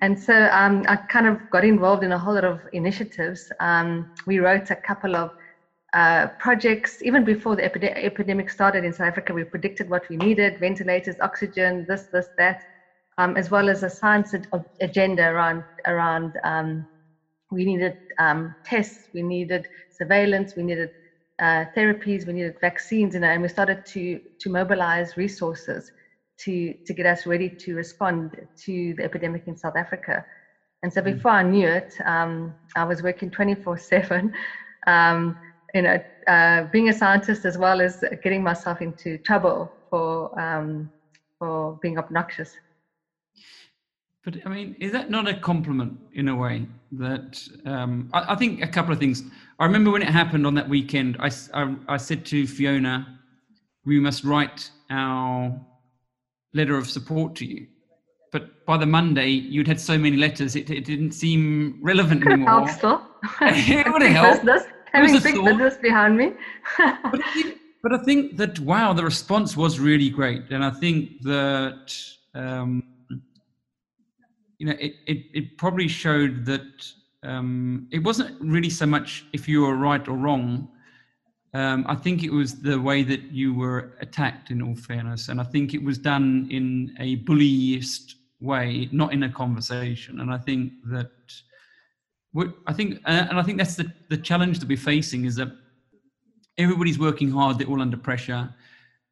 And 0.00 0.16
so 0.18 0.48
um, 0.52 0.84
I 0.88 0.96
kind 1.10 1.26
of 1.26 1.38
got 1.50 1.64
involved 1.64 2.04
in 2.04 2.12
a 2.12 2.18
whole 2.18 2.34
lot 2.34 2.44
of 2.44 2.60
initiatives. 2.72 3.50
Um, 3.58 4.06
we 4.26 4.38
wrote 4.38 4.70
a 4.70 4.76
couple 4.76 5.16
of 5.16 5.30
uh, 5.94 6.28
projects 6.38 6.98
even 7.02 7.24
before 7.24 7.56
the 7.56 7.62
epide- 7.62 8.04
epidemic 8.04 8.50
started 8.50 8.84
in 8.84 8.92
South 8.92 9.08
Africa. 9.08 9.32
We 9.32 9.44
predicted 9.44 9.88
what 9.88 10.08
we 10.08 10.16
needed: 10.16 10.58
ventilators, 10.58 11.16
oxygen, 11.20 11.84
this, 11.88 12.08
this, 12.12 12.28
that, 12.38 12.58
um, 13.16 13.36
as 13.36 13.50
well 13.50 13.68
as 13.68 13.82
a 13.82 13.90
science 13.90 14.34
agenda 14.80 15.24
around 15.28 15.64
around. 15.86 16.34
Um, 16.44 16.86
we 17.50 17.64
needed 17.64 17.94
um, 18.18 18.54
tests, 18.64 19.08
we 19.14 19.22
needed 19.22 19.66
surveillance, 19.90 20.54
we 20.54 20.62
needed 20.62 20.90
uh, 21.40 21.64
therapies, 21.76 22.26
we 22.26 22.32
needed 22.34 22.54
vaccines, 22.60 23.14
you 23.14 23.20
know, 23.20 23.28
and 23.28 23.42
we 23.42 23.48
started 23.48 23.78
to 23.92 24.20
to 24.40 24.50
mobilize 24.50 25.16
resources 25.16 25.90
to 26.38 26.74
to 26.86 26.94
get 26.94 27.06
us 27.06 27.26
ready 27.26 27.50
to 27.60 27.74
respond 27.74 28.34
to 28.64 28.94
the 28.96 29.04
epidemic 29.04 29.42
in 29.46 29.56
South 29.56 29.76
Africa. 29.76 30.24
And 30.82 30.92
so 30.92 31.00
hmm. 31.00 31.12
before 31.12 31.32
I 31.32 31.42
knew 31.42 31.68
it, 31.68 31.92
um, 32.04 32.54
I 32.76 32.84
was 32.84 33.02
working 33.02 33.30
24/7, 33.30 34.30
um, 34.86 35.36
you 35.74 35.82
know, 35.82 36.02
uh, 36.26 36.64
being 36.64 36.88
a 36.88 36.92
scientist 36.92 37.44
as 37.44 37.58
well 37.58 37.80
as 37.80 38.02
getting 38.22 38.42
myself 38.42 38.80
into 38.80 39.18
trouble 39.18 39.70
for 39.90 40.38
um, 40.40 40.90
for 41.38 41.78
being 41.82 41.98
obnoxious. 41.98 42.54
But 44.24 44.36
I 44.44 44.48
mean, 44.48 44.76
is 44.80 44.92
that 44.92 45.10
not 45.10 45.28
a 45.28 45.34
compliment 45.34 45.98
in 46.14 46.28
a 46.28 46.36
way? 46.36 46.66
That 46.92 47.40
um, 47.64 48.10
I, 48.12 48.32
I, 48.32 48.36
think 48.36 48.62
a 48.62 48.66
couple 48.66 48.92
of 48.92 48.98
things. 48.98 49.22
I 49.58 49.64
remember 49.64 49.90
when 49.90 50.02
it 50.02 50.08
happened 50.08 50.46
on 50.46 50.54
that 50.54 50.68
weekend. 50.68 51.16
I, 51.20 51.30
I, 51.54 51.76
I 51.88 51.96
said 51.96 52.24
to 52.26 52.46
Fiona, 52.46 53.18
"We 53.84 54.00
must 54.00 54.24
write 54.24 54.70
our 54.90 55.58
letter 56.54 56.76
of 56.76 56.88
support 56.88 57.34
to 57.36 57.46
you. 57.46 57.66
But 58.32 58.66
by 58.66 58.76
the 58.76 58.86
Monday, 58.86 59.28
you'd 59.28 59.68
had 59.68 59.80
so 59.80 59.96
many 59.96 60.16
letters, 60.16 60.54
it, 60.54 60.70
it 60.70 60.84
didn't 60.84 61.12
seem 61.12 61.78
relevant 61.82 62.22
Could 62.22 62.32
anymore. 62.32 62.66
Helped 62.66 62.72
still. 62.72 63.02
it 63.40 63.90
would 63.90 64.02
have 64.08 64.12
helped. 64.12 64.44
Business, 64.44 64.64
having 64.92 65.12
big 65.20 65.44
business 65.44 65.76
behind 65.76 66.16
me. 66.16 66.32
but, 66.76 67.24
I 67.24 67.32
think, 67.32 67.58
but 67.82 67.92
I 67.92 67.98
think 67.98 68.36
that, 68.36 68.58
wow, 68.60 68.92
the 68.92 69.04
response 69.04 69.56
was 69.56 69.78
really 69.78 70.10
great. 70.10 70.50
And 70.50 70.64
I 70.64 70.70
think 70.70 71.22
that, 71.22 71.94
um, 72.34 72.82
you 74.58 74.66
know, 74.66 74.76
it, 74.78 74.94
it, 75.06 75.18
it 75.32 75.58
probably 75.58 75.88
showed 75.88 76.44
that 76.46 76.92
um, 77.22 77.88
it 77.90 78.02
wasn't 78.02 78.40
really 78.40 78.70
so 78.70 78.86
much 78.86 79.26
if 79.32 79.48
you 79.48 79.62
were 79.62 79.76
right 79.76 80.06
or 80.08 80.16
wrong, 80.16 80.68
um, 81.54 81.84
I 81.88 81.94
think 81.94 82.22
it 82.22 82.32
was 82.32 82.60
the 82.60 82.78
way 82.78 83.02
that 83.02 83.22
you 83.32 83.54
were 83.54 83.96
attacked, 84.00 84.50
in 84.50 84.62
all 84.62 84.74
fairness, 84.74 85.28
and 85.28 85.40
I 85.40 85.44
think 85.44 85.72
it 85.72 85.82
was 85.82 85.98
done 85.98 86.46
in 86.50 86.94
a 87.00 87.16
bullyist 87.24 88.14
way, 88.40 88.88
not 88.92 89.12
in 89.12 89.22
a 89.22 89.30
conversation. 89.30 90.20
And 90.20 90.30
I 90.30 90.38
think 90.38 90.72
that, 90.86 91.10
I 92.66 92.72
think, 92.72 93.00
uh, 93.04 93.26
and 93.28 93.38
I 93.38 93.42
think 93.42 93.58
that's 93.58 93.76
the 93.76 93.92
the 94.10 94.16
challenge 94.16 94.58
that 94.60 94.68
we're 94.68 94.76
facing 94.76 95.24
is 95.24 95.36
that 95.36 95.48
everybody's 96.56 96.98
working 96.98 97.30
hard. 97.30 97.58
They're 97.58 97.68
all 97.68 97.82
under 97.82 97.96
pressure. 97.96 98.52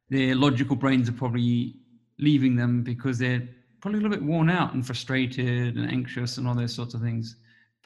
Their 0.09 0.35
logical 0.35 0.75
brains 0.75 1.09
are 1.09 1.13
probably 1.13 1.75
leaving 2.19 2.55
them 2.55 2.83
because 2.83 3.17
they're 3.17 3.47
probably 3.81 3.99
a 3.99 4.03
little 4.03 4.17
bit 4.17 4.25
worn 4.25 4.49
out 4.49 4.73
and 4.73 4.85
frustrated 4.85 5.75
and 5.75 5.89
anxious 5.91 6.37
and 6.37 6.47
all 6.47 6.55
those 6.55 6.73
sorts 6.73 6.93
of 6.93 7.01
things 7.01 7.35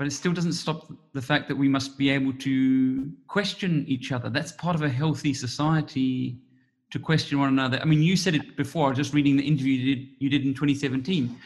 but 0.01 0.07
it 0.07 0.11
still 0.13 0.33
doesn't 0.33 0.53
stop 0.53 0.91
the 1.13 1.21
fact 1.21 1.47
that 1.47 1.55
we 1.55 1.67
must 1.67 1.95
be 1.95 2.09
able 2.09 2.33
to 2.33 3.11
question 3.27 3.85
each 3.87 4.11
other. 4.11 4.31
That's 4.31 4.51
part 4.53 4.75
of 4.75 4.81
a 4.81 4.89
healthy 4.89 5.31
society 5.31 6.39
to 6.89 6.97
question 6.97 7.37
one 7.37 7.49
another. 7.49 7.79
I 7.79 7.85
mean, 7.85 8.01
you 8.01 8.17
said 8.17 8.33
it 8.33 8.57
before, 8.57 8.93
just 8.93 9.13
reading 9.13 9.37
the 9.37 9.43
interview 9.43 9.73
you 9.73 9.95
did, 9.95 10.07
you 10.17 10.29
did 10.31 10.43
in 10.43 10.55
2017. 10.55 11.37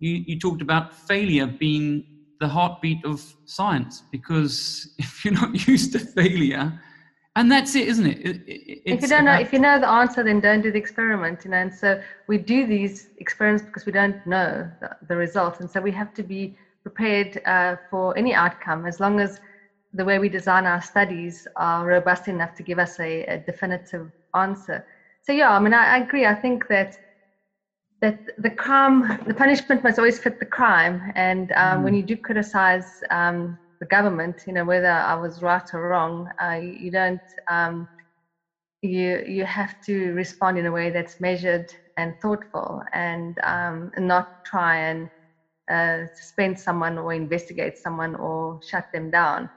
You, 0.00 0.10
you 0.10 0.38
talked 0.38 0.60
about 0.60 0.94
failure 0.94 1.46
being 1.46 2.04
the 2.40 2.48
heartbeat 2.48 3.04
of 3.04 3.20
science 3.44 4.04
because 4.10 4.88
if 4.98 5.24
you're 5.24 5.34
not 5.34 5.66
used 5.68 5.92
to 5.92 5.98
failure, 5.98 6.72
and 7.36 7.52
that's 7.52 7.76
it, 7.76 7.86
isn't 7.88 8.06
it? 8.06 8.18
it, 8.18 8.42
it 8.46 8.80
if 8.84 9.02
you 9.02 9.08
don't 9.08 9.24
know, 9.24 9.34
if 9.34 9.52
you 9.52 9.60
know 9.60 9.78
the 9.78 9.88
answer, 9.88 10.24
then 10.24 10.40
don't 10.40 10.60
do 10.60 10.72
the 10.72 10.78
experiment. 10.78 11.44
You 11.44 11.52
know, 11.52 11.58
and 11.58 11.72
so 11.72 12.00
we 12.26 12.38
do 12.38 12.66
these 12.66 13.10
experiments 13.18 13.64
because 13.64 13.86
we 13.86 13.92
don't 13.92 14.24
know 14.26 14.68
the, 14.80 14.96
the 15.08 15.16
result, 15.16 15.60
and 15.60 15.70
so 15.70 15.80
we 15.80 15.92
have 15.92 16.12
to 16.14 16.22
be 16.22 16.56
prepared 16.82 17.40
uh, 17.46 17.76
for 17.90 18.16
any 18.16 18.34
outcome 18.34 18.86
as 18.86 18.98
long 18.98 19.20
as 19.20 19.40
the 19.92 20.04
way 20.04 20.18
we 20.18 20.28
design 20.28 20.66
our 20.66 20.82
studies 20.82 21.46
are 21.56 21.86
robust 21.86 22.28
enough 22.28 22.54
to 22.54 22.62
give 22.62 22.78
us 22.78 22.98
a, 23.00 23.24
a 23.24 23.38
definitive 23.38 24.10
answer. 24.34 24.84
So 25.22 25.32
yeah, 25.32 25.50
I 25.50 25.58
mean, 25.58 25.74
I, 25.74 25.96
I, 25.96 25.98
agree. 25.98 26.26
I 26.26 26.34
think 26.34 26.68
that 26.68 26.96
that 28.00 28.18
the 28.38 28.50
crime, 28.50 29.18
the 29.26 29.34
punishment 29.34 29.82
must 29.82 29.98
always 29.98 30.18
fit 30.18 30.38
the 30.38 30.46
crime. 30.46 31.12
And 31.14 31.52
um, 31.52 31.80
mm. 31.80 31.84
when 31.84 31.94
you 31.94 32.02
do 32.02 32.16
criticize 32.16 33.02
um, 33.10 33.58
the 33.80 33.86
government, 33.86 34.44
you 34.46 34.52
know, 34.52 34.64
whether 34.64 34.90
I 34.90 35.14
was 35.14 35.42
right 35.42 35.62
or 35.72 35.88
wrong, 35.88 36.28
uh, 36.42 36.60
you 36.62 36.90
don't. 36.90 37.20
Um, 37.50 37.88
you 38.82 39.24
you 39.26 39.44
have 39.44 39.74
to 39.86 40.12
respond 40.12 40.56
in 40.56 40.66
a 40.66 40.70
way 40.70 40.90
that's 40.90 41.18
measured 41.18 41.66
and 41.96 42.14
thoughtful, 42.22 42.80
and, 42.92 43.36
um, 43.42 43.90
and 43.96 44.06
not 44.06 44.28
try 44.46 44.76
and 44.76 45.08
uh, 45.68 46.06
suspend 46.14 46.58
someone 46.58 46.96
or 46.96 47.12
investigate 47.12 47.76
someone 47.76 48.14
or 48.14 48.60
shut 48.62 48.84
them 48.92 49.10
down. 49.10 49.50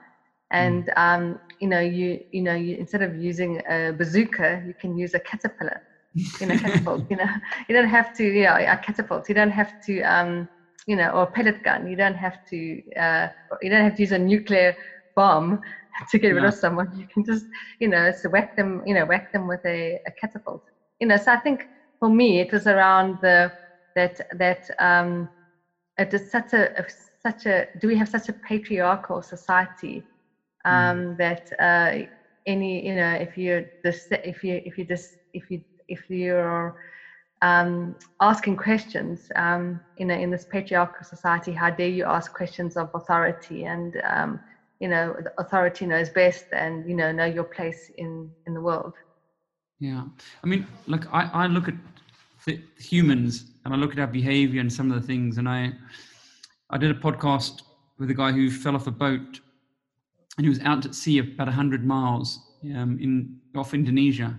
And 0.50 0.86
mm. 0.86 0.98
um, 0.98 1.38
you 1.60 1.68
know, 1.68 1.80
you 1.80 2.18
you 2.32 2.42
know, 2.42 2.54
you, 2.54 2.76
instead 2.76 3.02
of 3.02 3.14
using 3.14 3.62
a 3.70 3.92
bazooka, 3.92 4.62
you 4.66 4.74
can 4.80 4.96
use 4.98 5.14
a 5.14 5.20
caterpillar. 5.20 5.80
You 6.14 6.46
know, 6.46 6.58
catapult. 6.58 7.06
you 7.10 7.16
know, 7.16 7.28
you 7.68 7.74
don't 7.74 7.88
have 7.88 8.12
to. 8.14 8.24
Yeah, 8.24 8.58
you 8.58 8.66
know, 8.66 8.72
a 8.72 8.76
catapult. 8.76 9.28
You 9.28 9.34
don't 9.34 9.50
have 9.50 9.72
to. 9.86 10.00
Um, 10.02 10.48
you 10.86 10.96
know, 10.96 11.10
or 11.10 11.22
a 11.22 11.30
pellet 11.30 11.62
gun. 11.62 11.86
You 11.86 11.96
don't 11.96 12.16
have 12.16 12.36
to. 12.50 12.82
Uh, 12.98 13.28
you 13.60 13.70
don't 13.70 13.84
have 13.84 13.94
to 13.94 14.02
use 14.02 14.12
a 14.12 14.18
nuclear 14.18 14.74
bomb 15.14 15.60
to 16.10 16.18
get 16.18 16.30
rid 16.30 16.44
of 16.44 16.54
someone. 16.54 16.88
You 16.92 17.06
can 17.12 17.24
just, 17.24 17.46
you 17.78 17.88
know, 17.88 18.12
so 18.12 18.28
whack 18.30 18.50
them. 18.56 18.82
You 18.84 18.94
know, 18.94 19.06
whack 19.06 19.26
them 19.32 19.46
with 19.46 19.60
a, 19.64 19.98
a 20.06 20.10
catapult. 20.20 20.62
You 21.00 21.06
know, 21.06 21.16
so 21.16 21.32
I 21.32 21.38
think 21.38 21.64
for 21.98 22.08
me, 22.08 22.40
it 22.40 22.52
was 22.52 22.66
around 22.66 23.18
the 23.22 23.50
that 23.94 24.16
that 24.36 24.62
um, 24.78 25.28
it 25.98 26.12
is 26.14 26.30
such 26.30 26.52
a, 26.52 26.68
such 27.24 27.46
a 27.46 27.66
do 27.78 27.86
we 27.88 27.96
have 27.96 28.08
such 28.08 28.28
a 28.28 28.34
patriarchal 28.48 29.22
society 29.22 30.04
um, 30.64 30.74
mm. 30.74 31.16
that 31.18 31.42
uh, 31.60 32.06
any 32.46 32.86
you 32.86 32.94
know 32.94 33.12
if 33.12 33.36
you're 33.36 33.62
this 33.84 34.06
if 34.10 34.42
you 34.42 34.60
if 34.64 34.78
you 34.78 34.84
just 34.84 35.16
if 35.32 35.44
you 35.50 35.60
if 35.92 36.00
you're 36.08 36.76
um, 37.42 37.96
asking 38.20 38.56
questions 38.56 39.30
um, 39.36 39.80
in 39.96 40.10
a, 40.10 40.14
in 40.14 40.30
this 40.30 40.44
patriarchal 40.44 41.04
society 41.04 41.52
how 41.52 41.70
dare 41.70 41.94
you 41.98 42.04
ask 42.04 42.32
questions 42.32 42.76
of 42.76 42.88
authority 42.94 43.64
and 43.64 44.00
um, 44.04 44.40
you 44.80 44.88
know 44.88 45.16
authority 45.38 45.86
knows 45.86 46.08
best 46.10 46.46
and 46.52 46.88
you 46.88 46.94
know 46.94 47.10
know 47.12 47.24
your 47.38 47.44
place 47.44 47.90
in 47.98 48.30
in 48.46 48.54
the 48.54 48.60
world 48.60 48.94
yeah 49.80 50.02
i 50.42 50.46
mean 50.46 50.66
look 50.86 51.04
i 51.12 51.22
i 51.42 51.46
look 51.46 51.68
at 51.68 51.74
humans 52.78 53.52
and 53.64 53.72
I 53.72 53.76
look 53.76 53.92
at 53.92 53.98
our 53.98 54.06
behavior 54.06 54.60
and 54.60 54.72
some 54.72 54.90
of 54.90 55.00
the 55.00 55.06
things. 55.06 55.38
And 55.38 55.48
I, 55.48 55.72
I 56.70 56.78
did 56.78 56.90
a 56.90 56.94
podcast 56.98 57.62
with 57.98 58.10
a 58.10 58.14
guy 58.14 58.32
who 58.32 58.50
fell 58.50 58.74
off 58.74 58.86
a 58.86 58.90
boat 58.90 59.40
and 60.36 60.46
he 60.46 60.48
was 60.48 60.60
out 60.60 60.84
at 60.84 60.94
sea 60.94 61.18
about 61.18 61.46
100 61.46 61.84
miles 61.84 62.40
um, 62.64 62.98
in 63.00 63.38
off 63.54 63.74
Indonesia. 63.74 64.34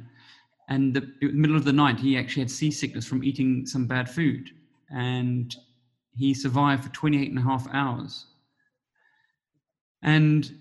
And 0.69 0.93
the, 0.93 1.11
middle 1.21 1.55
of 1.55 1.65
the 1.65 1.73
night, 1.73 1.99
he 1.99 2.17
actually 2.17 2.43
had 2.43 2.51
seasickness 2.51 3.05
from 3.05 3.23
eating 3.23 3.65
some 3.65 3.85
bad 3.85 4.09
food. 4.09 4.49
And 4.89 5.55
he 6.15 6.33
survived 6.33 6.83
for 6.83 6.89
28 6.89 7.29
and 7.29 7.39
a 7.39 7.41
half 7.41 7.67
hours. 7.73 8.27
And 10.03 10.51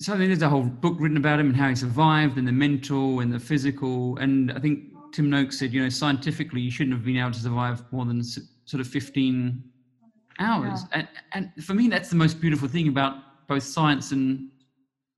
so 0.00 0.16
there's 0.16 0.42
a 0.42 0.48
whole 0.48 0.62
book 0.62 0.96
written 0.98 1.16
about 1.16 1.38
him 1.38 1.48
and 1.48 1.56
how 1.56 1.68
he 1.68 1.74
survived 1.74 2.38
and 2.38 2.48
the 2.48 2.52
mental 2.52 3.20
and 3.20 3.32
the 3.32 3.38
physical. 3.38 4.16
And 4.16 4.50
I 4.52 4.58
think 4.58 4.84
Tim 5.12 5.28
Noakes 5.28 5.58
said, 5.58 5.72
you 5.72 5.82
know, 5.82 5.88
scientifically, 5.88 6.60
you 6.60 6.70
shouldn't 6.70 6.96
have 6.96 7.04
been 7.04 7.18
able 7.18 7.32
to 7.32 7.40
survive 7.40 7.82
more 7.92 8.04
than 8.04 8.22
sort 8.24 8.80
of 8.80 8.86
15 8.86 9.62
hours. 10.38 10.80
Yeah. 10.90 11.04
And, 11.32 11.48
and 11.54 11.64
for 11.64 11.74
me, 11.74 11.88
that's 11.88 12.08
the 12.08 12.16
most 12.16 12.40
beautiful 12.40 12.68
thing 12.68 12.88
about 12.88 13.46
both 13.46 13.62
science 13.62 14.12
and 14.12 14.48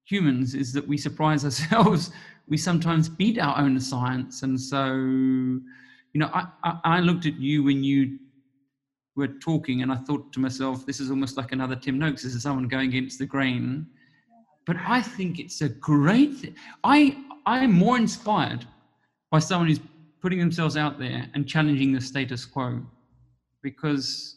humans 0.05 0.55
is 0.55 0.73
that 0.73 0.87
we 0.87 0.99
surprise 0.99 1.45
ourselves. 1.45 2.11
We 2.49 2.57
sometimes 2.57 3.09
beat 3.09 3.39
our 3.39 3.59
own 3.59 3.79
science. 3.81 4.43
And 4.43 4.61
so, 4.61 4.87
you 4.87 6.21
know, 6.21 6.31
I, 6.33 6.47
I, 6.65 6.81
I 6.85 7.01
looked 7.01 7.27
at 7.27 7.35
you 7.35 7.63
when 7.63 7.83
you 7.83 8.19
were 9.17 9.29
talking, 9.29 9.83
and 9.83 9.93
I 9.93 9.97
thought 9.97 10.33
to 10.33 10.41
myself, 10.41 10.87
this 10.87 11.01
is 11.01 11.11
almost 11.11 11.37
like 11.37 11.53
another 11.53 11.77
Tim 11.77 11.99
Noakes. 11.99 12.23
This 12.23 12.35
is 12.35 12.43
someone 12.43 12.69
going 12.69 12.89
against 12.89 13.19
the 13.19 13.27
grain. 13.27 13.87
But 14.67 14.77
I 14.77 15.03
think 15.03 15.39
it's 15.39 15.61
a 15.61 15.69
great 15.69 16.35
thing. 16.35 16.55
I 16.85 17.17
I'm 17.45 17.73
more 17.73 17.97
inspired 17.97 18.65
by 19.31 19.41
someone 19.41 19.69
who's 19.69 19.81
putting 20.21 20.39
themselves 20.39 20.77
out 20.77 20.99
there 20.99 21.29
and 21.35 21.49
challenging 21.49 21.93
the 21.93 22.01
status 22.01 22.45
quo 22.45 22.81
because 23.63 24.37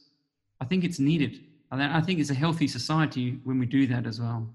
I 0.60 0.66
think 0.66 0.84
it's 0.84 1.00
needed. 1.00 1.42
And 1.72 1.82
I 1.82 2.02
think 2.02 2.20
it's 2.20 2.30
a 2.30 2.36
healthy 2.36 2.68
society 2.68 3.40
when 3.44 3.60
we 3.60 3.66
do 3.66 3.86
that 3.88 4.08
as 4.08 4.20
well. 4.20 4.48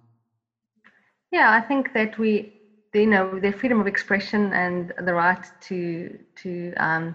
Yeah, 1.31 1.53
I 1.53 1.61
think 1.61 1.93
that 1.93 2.19
we, 2.19 2.60
you 2.99 3.07
know, 3.07 3.39
their 3.39 3.53
freedom 3.53 3.81
of 3.81 3.87
expression 3.87 4.53
and 4.53 4.93
the 4.99 5.15
right 5.15 5.47
to 5.69 6.19
to 6.43 6.73
um, 6.77 7.15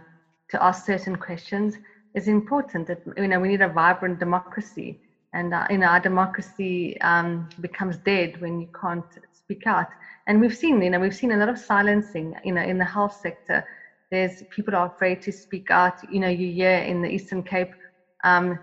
to 0.49 0.63
ask 0.63 0.85
certain 0.85 1.15
questions 1.15 1.77
is 2.13 2.27
important. 2.27 2.87
That 2.87 2.99
you 3.17 3.27
know, 3.27 3.39
we 3.39 3.49
need 3.49 3.61
a 3.61 3.67
vibrant 3.67 4.19
democracy, 4.19 4.99
and 5.33 5.53
uh, 5.53 5.65
you 5.69 5.77
know, 5.77 5.87
our 5.87 5.99
democracy 5.99 6.99
um, 7.01 7.49
becomes 7.59 7.97
dead 7.97 8.39
when 8.39 8.59
you 8.59 8.67
can't 8.79 9.05
speak 9.33 9.67
out. 9.67 9.87
And 10.27 10.39
we've 10.39 10.55
seen, 10.55 10.81
you 10.81 10.89
know, 10.89 10.99
we've 10.99 11.13
seen 11.13 11.31
a 11.31 11.37
lot 11.37 11.49
of 11.49 11.59
silencing, 11.59 12.33
you 12.43 12.53
know, 12.53 12.63
in 12.63 12.77
the 12.77 12.85
health 12.85 13.13
sector. 13.13 13.63
There's 14.11 14.41
people 14.49 14.75
are 14.75 14.87
afraid 14.87 15.21
to 15.23 15.31
speak 15.31 15.69
out. 15.71 15.93
You 16.07 16.21
know, 16.21 16.29
you 16.29 16.53
hear 16.53 16.77
in 16.77 17.01
the 17.01 17.09
Eastern 17.09 17.43
Cape. 17.43 17.73
Um, 18.23 18.59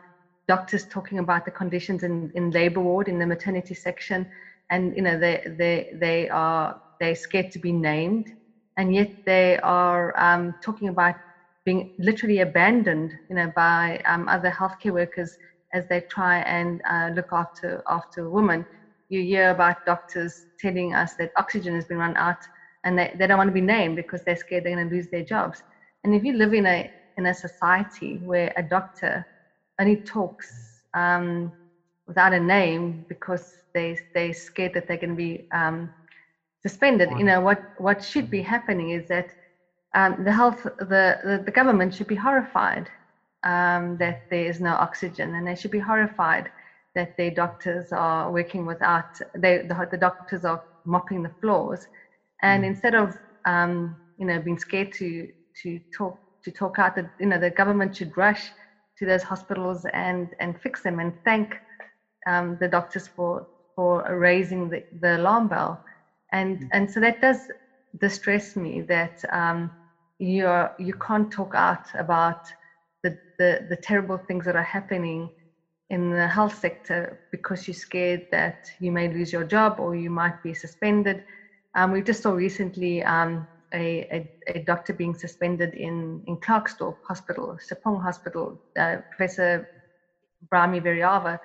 doctors 0.48 0.86
talking 0.86 1.20
about 1.20 1.44
the 1.44 1.50
conditions 1.52 2.02
in, 2.02 2.28
in 2.34 2.50
labor 2.50 2.80
ward 2.80 3.06
in 3.06 3.18
the 3.18 3.26
maternity 3.26 3.74
section 3.74 4.26
and 4.70 4.94
you 4.96 5.02
know 5.02 5.18
they 5.18 5.40
they 5.56 5.88
they 5.94 6.28
are 6.28 6.74
they're 7.02 7.20
scared 7.20 7.52
to 7.54 7.60
be 7.60 7.74
named 7.74 8.28
and 8.78 8.94
yet 8.94 9.12
they 9.26 9.58
are 9.64 10.18
um, 10.20 10.56
talking 10.64 10.90
about 10.90 11.16
being 11.66 11.90
literally 11.98 12.40
abandoned 12.40 13.12
you 13.30 13.36
know 13.36 13.52
by 13.56 14.00
um, 14.06 14.28
other 14.28 14.50
healthcare 14.52 14.94
workers 14.94 15.38
as 15.74 15.88
they 15.88 16.02
try 16.10 16.40
and 16.40 16.82
uh, 16.90 17.10
look 17.14 17.28
after 17.32 17.82
after 17.90 18.30
women 18.30 18.66
you 19.10 19.22
hear 19.22 19.50
about 19.50 19.76
doctors 19.86 20.46
telling 20.60 20.94
us 20.94 21.14
that 21.18 21.30
oxygen 21.38 21.74
has 21.74 21.86
been 21.86 21.98
run 21.98 22.16
out 22.16 22.38
and 22.84 22.98
they, 22.98 23.14
they 23.18 23.26
don't 23.28 23.38
want 23.38 23.48
to 23.48 23.54
be 23.54 23.62
named 23.62 23.96
because 23.96 24.22
they're 24.24 24.36
scared 24.36 24.64
they're 24.64 24.76
going 24.76 24.88
to 24.88 24.94
lose 24.96 25.08
their 25.12 25.24
jobs. 25.24 25.62
And 26.04 26.14
if 26.14 26.24
you 26.24 26.34
live 26.34 26.54
in 26.54 26.66
a 26.66 26.90
in 27.18 27.26
a 27.26 27.34
society 27.34 28.20
where 28.22 28.52
a 28.56 28.62
doctor 28.62 29.26
only 29.80 30.02
talks 30.06 30.82
um, 30.94 31.52
without 32.08 32.32
a 32.34 32.40
name 32.40 33.04
because 33.08 33.52
they 33.74 33.96
they're 34.14 34.34
scared 34.34 34.74
that 34.74 34.88
they're 34.88 34.98
going 34.98 35.10
to 35.10 35.16
be 35.16 35.46
um, 35.54 35.92
suspended. 36.66 37.10
You 37.16 37.24
know 37.24 37.40
what 37.40 37.60
what 37.78 38.02
should 38.02 38.30
be 38.30 38.42
happening 38.42 38.90
is 38.90 39.06
that 39.08 39.26
um, 39.94 40.24
the 40.24 40.32
health 40.32 40.62
the, 40.78 41.18
the, 41.22 41.42
the 41.44 41.52
government 41.52 41.94
should 41.94 42.06
be 42.08 42.14
horrified 42.16 42.88
um, 43.44 43.96
that 43.98 44.20
there 44.30 44.46
is 44.46 44.60
no 44.60 44.72
oxygen, 44.74 45.34
and 45.34 45.46
they 45.46 45.54
should 45.54 45.70
be 45.70 45.78
horrified 45.80 46.48
that 46.94 47.10
their 47.16 47.30
doctors 47.30 47.92
are 47.92 48.30
working 48.30 48.66
without 48.66 49.04
they 49.38 49.58
the, 49.58 49.86
the 49.90 49.98
doctors 49.98 50.44
are 50.44 50.60
mopping 50.86 51.22
the 51.22 51.32
floors, 51.40 51.80
and 52.42 52.64
mm. 52.64 52.68
instead 52.68 52.94
of 52.94 53.14
um, 53.46 53.96
you 54.16 54.26
know 54.26 54.38
being 54.38 54.58
scared 54.58 54.92
to 54.98 55.26
to 55.62 55.78
talk 55.96 56.16
to 56.44 56.50
talk 56.52 56.78
out 56.78 56.94
that 56.96 57.06
you 57.20 57.26
know 57.26 57.38
the 57.38 57.50
government 57.50 57.94
should 57.94 58.16
rush 58.16 58.52
to 58.98 59.06
those 59.06 59.22
hospitals 59.22 59.84
and 59.92 60.28
and 60.40 60.58
fix 60.60 60.82
them 60.82 60.98
and 61.00 61.12
thank 61.24 61.54
um, 62.26 62.56
the 62.60 62.68
doctors 62.68 63.08
for 63.08 63.46
for 63.74 64.04
raising 64.16 64.68
the, 64.68 64.82
the 65.00 65.16
alarm 65.16 65.48
bell 65.48 65.80
and 66.32 66.60
mm. 66.60 66.68
and 66.72 66.90
so 66.90 67.00
that 67.00 67.20
does 67.20 67.50
distress 67.98 68.56
me 68.56 68.80
that 68.82 69.24
um, 69.30 69.70
you're 70.18 70.74
you 70.78 70.94
can't 70.94 71.30
talk 71.30 71.54
out 71.54 71.86
about 71.94 72.46
the, 73.02 73.18
the 73.38 73.66
the 73.68 73.76
terrible 73.76 74.18
things 74.18 74.44
that 74.44 74.56
are 74.56 74.62
happening 74.62 75.30
in 75.92 76.10
the 76.10 76.26
health 76.26 76.58
sector 76.58 77.20
because 77.30 77.68
you're 77.68 77.74
scared 77.74 78.26
that 78.30 78.72
you 78.80 78.90
may 78.90 79.08
lose 79.08 79.30
your 79.30 79.44
job 79.44 79.78
or 79.78 79.94
you 79.94 80.08
might 80.08 80.42
be 80.42 80.54
suspended. 80.54 81.22
Um, 81.74 81.92
we 81.92 82.00
just 82.02 82.22
saw 82.22 82.32
recently 82.32 83.02
um, 83.02 83.46
a, 83.74 83.84
a, 84.10 84.58
a, 84.58 84.58
doctor 84.60 84.94
being 84.94 85.14
suspended 85.14 85.74
in, 85.74 86.22
in 86.26 86.38
Klerksdorp 86.38 86.96
Hospital, 87.06 87.58
Tshepong 87.60 88.02
Hospital, 88.02 88.58
uh, 88.78 88.96
Professor 89.10 89.68
Ebrahim 90.44 90.82
Variava. 90.82 91.38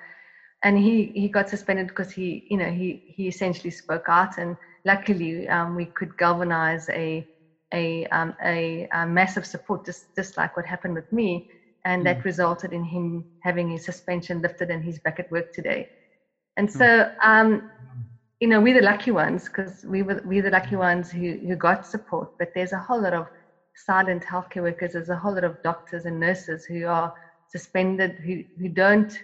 And 0.62 0.78
he, 0.78 1.12
he 1.14 1.28
got 1.28 1.50
suspended 1.50 1.88
because 1.88 2.10
he, 2.10 2.46
you 2.48 2.56
know, 2.56 2.70
he, 2.70 3.02
he 3.06 3.28
essentially 3.28 3.70
spoke 3.70 4.06
out. 4.08 4.38
And 4.38 4.56
luckily, 4.84 5.48
um, 5.48 5.74
we 5.74 5.86
could 5.86 6.16
galvanize 6.16 6.88
a, 6.90 7.26
a, 7.72 8.06
um, 8.06 8.34
a, 8.44 8.88
a, 8.92 9.06
massive 9.06 9.46
support, 9.46 9.84
just, 9.84 10.14
just 10.16 10.36
like 10.36 10.56
what 10.56 10.66
happened 10.66 10.94
with 10.94 11.12
me. 11.12 11.50
And 11.84 12.02
mm. 12.02 12.04
that 12.04 12.24
resulted 12.24 12.72
in 12.72 12.84
him 12.84 13.24
having 13.40 13.70
his 13.70 13.84
suspension 13.84 14.42
lifted 14.42 14.70
and 14.70 14.82
he's 14.84 14.98
back 14.98 15.18
at 15.20 15.30
work 15.30 15.52
today. 15.52 15.88
And 16.56 16.70
so, 16.70 16.84
mm. 16.84 17.14
um, 17.22 17.70
you 18.40 18.48
know, 18.48 18.60
we're 18.60 18.74
the 18.74 18.86
lucky 18.86 19.10
ones 19.10 19.44
because 19.44 19.84
we 19.84 20.02
were 20.02 20.22
we're 20.24 20.42
the 20.42 20.50
lucky 20.50 20.76
ones 20.76 21.10
who, 21.10 21.38
who 21.38 21.56
got 21.56 21.86
support. 21.86 22.38
But 22.38 22.52
there's 22.54 22.72
a 22.72 22.78
whole 22.78 23.00
lot 23.00 23.14
of 23.14 23.26
silent 23.74 24.22
healthcare 24.22 24.62
workers. 24.62 24.92
There's 24.92 25.08
a 25.08 25.16
whole 25.16 25.34
lot 25.34 25.44
of 25.44 25.62
doctors 25.62 26.04
and 26.04 26.20
nurses 26.20 26.64
who 26.64 26.86
are 26.86 27.14
suspended, 27.50 28.18
who 28.24 28.44
who 28.58 28.68
don't 28.68 29.18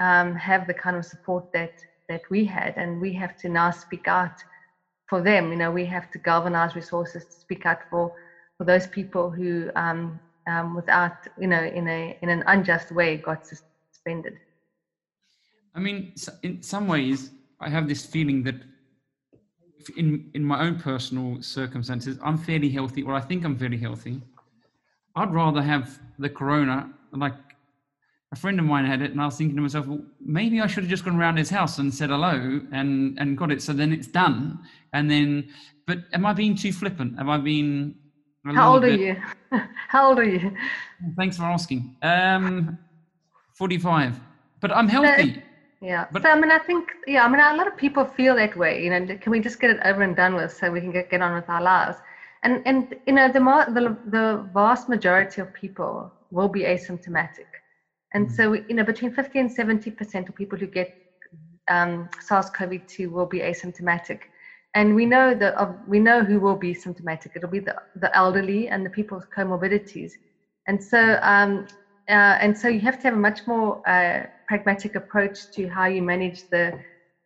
um, 0.00 0.34
have 0.34 0.66
the 0.66 0.74
kind 0.74 0.96
of 0.96 1.04
support 1.04 1.52
that 1.52 1.72
that 2.08 2.22
we 2.30 2.44
had, 2.44 2.74
and 2.76 3.00
we 3.00 3.12
have 3.12 3.36
to 3.38 3.48
now 3.48 3.70
speak 3.70 4.08
out 4.08 4.42
for 5.08 5.22
them. 5.22 5.50
You 5.50 5.58
know, 5.58 5.70
we 5.70 5.84
have 5.86 6.10
to 6.12 6.18
galvanize 6.18 6.74
resources 6.74 7.24
to 7.24 7.32
speak 7.32 7.66
out 7.66 7.78
for 7.90 8.12
for 8.56 8.64
those 8.64 8.88
people 8.88 9.30
who, 9.30 9.70
um, 9.76 10.18
um, 10.48 10.74
without 10.74 11.16
you 11.40 11.46
know, 11.46 11.62
in 11.62 11.88
a 11.88 12.18
in 12.22 12.28
an 12.28 12.42
unjust 12.46 12.92
way, 12.92 13.16
got 13.16 13.46
suspended. 13.46 14.38
I 15.74 15.80
mean, 15.80 16.12
in 16.42 16.62
some 16.62 16.88
ways, 16.88 17.30
I 17.60 17.68
have 17.68 17.88
this 17.88 18.04
feeling 18.04 18.42
that 18.44 18.56
in 19.96 20.30
in 20.34 20.44
my 20.44 20.60
own 20.60 20.78
personal 20.78 21.42
circumstances, 21.42 22.18
I'm 22.22 22.38
fairly 22.38 22.68
healthy, 22.68 23.02
or 23.02 23.14
I 23.14 23.20
think 23.20 23.44
I'm 23.44 23.56
fairly 23.56 23.78
healthy. 23.78 24.20
I'd 25.16 25.32
rather 25.32 25.62
have 25.62 25.98
the 26.18 26.28
corona. 26.28 26.90
Like 27.12 27.34
a 28.32 28.36
friend 28.36 28.58
of 28.60 28.66
mine 28.66 28.84
had 28.84 29.00
it, 29.00 29.10
and 29.10 29.20
I 29.20 29.24
was 29.24 29.36
thinking 29.36 29.56
to 29.56 29.62
myself, 29.62 29.86
well, 29.86 30.02
maybe 30.20 30.60
I 30.60 30.66
should 30.66 30.84
have 30.84 30.90
just 30.90 31.04
gone 31.04 31.16
around 31.16 31.38
his 31.38 31.48
house 31.48 31.78
and 31.78 31.92
said 31.92 32.10
hello 32.10 32.60
and 32.72 33.18
and 33.18 33.38
got 33.38 33.50
it. 33.50 33.62
So 33.62 33.72
then 33.72 33.92
it's 33.92 34.06
done. 34.06 34.58
And 34.92 35.10
then, 35.10 35.48
but 35.86 36.00
am 36.12 36.26
I 36.26 36.32
being 36.34 36.54
too 36.54 36.72
flippant? 36.72 37.18
Am 37.18 37.30
I 37.30 37.38
being? 37.38 37.94
How 38.44 38.74
old 38.74 38.82
bit... 38.82 38.92
are 38.92 39.02
you? 39.02 39.16
How 39.88 40.08
old 40.08 40.18
are 40.18 40.24
you? 40.24 40.54
Thanks 41.16 41.36
for 41.36 41.44
asking. 41.44 41.96
Um, 42.02 42.78
forty-five. 43.54 44.20
But 44.60 44.76
I'm 44.76 44.88
healthy. 44.88 45.42
Yeah. 45.80 46.06
But, 46.10 46.22
so 46.22 46.30
I 46.30 46.40
mean, 46.40 46.50
I 46.50 46.58
think 46.58 46.88
yeah, 47.06 47.24
I 47.24 47.28
mean, 47.28 47.40
a 47.40 47.56
lot 47.56 47.66
of 47.66 47.76
people 47.76 48.04
feel 48.04 48.34
that 48.36 48.56
way. 48.56 48.82
You 48.82 48.90
know, 48.90 49.16
can 49.16 49.32
we 49.32 49.40
just 49.40 49.60
get 49.60 49.70
it 49.70 49.80
over 49.84 50.02
and 50.02 50.14
done 50.14 50.34
with 50.34 50.52
so 50.52 50.70
we 50.70 50.80
can 50.80 50.92
get, 50.92 51.10
get 51.10 51.22
on 51.22 51.34
with 51.34 51.48
our 51.48 51.62
lives? 51.62 51.96
And 52.42 52.62
and 52.66 52.94
you 53.06 53.14
know, 53.14 53.28
the 53.28 53.40
the 53.72 53.96
the 54.10 54.48
vast 54.52 54.88
majority 54.88 55.40
of 55.40 55.52
people 55.54 56.12
will 56.30 56.48
be 56.48 56.62
asymptomatic, 56.62 57.46
and 58.14 58.26
mm-hmm. 58.26 58.34
so 58.34 58.52
you 58.52 58.74
know, 58.74 58.84
between 58.84 59.12
50 59.12 59.38
and 59.38 59.52
70 59.52 59.90
percent 59.92 60.28
of 60.28 60.34
people 60.34 60.58
who 60.58 60.66
get 60.66 60.94
um, 61.68 62.08
SARS-CoV-2 62.20 63.10
will 63.10 63.26
be 63.26 63.40
asymptomatic. 63.40 64.20
And 64.74 64.94
we 64.94 65.06
know 65.06 65.34
that 65.34 65.58
uh, 65.60 65.72
we 65.86 65.98
know 65.98 66.22
who 66.22 66.40
will 66.40 66.56
be 66.56 66.74
symptomatic. 66.74 67.32
It'll 67.34 67.48
be 67.48 67.60
the, 67.60 67.76
the 67.96 68.14
elderly 68.16 68.68
and 68.68 68.84
the 68.84 68.90
people 68.90 69.18
with 69.18 69.30
comorbidities. 69.30 70.12
And 70.66 70.82
so 70.82 71.18
um, 71.22 71.66
uh, 72.08 72.38
and 72.40 72.56
so 72.56 72.68
you 72.68 72.80
have 72.80 72.96
to 72.96 73.02
have 73.02 73.14
a 73.14 73.18
much 73.18 73.46
more 73.46 73.86
uh, 73.88 74.26
pragmatic 74.46 74.94
approach 74.94 75.50
to 75.52 75.68
how 75.68 75.86
you 75.86 76.02
manage 76.02 76.48
the 76.48 76.78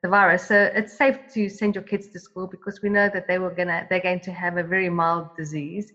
the 0.02 0.08
virus. 0.08 0.48
So 0.48 0.70
it's 0.74 0.96
safe 0.96 1.18
to 1.34 1.48
send 1.48 1.76
your 1.76 1.84
kids 1.84 2.08
to 2.08 2.18
school 2.18 2.48
because 2.48 2.82
we 2.82 2.88
know 2.88 3.08
that 3.08 3.28
they 3.28 3.38
were 3.38 3.50
gonna 3.50 3.86
they're 3.88 4.00
going 4.00 4.20
to 4.20 4.32
have 4.32 4.56
a 4.56 4.62
very 4.64 4.88
mild 4.88 5.36
disease. 5.36 5.92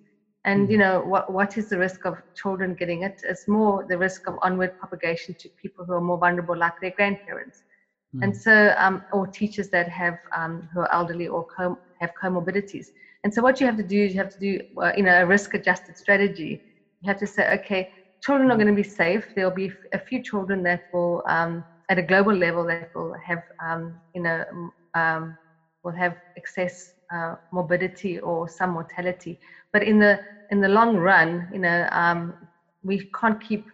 And 0.48 0.72
you 0.72 0.78
mm-hmm. 0.78 0.94
know 0.94 1.02
what 1.02 1.32
what 1.32 1.58
is 1.58 1.68
the 1.70 1.78
risk 1.78 2.06
of 2.06 2.16
children 2.34 2.74
getting 2.74 3.04
it? 3.04 3.20
It's 3.24 3.48
more 3.48 3.86
the 3.88 3.98
risk 3.98 4.28
of 4.28 4.36
onward 4.42 4.72
propagation 4.80 5.36
to 5.40 5.50
people 5.62 5.84
who 5.86 5.94
are 5.94 6.02
more 6.02 6.18
vulnerable, 6.18 6.58
like 6.58 6.74
their 6.82 6.94
grandparents. 6.96 7.64
Mm. 8.16 8.24
And 8.24 8.38
so, 8.38 8.74
um, 8.78 9.04
or 9.12 9.28
teachers 9.28 9.68
that 9.70 9.90
have 9.90 10.18
um, 10.36 10.70
who 10.74 10.80
are 10.80 10.94
elderly 10.94 11.28
or 11.28 11.46
com- 11.54 11.78
have 12.00 12.12
comorbidities. 12.22 12.88
And 13.26 13.34
so, 13.34 13.42
what 13.42 13.60
you 13.60 13.66
have 13.66 13.76
to 13.76 13.84
do 13.84 14.06
is 14.06 14.14
you 14.14 14.20
have 14.20 14.30
to 14.30 14.40
do, 14.40 14.60
uh, 14.82 14.94
you 14.96 15.04
know, 15.04 15.22
a 15.22 15.26
risk-adjusted 15.26 15.98
strategy. 15.98 16.62
You 17.02 17.10
have 17.10 17.20
to 17.20 17.28
say, 17.28 17.54
okay, 17.60 17.90
children 18.24 18.50
are 18.50 18.56
going 18.56 18.68
to 18.68 18.74
be 18.74 18.84
safe. 18.84 19.26
There'll 19.36 19.52
be 19.52 19.72
a 19.92 20.00
few 20.00 20.24
children 20.24 20.64
that 20.64 20.84
will, 20.94 21.24
um, 21.28 21.66
at 21.90 21.98
a 21.98 22.02
global 22.02 22.34
level, 22.34 22.66
that 22.68 22.90
will 22.96 23.14
have, 23.26 23.44
um, 23.62 24.00
you 24.16 24.22
know, 24.22 24.46
um, 24.94 25.38
will 25.84 25.92
have 25.92 26.16
excess 26.38 26.94
uh, 27.14 27.36
morbidity 27.52 28.20
or 28.20 28.48
some 28.48 28.72
mortality. 28.72 29.40
But 29.74 29.84
in 29.84 30.00
the 30.00 30.20
in 30.50 30.62
the 30.62 30.70
long 30.70 30.96
run, 30.98 31.48
you 31.52 31.60
know, 31.60 31.88
um, 31.92 32.34
we 32.84 33.10
can't 33.20 33.40
keep 33.42 33.66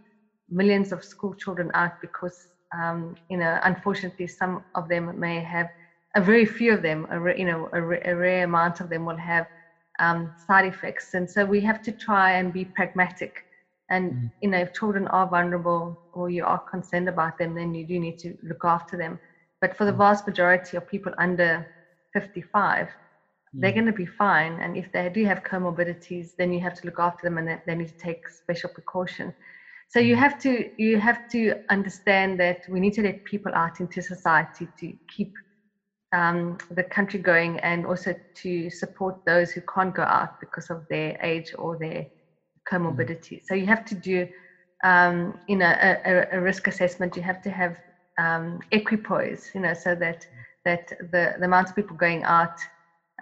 millions 0.50 0.92
of 0.92 1.04
school 1.04 1.34
children 1.34 1.70
out 1.74 1.92
because, 2.02 2.48
um, 2.76 3.16
you 3.30 3.38
know, 3.38 3.60
unfortunately, 3.64 4.28
some 4.28 4.64
of 4.76 4.88
them 4.90 5.18
may 5.20 5.42
have 5.42 5.68
a 6.16 6.22
very 6.22 6.46
few 6.46 6.74
of 6.74 6.82
them, 6.82 7.06
a, 7.12 7.38
you 7.38 7.46
know, 7.46 7.70
a, 7.74 7.82
a 8.12 8.16
rare 8.16 8.44
amount 8.46 8.80
of 8.80 8.90
them 8.90 9.06
will 9.06 9.18
have 9.18 9.46
um, 10.00 10.32
side 10.38 10.66
effects, 10.66 11.14
and 11.14 11.30
so 11.30 11.46
we 11.46 11.62
have 11.62 11.82
to 11.84 11.92
try 11.92 12.32
and 12.32 12.54
be 12.54 12.66
pragmatic 12.76 13.32
And 13.90 14.14
Mm. 14.14 14.32
you 14.42 14.50
know, 14.50 14.60
if 14.60 14.74
children 14.74 15.08
are 15.08 15.28
vulnerable 15.28 15.98
or 16.14 16.30
you 16.30 16.46
are 16.46 16.62
concerned 16.72 17.10
about 17.10 17.38
them, 17.38 17.56
then 17.56 17.74
you 17.74 17.86
do 17.88 18.00
need 18.00 18.18
to 18.20 18.34
look 18.44 18.64
after 18.64 18.98
them. 18.98 19.20
But 19.62 19.76
for 19.76 19.86
the 19.86 19.92
Mm. 19.92 19.98
vast 20.04 20.26
majority 20.28 20.78
of 20.78 20.88
people 20.88 21.14
under 21.18 21.66
55, 22.14 22.90
they're 23.60 23.72
Mm. 23.72 23.76
going 23.76 23.86
to 23.88 23.94
be 23.94 24.06
fine. 24.06 24.60
And 24.60 24.78
if 24.78 24.92
they 24.92 25.10
do 25.10 25.26
have 25.26 25.44
comorbidities, 25.44 26.32
then 26.38 26.54
you 26.54 26.62
have 26.62 26.74
to 26.76 26.86
look 26.86 27.00
after 27.00 27.28
them 27.28 27.38
and 27.38 27.60
they, 27.66 27.76
need 27.76 27.90
to 27.90 27.98
take 27.98 28.28
special 28.30 28.70
precaution. 28.70 29.34
So 29.90 30.00
you 30.00 30.16
Mm. 30.16 30.20
have 30.20 30.38
to 30.40 30.70
you 30.78 31.00
have 31.00 31.20
to 31.32 31.54
understand 31.70 32.40
that 32.40 32.60
we 32.70 32.80
need 32.80 32.94
to 32.94 33.04
let 33.04 33.24
people 33.26 33.52
out 33.56 33.80
into 33.80 34.02
society 34.02 34.70
to 34.80 34.94
keep 35.16 35.32
um, 36.14 36.58
the 36.70 36.84
country 36.84 37.20
going 37.20 37.60
and 37.62 37.86
also 37.86 38.16
to 38.44 38.70
support 38.70 39.16
those 39.26 39.52
who 39.52 39.62
can't 39.74 39.94
go 39.96 40.04
out 40.04 40.30
because 40.40 40.70
of 40.70 40.86
their 40.90 41.16
age 41.22 41.54
or 41.58 41.78
their 41.78 42.06
comorbidity. 42.72 43.40
So 43.44 43.56
you 43.56 43.66
have 43.68 43.86
to 43.86 43.96
do 43.96 44.28
um, 44.84 45.34
you 45.48 45.58
know 45.58 45.76
a, 45.82 45.98
a, 46.06 46.28
a 46.38 46.42
risk 46.42 46.68
assessment. 46.68 47.16
You 47.16 47.24
have 47.24 47.42
to 47.44 47.52
have 47.52 47.78
um, 48.18 48.60
equipoise, 48.72 49.50
you 49.56 49.62
know, 49.62 49.74
so 49.74 49.96
that 49.96 50.26
that 50.66 50.88
the, 51.12 51.36
the 51.40 51.46
amount 51.46 51.70
of 51.70 51.76
people 51.76 51.98
going 51.98 52.24
out 52.24 52.58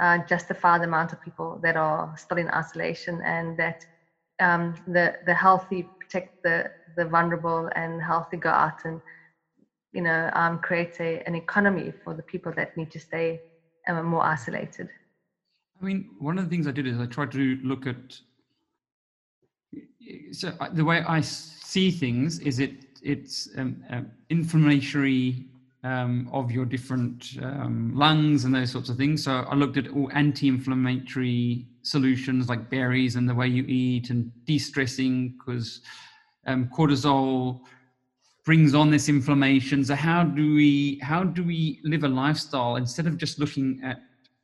uh, 0.01 0.17
justify 0.27 0.77
the 0.77 0.85
amount 0.85 1.13
of 1.13 1.21
people 1.21 1.59
that 1.61 1.77
are 1.77 2.11
still 2.17 2.37
in 2.37 2.49
isolation 2.49 3.21
and 3.23 3.57
that 3.57 3.77
um, 4.41 4.75
the 4.87 5.13
the 5.25 5.33
healthy 5.33 5.87
protect 5.99 6.29
the 6.43 6.69
the 6.97 7.05
vulnerable 7.05 7.69
and 7.75 8.01
healthy 8.01 8.37
go 8.37 8.49
out 8.49 8.79
and 8.83 8.99
you 9.93 10.01
know 10.01 10.29
um, 10.33 10.57
create 10.59 10.95
a, 10.99 11.21
an 11.27 11.35
economy 11.35 11.93
for 12.03 12.13
the 12.15 12.23
people 12.23 12.51
that 12.57 12.75
need 12.75 12.89
to 12.91 12.99
stay 12.99 13.39
um, 13.87 14.05
more 14.05 14.23
isolated. 14.23 14.89
I 15.81 15.85
mean, 15.85 16.09
one 16.19 16.37
of 16.37 16.43
the 16.43 16.49
things 16.49 16.67
I 16.67 16.71
did 16.71 16.87
is 16.87 16.99
I 16.99 17.05
tried 17.05 17.31
to 17.31 17.57
look 17.63 17.87
at. 17.87 17.95
So 20.31 20.53
the 20.73 20.83
way 20.83 21.01
I 21.07 21.21
see 21.21 21.91
things 21.91 22.39
is 22.39 22.59
it 22.59 22.71
it's 23.01 23.47
um, 23.57 23.77
um, 23.89 24.11
inflammatory 24.29 25.47
um, 25.83 26.29
of 26.31 26.51
your 26.51 26.65
different 26.65 27.37
um, 27.41 27.91
lungs 27.95 28.45
and 28.45 28.53
those 28.53 28.71
sorts 28.71 28.89
of 28.89 28.97
things. 28.97 29.23
So 29.23 29.45
I 29.49 29.55
looked 29.55 29.77
at 29.77 29.87
all 29.89 30.09
anti-inflammatory 30.13 31.67
solutions 31.81 32.47
like 32.49 32.69
berries 32.69 33.15
and 33.15 33.27
the 33.27 33.33
way 33.35 33.47
you 33.47 33.65
eat 33.67 34.09
and 34.09 34.31
de-stressing 34.45 35.35
because 35.37 35.81
um, 36.45 36.69
cortisol 36.75 37.61
brings 38.45 38.73
on 38.73 38.89
this 38.89 39.09
inflammation. 39.09 39.83
So 39.85 39.95
how 39.95 40.23
do 40.23 40.53
we 40.53 40.99
how 41.01 41.23
do 41.23 41.43
we 41.43 41.79
live 41.83 42.03
a 42.03 42.07
lifestyle 42.07 42.75
instead 42.75 43.07
of 43.07 43.17
just 43.17 43.39
looking 43.39 43.79
at 43.83 44.01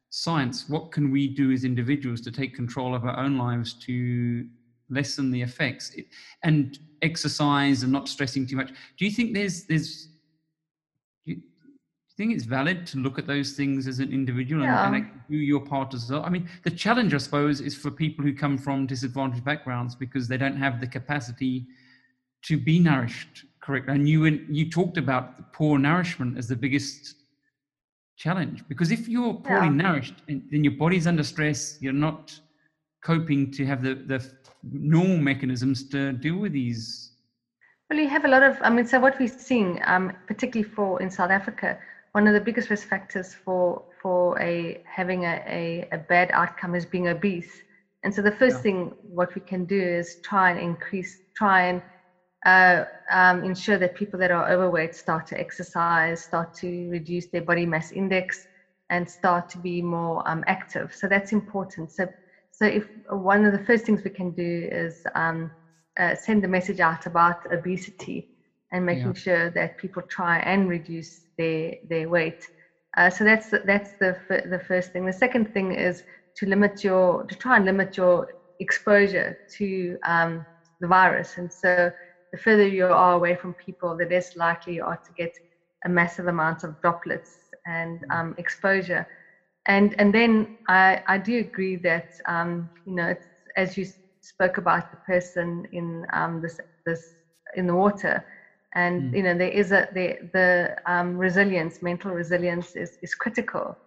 science? 0.10 0.70
What 0.70 0.92
can 0.92 1.12
we 1.12 1.28
do 1.28 1.52
as 1.52 1.64
individuals 1.64 2.22
to 2.22 2.32
take 2.32 2.56
control 2.56 2.96
of 2.96 3.06
our 3.06 3.18
own 3.20 3.38
lives 3.38 3.74
to 3.86 4.48
lessen 4.90 5.32
the 5.32 5.42
effects 5.42 5.92
It- 5.96 6.08
and 6.44 6.78
exercise 7.02 7.84
and 7.84 7.92
not 7.92 8.08
stressing 8.08 8.48
too 8.48 8.56
much? 8.56 8.72
Do 8.98 9.06
you 9.06 9.12
think 9.12 9.34
there's 9.34 9.66
there's 9.66 10.10
do 11.26 11.32
you, 11.34 11.36
do 11.38 11.42
you 11.42 12.07
think 12.18 12.34
it's 12.34 12.46
valid 12.46 12.86
to 12.88 12.98
look 12.98 13.20
at 13.20 13.28
those 13.28 13.52
things 13.54 13.88
as 13.88 14.00
an 14.00 14.12
individual 14.12 14.64
and, 14.64 14.96
and 14.96 15.08
do 15.30 15.38
your 15.38 15.60
part 15.60 15.94
as 15.94 16.10
well? 16.10 16.24
I 16.24 16.30
mean, 16.30 16.50
the 16.64 16.72
challenge, 16.72 17.14
I 17.14 17.18
suppose, 17.18 17.62
is 17.62 17.76
for 17.76 17.92
people 17.92 18.26
who 18.26 18.34
come 18.34 18.58
from 18.58 18.88
disadvantaged 18.88 19.46
backgrounds 19.46 19.96
because 19.96 20.28
they 20.28 20.38
don't 20.38 20.58
have 20.58 20.82
the 20.82 20.88
capacity 20.88 21.68
to 22.44 22.58
be 22.58 22.80
nourished 22.80 23.46
correctly. 23.62 23.94
And 23.94 24.10
you 24.10 24.26
and 24.26 24.56
you 24.56 24.70
talked 24.70 24.98
about 24.98 25.54
poor 25.54 25.78
nourishment 25.78 26.38
as 26.38 26.48
the 26.48 26.56
biggest 26.56 27.16
challenge 28.18 28.64
because 28.68 28.92
if 28.92 29.08
you're 29.08 29.36
poorly 29.36 29.68
Yeah. 29.68 29.84
nourished 29.84 30.16
and 30.28 30.42
then 30.52 30.64
your 30.64 30.74
body's 30.74 31.06
under 31.06 31.24
stress, 31.24 31.78
you're 31.82 31.94
not 31.94 32.40
coping 33.04 33.52
to 33.52 33.66
have 33.66 33.84
the 33.84 33.94
the 33.94 34.20
normal 34.64 35.18
mechanisms 35.18 35.88
to 35.90 36.14
deal 36.14 36.38
with 36.38 36.54
these. 36.54 37.12
Well, 37.90 38.00
you 38.00 38.10
have 38.10 38.26
a 38.26 38.28
lot 38.28 38.44
of, 38.44 38.58
I 38.62 38.70
mean, 38.70 38.86
so 38.86 39.00
what 39.00 39.18
we're 39.18 39.30
seeing, 39.30 39.80
um, 39.86 40.12
particularly 40.28 40.70
for 40.70 41.02
in 41.02 41.10
South 41.10 41.32
Africa, 41.32 41.78
one 42.12 42.28
of 42.28 42.34
the 42.34 42.40
biggest 42.42 42.70
risk 42.70 42.88
factors 42.88 43.34
for 43.46 43.82
for 44.02 44.40
a 44.40 44.78
having 44.86 45.24
a, 45.26 45.42
a, 45.48 45.88
a 45.92 45.98
bad 45.98 46.30
outcome 46.34 46.76
is 46.76 46.86
being 46.86 47.08
obese. 47.08 47.50
And 48.04 48.14
so 48.14 48.22
the 48.22 48.32
first 48.32 48.62
Yeah. 48.62 48.62
thing 48.62 48.92
what 49.02 49.34
we 49.36 49.42
can 49.42 49.66
do 49.66 49.80
is 49.80 50.18
try 50.24 50.50
and 50.52 50.60
increase, 50.60 51.20
try 51.36 51.64
and 51.64 51.82
uh, 52.46 52.84
um, 53.12 53.44
ensure 53.44 53.78
that 53.78 53.96
people 53.96 54.20
that 54.20 54.32
are 54.32 54.50
overweight 54.50 54.96
start 54.96 55.28
to 55.28 55.40
exercise, 55.40 56.22
start 56.22 56.48
to 56.62 56.88
reduce 56.90 57.28
their 57.28 57.42
body 57.42 57.66
mass 57.66 57.92
index, 57.92 58.48
and 58.90 59.08
start 59.10 59.50
to 59.50 59.58
be 59.60 59.82
more 59.82 60.22
um, 60.28 60.44
active. 60.48 60.92
So 60.94 61.08
that's 61.08 61.32
important. 61.34 61.92
So, 61.92 62.08
so 62.52 62.66
if 62.66 62.86
one 63.10 63.46
of 63.46 63.52
the 63.54 63.60
first 63.66 63.86
things 63.86 64.04
we 64.04 64.12
can 64.12 64.32
do 64.32 64.68
is 64.72 65.02
um, 65.16 65.52
uh, 66.00 66.16
send 66.16 66.44
the 66.44 66.48
message 66.48 66.80
out 66.80 67.06
about 67.06 67.36
obesity 67.52 68.28
and 68.72 68.86
making 68.86 69.06
Yeah. 69.06 69.14
sure 69.14 69.50
that 69.52 69.78
people 69.78 70.02
try 70.10 70.38
and 70.40 70.68
reduce 70.68 71.22
their 71.38 71.74
their 71.88 72.08
weight. 72.10 72.40
Uh, 72.98 73.10
so 73.10 73.24
that's 73.24 73.50
the, 73.50 73.62
that's 73.66 73.94
the 74.00 74.16
the 74.50 74.60
first 74.60 74.92
thing. 74.92 75.06
The 75.06 75.14
second 75.14 75.52
thing 75.54 75.74
is 75.74 76.04
to 76.38 76.48
limit 76.48 76.84
your 76.84 77.24
to 77.26 77.36
try 77.36 77.58
and 77.58 77.66
limit 77.66 77.98
your 77.98 78.28
exposure 78.60 79.36
to 79.58 79.98
um, 80.08 80.46
the 80.82 80.88
virus. 80.88 81.38
And 81.38 81.52
so 81.52 81.90
the 82.26 82.38
further 82.40 82.68
you 82.68 82.82
are 82.82 83.06
away 83.06 83.26
from 83.26 83.48
people, 83.54 83.90
the 83.90 84.00
less 84.00 84.28
likely 84.30 84.70
you 84.70 84.78
are 84.78 84.92
to 84.98 85.14
get 85.14 85.30
a 85.86 85.90
massive 85.90 86.28
amount 86.28 86.64
of 86.64 86.76
droplets 86.82 87.50
and 87.66 88.02
um, 88.12 88.34
exposure. 88.38 89.06
And 89.68 89.96
and 90.00 90.14
then 90.14 90.48
I, 90.68 91.00
I 91.08 91.18
do 91.18 91.40
agree 91.40 91.78
that 91.84 92.08
um, 92.28 92.70
you 92.86 92.96
know 92.96 93.08
it's, 93.10 93.28
as 93.58 93.78
you 93.78 93.86
spoke 94.22 94.58
about 94.58 94.84
the 94.92 94.98
person 95.08 95.64
in 95.72 96.06
um, 96.14 96.42
this 96.42 96.60
this 96.86 97.16
in 97.56 97.68
the 97.68 97.76
water, 97.76 98.24
and 98.78 99.04
Mm. 99.04 99.16
you 99.16 99.24
know 99.24 99.36
there 99.38 99.52
is 99.62 99.74
a 99.74 99.88
the 99.94 100.18
the 100.34 100.76
um, 100.88 101.18
resilience, 101.18 101.82
mental 101.84 102.14
resilience 102.14 102.76
is 102.76 102.98
is 103.04 103.16
critical 103.16 103.78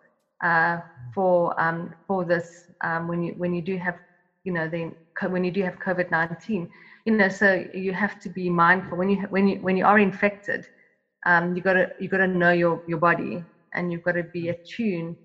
uh, 0.44 0.78
for 1.14 1.58
um, 1.60 1.90
for 2.08 2.24
this 2.26 2.46
um, 2.84 3.08
when 3.08 3.22
you 3.24 3.34
when 3.38 3.54
you 3.54 3.62
do 3.62 3.78
have 3.78 3.96
you 4.44 4.52
know 4.52 4.68
then 4.68 4.94
when 5.30 5.44
you 5.44 5.52
do 5.52 5.64
have 5.64 5.78
COVID 5.86 6.10
nineteen 6.12 6.68
you 7.06 7.14
know 7.14 7.28
so 7.28 7.58
you 7.72 7.92
have 7.94 8.14
to 8.20 8.30
be 8.30 8.50
mindful. 8.50 8.98
When 8.98 9.04
you 9.10 9.18
when 9.30 9.48
you 9.48 9.58
when 9.62 9.76
you 9.76 9.84
are 9.84 9.98
infected 9.98 10.64
um, 11.26 11.54
you 11.54 11.62
got 11.62 11.74
to 11.74 11.88
you 11.98 12.08
got 12.08 12.18
to 12.18 12.28
know 12.28 12.50
your 12.50 12.80
your 12.86 12.98
body 12.98 13.44
and 13.74 13.92
you've 13.92 14.02
got 14.02 14.12
to 14.12 14.24
be 14.32 14.48
attuned 14.48 15.16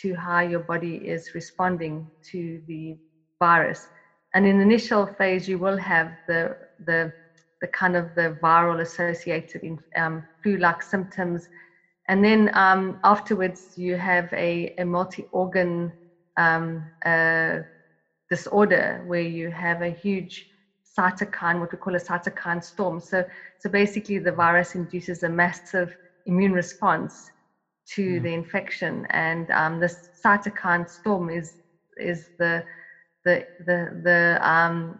to 0.00 0.14
how 0.14 0.40
your 0.40 0.60
body 0.60 0.96
is 0.96 1.30
responding 1.34 2.10
to 2.32 2.60
the 2.66 2.96
virus. 3.40 3.88
And 4.34 4.46
in 4.46 4.58
the 4.58 4.62
initial 4.62 5.06
phase 5.06 5.48
you 5.48 5.58
will 5.58 5.78
have 5.78 6.08
the 6.28 6.54
the 6.84 7.12
the 7.60 7.68
kind 7.68 7.96
of 7.96 8.14
the 8.14 8.36
viral 8.42 8.80
associated 8.80 9.62
in, 9.62 9.78
um, 9.96 10.24
flu-like 10.42 10.82
symptoms 10.82 11.48
and 12.08 12.24
then 12.24 12.50
um, 12.54 12.98
afterwards 13.04 13.72
you 13.76 13.96
have 13.96 14.28
a, 14.32 14.72
a 14.78 14.84
multi-organ 14.84 15.92
um, 16.36 16.86
uh, 17.04 17.58
disorder 18.28 19.00
where 19.04 19.22
you 19.22 19.50
have 19.50 19.82
a 19.82 19.90
huge 19.90 20.46
cytokine, 20.98 21.60
what 21.60 21.72
we 21.72 21.78
call 21.78 21.94
a 21.94 21.98
cytokine 21.98 22.62
storm. 22.62 23.00
So, 23.00 23.24
so 23.58 23.70
basically, 23.70 24.18
the 24.18 24.32
virus 24.32 24.74
induces 24.74 25.22
a 25.22 25.28
massive 25.28 25.96
immune 26.26 26.52
response 26.52 27.30
to 27.94 28.02
Yeah. 28.02 28.20
the 28.20 28.32
infection, 28.34 29.06
and 29.10 29.50
um, 29.50 29.80
this 29.80 30.08
cytokine 30.24 30.88
storm 30.88 31.30
is 31.30 31.56
is 31.96 32.30
the 32.38 32.64
the 33.24 33.44
the 33.58 33.88
the 34.02 34.38
um, 34.48 34.98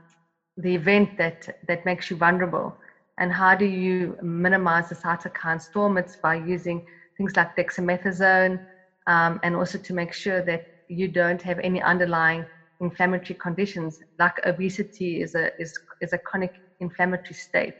the 0.62 0.74
event 0.74 1.16
that 1.18 1.48
that 1.68 1.84
makes 1.86 2.10
you 2.10 2.16
vulnerable. 2.16 2.78
And 3.18 3.32
how 3.32 3.54
do 3.56 3.66
you 3.66 4.16
minimize 4.22 4.88
the 4.90 4.96
cytokine 4.96 5.60
storm? 5.60 5.98
It's 5.98 6.16
by 6.16 6.34
using 6.36 6.82
things 7.16 7.36
like 7.36 7.56
dexamethasone, 7.56 8.58
um, 9.06 9.40
and 9.42 9.56
also 9.56 9.78
to 9.78 9.94
make 9.94 10.12
sure 10.12 10.42
that 10.42 10.62
you 10.88 11.08
don't 11.08 11.42
have 11.42 11.58
any 11.60 11.82
underlying 11.82 12.46
inflammatory 12.80 13.36
conditions 13.42 13.98
like 14.18 14.34
obesity 14.46 15.22
is 15.22 15.34
a 15.34 15.50
is 15.58 15.72
is 16.00 16.12
a 16.12 16.18
chronic 16.18 16.52
inflammatory 16.80 17.34
state 17.34 17.76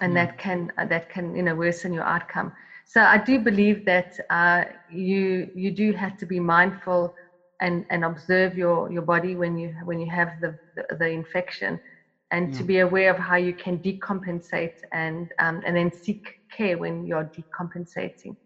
and 0.00 0.16
Mm. 0.16 0.16
that 0.16 0.36
can 0.38 0.70
uh, 0.78 0.84
that 0.86 1.08
can 1.08 1.34
you 1.36 1.42
know 1.42 1.54
worsen 1.54 1.92
your 1.92 2.04
outcome 2.04 2.52
so 2.86 3.02
i 3.02 3.16
do 3.18 3.38
believe 3.38 3.84
that 3.84 4.10
uh, 4.30 4.64
you 4.86 5.46
you 5.54 5.70
do 5.70 5.92
have 5.92 6.16
to 6.16 6.26
be 6.26 6.40
mindful 6.40 7.12
and 7.60 7.84
and 7.90 8.04
observe 8.04 8.56
your 8.56 8.90
your 8.90 9.02
body 9.02 9.36
when 9.36 9.56
you 9.56 9.72
when 9.84 9.98
you 10.00 10.10
have 10.10 10.30
the 10.40 10.56
the, 10.76 10.84
the 10.98 11.08
infection 11.08 11.78
and 12.30 12.52
to 12.54 12.64
be 12.64 12.78
aware 12.78 13.10
of 13.10 13.18
how 13.18 13.36
you 13.36 13.54
can 13.54 13.78
decompensate 13.78 14.76
and 14.92 15.30
um, 15.38 15.60
and 15.66 15.76
then 15.76 15.90
seek 15.92 16.22
care 16.56 16.78
when 16.78 17.04
you're 17.06 17.30
decompensating 17.36 18.36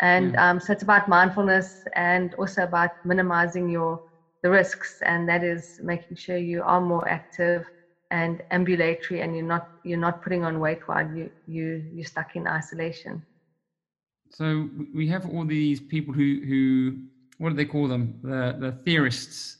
and 0.00 0.34
Yeah. 0.34 0.50
um, 0.50 0.60
so 0.60 0.72
it's 0.72 0.82
about 0.82 1.08
mindfulness 1.08 1.82
and 1.94 2.34
also 2.34 2.62
about 2.62 2.90
minimizing 3.04 3.68
your 3.68 4.00
the 4.42 4.50
risks 4.50 4.98
and 5.04 5.28
that 5.28 5.42
is 5.42 5.78
making 5.82 6.16
sure 6.16 6.36
you 6.36 6.62
are 6.62 6.80
more 6.80 7.06
active 7.08 7.64
and 8.10 8.40
ambulatory 8.50 9.20
and 9.20 9.34
you're 9.36 9.44
not 9.46 9.66
you're 9.82 9.98
not 9.98 10.22
putting 10.22 10.44
on 10.44 10.60
weight 10.60 10.78
while 10.86 11.06
you 11.10 11.30
you 11.46 11.84
you're 11.92 12.06
stuck 12.06 12.36
in 12.36 12.46
isolation 12.46 13.22
So 14.30 14.68
we 14.94 15.08
have 15.08 15.26
all 15.26 15.44
these 15.44 15.80
people 15.80 16.12
who 16.14 16.40
who 16.48 16.92
what 17.38 17.50
do 17.50 17.54
they 17.56 17.64
call 17.64 17.88
them? 17.88 18.18
The 18.22 18.54
the 18.58 18.72
theorists 18.84 19.56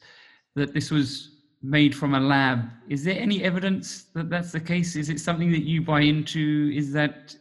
that 0.57 0.73
this 0.75 0.91
was 0.91 1.31
made 1.63 1.95
from 1.95 2.15
a 2.15 2.21
lab. 2.21 2.71
Is 2.89 3.05
there 3.05 3.19
any 3.19 3.43
evidence 3.43 4.05
that 4.15 4.31
that's 4.31 4.53
the 4.53 4.61
case? 4.61 4.97
Is 4.97 5.09
it 5.09 5.21
something 5.21 5.51
that 5.53 5.65
you 5.65 5.83
buy 5.83 6.01
into? 6.01 6.71
Is 6.75 6.93
that 6.93 7.37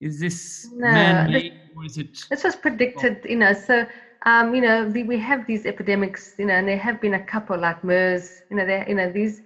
is 0.00 0.18
this 0.18 0.68
No, 0.72 0.92
man-made 0.92 1.52
or 1.76 1.84
is 1.84 1.96
it? 1.96 2.18
This 2.28 2.42
was 2.42 2.56
predicted, 2.56 3.24
you 3.24 3.36
know, 3.36 3.52
so, 3.52 3.86
um, 4.26 4.52
you 4.54 4.60
know, 4.60 4.86
we, 4.86 5.04
we 5.04 5.18
have 5.18 5.46
these 5.46 5.64
epidemics, 5.64 6.34
you 6.38 6.46
know, 6.46 6.54
and 6.54 6.66
there 6.66 6.76
have 6.76 7.00
been 7.00 7.14
a 7.14 7.24
couple 7.24 7.56
like 7.56 7.84
MERS, 7.84 8.42
you 8.50 8.56
know, 8.56 8.66
there, 8.66 8.84
you 8.88 8.96
know, 8.96 9.12
these 9.12 9.42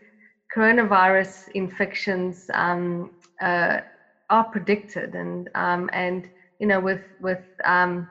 coronavirus 0.55 1.49
infections 1.55 2.51
um, 2.55 3.11
uh, 3.43 3.81
are 4.31 4.45
predicted 4.45 5.15
and, 5.15 5.51
um, 5.55 5.91
and, 5.93 6.31
you 6.59 6.67
know, 6.67 6.81
with, 6.81 7.03
with 7.21 7.45
um, 7.65 8.09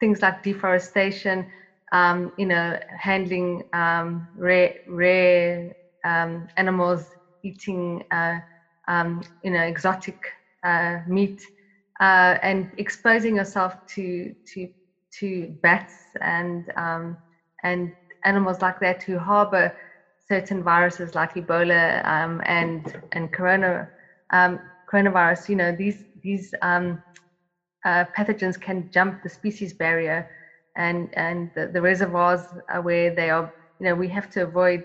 things 0.00 0.22
like 0.22 0.42
deforestation, 0.42 1.46
um, 1.94 2.32
you 2.38 2.46
know, 2.46 2.78
handling 3.00 3.64
um, 3.74 4.28
rare, 4.36 4.74
rare 4.88 5.70
um, 6.04 6.48
animals, 6.58 7.08
eating, 7.44 8.02
uh, 8.12 8.40
um, 8.88 9.22
you 9.42 9.52
know, 9.52 9.62
exotic 9.62 10.18
uh, 10.64 10.98
meat, 11.06 11.40
uh, 12.00 12.36
and 12.42 12.68
exposing 12.78 13.36
yourself 13.36 13.76
to 13.96 14.34
to 14.54 14.68
to 15.20 15.56
bats 15.62 15.94
and 16.20 16.70
um, 16.76 17.18
and 17.64 17.92
animals 18.24 18.62
like 18.62 18.80
that 18.80 19.02
who 19.04 19.18
harbor 19.18 19.72
certain 20.28 20.62
viruses 20.64 21.14
like 21.14 21.34
Ebola 21.34 22.04
um, 22.06 22.42
and 22.46 22.96
and 23.12 23.32
corona 23.32 23.88
coronavirus. 24.92 25.48
You 25.48 25.56
know, 25.56 25.72
these 25.72 26.04
these 26.22 26.54
uh, 27.84 28.04
pathogens 28.16 28.60
can 28.60 28.90
jump 28.90 29.22
the 29.22 29.30
species 29.30 29.72
barrier, 29.74 30.28
and 30.76 31.08
and 31.14 31.50
the, 31.54 31.68
the 31.68 31.82
reservoirs 31.82 32.46
are 32.70 32.82
where 32.82 33.10
they 33.14 33.30
are. 33.30 33.50
You 33.80 33.86
know, 33.86 33.94
we 33.94 34.08
have 34.08 34.28
to 34.30 34.42
avoid 34.44 34.82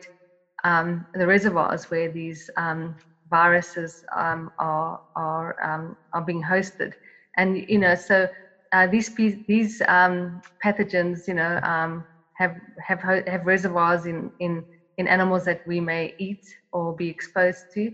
um, 0.64 1.06
the 1.14 1.28
reservoirs 1.28 1.86
where 1.90 2.10
these 2.10 2.50
um, 2.58 2.96
viruses 3.30 4.04
um, 4.16 4.50
are 4.60 5.00
are 5.16 5.56
um, 5.64 5.96
are 6.14 6.22
being 6.24 6.44
hosted, 6.44 6.94
and 7.38 7.58
you 7.68 7.80
know, 7.80 7.96
so 7.96 8.28
uh, 8.72 8.88
these 8.88 9.12
these 9.48 9.82
um, 9.88 10.42
pathogens, 10.64 11.28
you 11.28 11.34
know, 11.34 11.60
um, 11.64 12.06
have 12.34 12.56
have 12.86 13.02
have 13.28 13.46
reservoirs 13.46 14.06
in 14.06 14.32
in 14.40 14.64
in 14.98 15.08
animals 15.08 15.46
that 15.46 15.62
we 15.66 15.80
may 15.80 16.14
eat 16.20 16.42
or 16.72 16.96
be 16.96 17.10
exposed 17.10 17.66
to, 17.74 17.92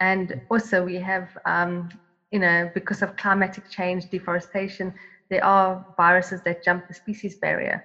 and 0.00 0.40
also 0.50 0.82
we 0.82 0.96
have, 0.96 1.28
um, 1.46 1.88
you 2.30 2.38
know, 2.40 2.70
because 2.74 3.02
of 3.02 3.16
climatic 3.16 3.64
change, 3.70 4.06
deforestation, 4.08 4.92
there 5.30 5.44
are 5.44 5.84
viruses 5.96 6.42
that 6.44 6.62
jump 6.64 6.86
the 6.88 6.94
species 6.94 7.38
barrier, 7.40 7.84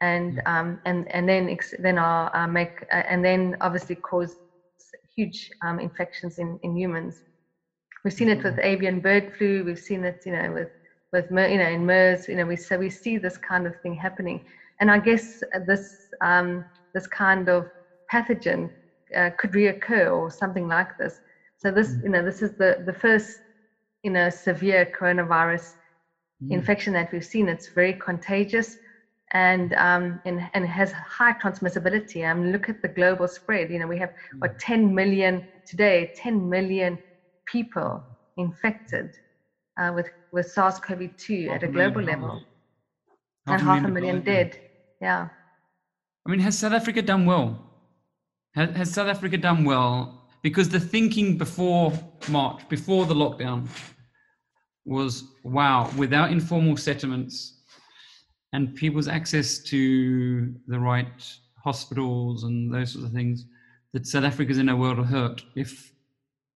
and 0.00 0.40
um, 0.46 0.80
and 0.84 1.06
and 1.12 1.28
then 1.28 1.48
ex- 1.50 1.74
then 1.78 1.98
are 1.98 2.34
uh, 2.34 2.46
make 2.46 2.74
uh, 2.92 3.02
and 3.08 3.24
then 3.24 3.56
obviously 3.60 3.96
cause 3.96 4.36
huge 5.16 5.50
um, 5.64 5.80
infections 5.80 6.38
in, 6.38 6.58
in 6.62 6.76
humans. 6.76 7.22
We've 8.04 8.12
seen 8.12 8.28
it 8.28 8.42
with 8.44 8.58
avian 8.58 9.00
bird 9.00 9.32
flu. 9.36 9.64
We've 9.64 9.78
seen 9.78 10.04
it, 10.04 10.20
you 10.26 10.32
know, 10.32 10.52
with 10.52 10.68
with 11.12 11.26
you 11.30 11.58
know 11.58 11.68
in 11.68 11.86
MERS. 11.86 12.28
You 12.28 12.36
know, 12.36 12.46
we 12.46 12.56
so 12.56 12.78
we 12.78 12.90
see 12.90 13.18
this 13.18 13.38
kind 13.38 13.66
of 13.66 13.74
thing 13.82 13.94
happening, 13.94 14.40
and 14.80 14.90
I 14.90 14.98
guess 14.98 15.42
this 15.66 16.08
um, 16.20 16.64
this 16.92 17.06
kind 17.06 17.48
of 17.48 17.66
pathogen 18.12 18.70
uh, 19.16 19.30
could 19.38 19.52
reoccur 19.52 20.12
or 20.14 20.30
something 20.30 20.68
like 20.68 20.96
this. 20.98 21.20
So 21.56 21.70
this, 21.70 21.96
you 22.02 22.10
know, 22.10 22.22
this 22.22 22.42
is 22.42 22.52
the 22.58 22.82
the 22.84 22.92
first, 22.92 23.40
you 24.02 24.10
know, 24.10 24.28
severe 24.28 24.86
coronavirus 24.98 25.74
infection 26.50 26.92
that 26.94 27.10
we've 27.12 27.24
seen. 27.24 27.48
It's 27.48 27.68
very 27.68 27.94
contagious 27.94 28.76
and 29.32 29.74
um, 29.74 30.20
and 30.24 30.40
and 30.54 30.66
has 30.66 30.92
high 30.92 31.32
transmissibility. 31.32 32.28
I 32.28 32.32
mean, 32.34 32.52
look 32.52 32.68
at 32.68 32.80
the 32.82 32.88
global 32.88 33.28
spread. 33.28 33.70
You 33.70 33.78
know, 33.80 33.86
we 33.86 33.98
have 33.98 34.10
what 34.38 34.58
10 34.58 34.94
million 34.94 35.42
today, 35.66 36.12
10 36.16 36.48
million 36.48 36.98
people 37.46 38.02
infected 38.36 39.10
uh, 39.78 39.92
with 39.94 40.08
with 40.32 40.46
SARS-CoV-2 40.50 41.46
Half 41.46 41.56
at 41.56 41.62
a 41.62 41.68
global 41.68 42.00
million 42.00 42.20
level, 42.22 42.40
died. 43.46 43.54
and 43.54 43.62
half 43.62 43.84
a 43.84 43.88
million 43.88 44.20
dead. 44.22 44.58
Yeah. 45.00 45.28
I 46.26 46.30
mean, 46.30 46.40
has 46.40 46.58
South 46.58 46.72
Africa 46.72 47.02
done 47.02 47.26
well? 47.26 47.70
Has, 48.54 48.70
has 48.76 48.90
South 48.92 49.08
Africa 49.08 49.36
done 49.36 49.64
well? 49.64 50.26
Because 50.42 50.68
the 50.68 50.80
thinking 50.80 51.38
before 51.38 51.92
March, 52.28 52.68
before 52.68 53.04
the 53.06 53.14
lockdown, 53.14 53.66
was 54.84 55.24
wow, 55.42 55.90
without 55.96 56.30
informal 56.30 56.76
settlements 56.76 57.60
and 58.52 58.74
people's 58.74 59.08
access 59.08 59.58
to 59.58 60.54
the 60.68 60.78
right 60.78 61.06
hospitals 61.62 62.44
and 62.44 62.72
those 62.72 62.92
sorts 62.92 63.06
of 63.06 63.12
things, 63.12 63.46
that 63.92 64.06
South 64.06 64.24
Africa's 64.24 64.58
in 64.58 64.68
a 64.68 64.76
world 64.76 64.98
of 64.98 65.06
hurt. 65.06 65.42
If 65.56 65.92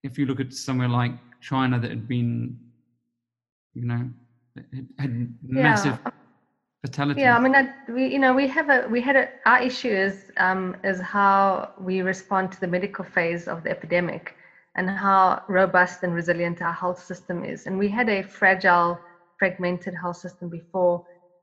if 0.04 0.18
you 0.18 0.26
look 0.26 0.40
at 0.40 0.52
somewhere 0.52 0.88
like 0.88 1.12
China 1.40 1.78
that 1.80 1.90
had 1.90 2.06
been, 2.06 2.58
you 3.74 3.84
know, 3.84 4.10
had- 4.56 4.88
had 4.98 5.34
massive 5.42 5.98
fatalities. 6.84 7.22
Yeah, 7.22 7.36
I 7.36 7.40
mean, 7.40 7.52
that 7.52 7.84
we, 7.88 8.06
you 8.06 8.18
know, 8.18 8.32
we 8.32 8.46
have 8.46 8.68
a, 8.70 8.88
we 8.88 9.00
had 9.00 9.16
a, 9.16 9.28
our 9.46 9.60
issue 9.60 9.90
is, 9.90 10.30
um, 10.36 10.76
is 10.84 11.00
how 11.00 11.70
we 11.80 12.02
respond 12.02 12.52
to 12.52 12.60
the 12.60 12.66
medical 12.66 13.04
phase 13.04 13.48
of 13.48 13.64
the 13.64 13.70
epidemic 13.70 14.36
and 14.78 14.90
how 14.90 15.42
robust 15.48 16.04
and 16.04 16.14
resilient 16.14 16.62
our 16.62 16.72
health 16.72 17.00
system 17.02 17.44
is. 17.44 17.66
And 17.66 17.78
we 17.78 17.90
had 17.90 18.08
a 18.08 18.22
fragile, 18.22 19.02
fragmented 19.38 19.94
health 20.00 20.18
system 20.18 20.50
before 20.50 21.02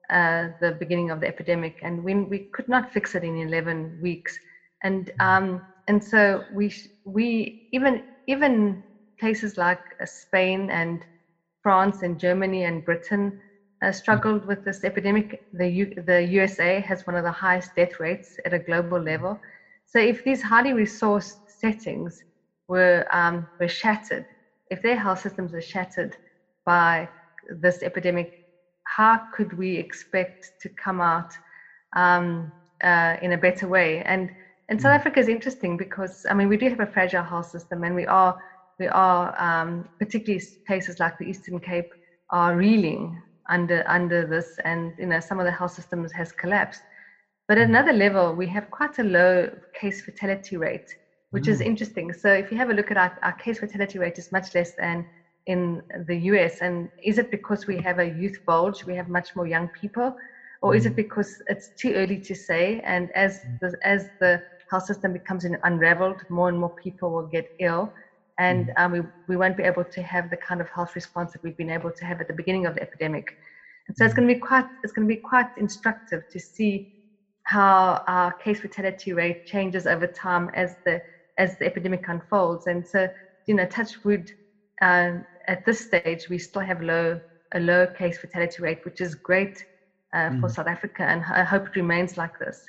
uh, 0.09 0.49
the 0.61 0.71
beginning 0.73 1.11
of 1.11 1.21
the 1.21 1.27
epidemic, 1.27 1.79
and 1.83 2.03
when 2.03 2.29
we 2.29 2.47
could 2.53 2.69
not 2.69 2.91
fix 2.91 3.15
it 3.15 3.23
in 3.23 3.37
11 3.37 3.97
weeks. 4.01 4.39
And, 4.83 5.11
um, 5.19 5.63
and 5.87 6.03
so 6.03 6.45
we, 6.51 6.73
we, 7.05 7.57
even, 7.73 8.01
even 8.27 8.83
places 9.19 9.57
like 9.57 9.81
uh, 10.01 10.05
Spain 10.05 10.69
and 10.71 11.05
France 11.63 12.03
and 12.03 12.19
Germany 12.19 12.63
and 12.65 12.85
Britain 12.85 13.33
uh, 13.83 13.91
struggled 13.91 14.45
with 14.45 14.63
this 14.63 14.83
epidemic. 14.83 15.41
The, 15.53 15.67
U- 15.67 15.93
the 16.05 16.23
USA 16.23 16.79
has 16.81 17.05
one 17.05 17.15
of 17.15 17.23
the 17.23 17.31
highest 17.31 17.75
death 17.75 17.99
rates 17.99 18.37
at 18.45 18.53
a 18.53 18.59
global 18.59 19.01
level. 19.01 19.39
So 19.85 19.99
if 19.99 20.23
these 20.23 20.43
highly 20.43 20.73
resourced 20.73 21.37
settings 21.47 22.23
were, 22.67 23.05
um, 23.11 23.47
were 23.59 23.67
shattered, 23.67 24.25
if 24.69 24.81
their 24.81 24.97
health 24.97 25.19
systems 25.19 25.53
are 25.53 25.61
shattered 25.61 26.15
by 26.65 27.09
this 27.61 27.83
epidemic, 27.83 28.31
how 28.85 29.19
could 29.33 29.53
we 29.53 29.75
expect 29.77 30.51
to 30.61 30.69
come 30.83 31.01
out 31.01 31.31
um, 31.95 32.51
uh, 32.83 33.15
in 33.21 33.33
a 33.33 33.37
better 33.37 33.67
way? 33.67 34.01
And 34.03 34.31
and 34.69 34.81
South 34.81 34.93
Africa 34.95 35.19
is 35.19 35.27
interesting 35.27 35.77
because 35.77 36.25
I 36.29 36.33
mean 36.33 36.49
we 36.49 36.57
do 36.57 36.69
have 36.69 36.79
a 36.79 36.87
fragile 36.87 37.23
health 37.23 37.47
system, 37.47 37.83
and 37.83 37.95
we 37.95 38.05
are 38.07 38.35
we 38.79 38.87
are 38.87 39.33
um, 39.41 39.85
particularly 39.99 40.43
places 40.65 40.99
like 40.99 41.13
the 41.19 41.29
Eastern 41.29 41.59
Cape 41.59 41.91
are 42.31 42.55
reeling 42.55 43.19
under 43.49 43.83
under 43.87 44.25
this, 44.25 44.47
and 44.63 44.93
you 44.97 45.05
know 45.05 45.19
some 45.19 45.39
of 45.39 45.45
the 45.45 45.51
health 45.51 45.73
systems 45.73 46.11
has 46.13 46.31
collapsed. 46.31 46.81
But 47.47 47.59
at 47.59 47.67
another 47.69 47.93
level, 47.93 48.35
we 48.35 48.47
have 48.47 48.69
quite 48.71 48.97
a 48.97 49.03
low 49.03 49.47
case 49.79 50.01
fatality 50.01 50.57
rate, 50.57 50.87
which 51.35 51.49
is 51.49 51.59
mm. 51.59 51.65
interesting. 51.65 52.13
So 52.13 52.29
if 52.31 52.49
you 52.49 52.57
have 52.57 52.69
a 52.69 52.73
look 52.73 52.91
at 52.91 52.97
our, 52.97 53.11
our 53.21 53.33
case 53.33 53.59
fatality 53.59 53.99
rate 53.99 54.17
is 54.17 54.31
much 54.31 54.55
less 54.55 54.71
than 54.71 55.05
in 55.47 55.81
the 56.07 56.17
US. 56.31 56.61
And 56.61 56.89
is 57.03 57.17
it 57.17 57.29
because 57.29 57.67
we 57.67 57.77
have 57.87 57.99
a 57.99 58.07
youth 58.21 58.37
bulge? 58.45 58.85
We 58.85 58.95
have 58.95 59.09
much 59.09 59.35
more 59.35 59.45
young 59.45 59.67
people, 59.81 60.15
or 60.61 60.75
is 60.75 60.85
it 60.85 60.93
mm. 60.93 61.03
because 61.03 61.29
it's 61.47 61.67
too 61.81 61.91
early 61.93 62.19
to 62.29 62.33
say? 62.33 62.79
And 62.85 63.11
as 63.25 63.31
mm. 63.39 63.59
the 63.59 63.69
as 63.83 64.01
the 64.21 64.41
health 64.71 64.85
system 64.85 65.11
becomes 65.11 65.43
unraveled, 65.69 66.21
more 66.29 66.47
and 66.47 66.57
more 66.57 66.73
people 66.85 67.11
will 67.11 67.27
get 67.37 67.45
ill, 67.59 67.91
and 68.39 68.71
um, 68.77 68.91
we 68.93 69.01
we 69.27 69.35
won't 69.35 69.57
be 69.57 69.63
able 69.71 69.83
to 69.83 70.01
have 70.01 70.29
the 70.29 70.37
kind 70.37 70.61
of 70.61 70.69
health 70.69 70.95
response 70.95 71.33
that 71.33 71.43
we've 71.43 71.57
been 71.63 71.75
able 71.79 71.91
to 71.99 72.05
have 72.05 72.21
at 72.21 72.27
the 72.31 72.37
beginning 72.41 72.65
of 72.65 72.75
the 72.75 72.81
epidemic. 72.81 73.27
And 73.87 73.97
so 73.97 74.05
it's 74.05 74.13
going 74.13 74.27
to 74.27 74.33
be 74.33 74.39
quite 74.39 74.67
it's 74.83 74.93
going 74.93 75.07
to 75.07 75.13
be 75.13 75.21
quite 75.31 75.49
instructive 75.57 76.21
to 76.31 76.39
see 76.39 76.71
how 77.43 78.03
our 78.07 78.31
case 78.43 78.61
fatality 78.61 79.11
rate 79.13 79.45
changes 79.45 79.85
over 79.85 80.07
time 80.07 80.49
as 80.55 80.77
the 80.85 81.01
as 81.37 81.57
the 81.57 81.65
epidemic 81.65 82.07
unfolds. 82.07 82.67
And 82.67 82.85
so, 82.85 83.09
you 83.45 83.55
know, 83.55 83.65
touch 83.65 84.03
wood, 84.03 84.31
um, 84.81 85.25
at 85.47 85.65
this 85.65 85.79
stage, 85.79 86.27
we 86.29 86.37
still 86.37 86.61
have 86.61 86.81
low 86.81 87.19
a 87.53 87.59
low 87.59 87.87
case 87.87 88.17
fatality 88.17 88.61
rate, 88.61 88.83
which 88.83 88.99
is 89.01 89.15
great 89.15 89.63
uh, 90.13 90.31
for 90.39 90.49
South 90.49 90.67
Africa, 90.67 91.03
and 91.03 91.23
I 91.23 91.43
hope 91.43 91.67
it 91.67 91.75
remains 91.75 92.17
like 92.17 92.37
this. 92.39 92.65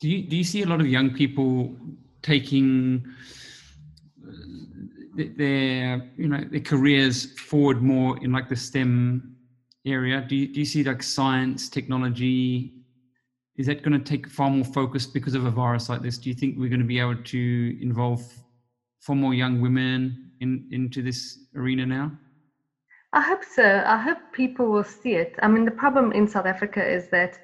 Do 0.00 0.08
you 0.08 0.28
do 0.28 0.36
you 0.36 0.44
see 0.44 0.62
a 0.62 0.66
lot 0.66 0.80
of 0.80 0.86
young 0.86 1.10
people 1.10 1.76
taking 2.22 3.06
uh, 4.26 5.22
their 5.36 6.10
you 6.16 6.28
know 6.28 6.44
their 6.50 6.60
careers 6.60 7.38
forward 7.38 7.82
more 7.82 8.22
in 8.22 8.32
like 8.32 8.48
the 8.48 8.56
STEM 8.56 9.36
area? 9.84 10.24
Do 10.28 10.36
you, 10.36 10.52
do 10.52 10.60
you 10.60 10.66
see 10.66 10.82
like 10.82 11.02
science, 11.02 11.68
technology? 11.68 12.72
Is 13.56 13.66
that 13.66 13.82
going 13.82 13.92
to 13.92 14.04
take 14.04 14.28
far 14.28 14.48
more 14.48 14.64
focus 14.64 15.06
because 15.06 15.34
of 15.34 15.44
a 15.44 15.50
virus 15.50 15.88
like 15.88 16.00
this? 16.00 16.18
Do 16.18 16.30
you 16.30 16.34
think 16.34 16.58
we're 16.58 16.70
going 16.70 16.80
to 16.80 16.86
be 16.86 16.98
able 16.98 17.22
to 17.22 17.78
involve 17.82 18.22
far 19.00 19.16
more 19.16 19.34
young 19.34 19.60
women 19.60 20.30
in 20.40 20.68
into 20.70 21.02
this 21.02 21.38
arena 21.54 21.84
now? 21.84 22.12
I 23.12 23.20
hope 23.20 23.44
so. 23.44 23.82
I 23.86 23.98
hope 23.98 24.18
people 24.32 24.66
will 24.70 24.84
see 24.84 25.14
it. 25.14 25.38
I 25.42 25.48
mean, 25.48 25.66
the 25.66 25.70
problem 25.70 26.12
in 26.12 26.26
South 26.26 26.46
Africa 26.46 26.82
is 26.82 27.08
that 27.10 27.38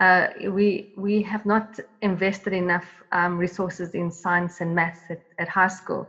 uh, 0.00 0.28
we 0.48 0.94
we 0.96 1.22
have 1.22 1.44
not 1.44 1.78
invested 2.00 2.54
enough 2.54 2.86
um, 3.12 3.36
resources 3.36 3.94
in 3.94 4.10
science 4.10 4.62
and 4.62 4.74
maths 4.74 5.02
at, 5.10 5.22
at 5.38 5.48
high 5.48 5.68
school. 5.68 6.08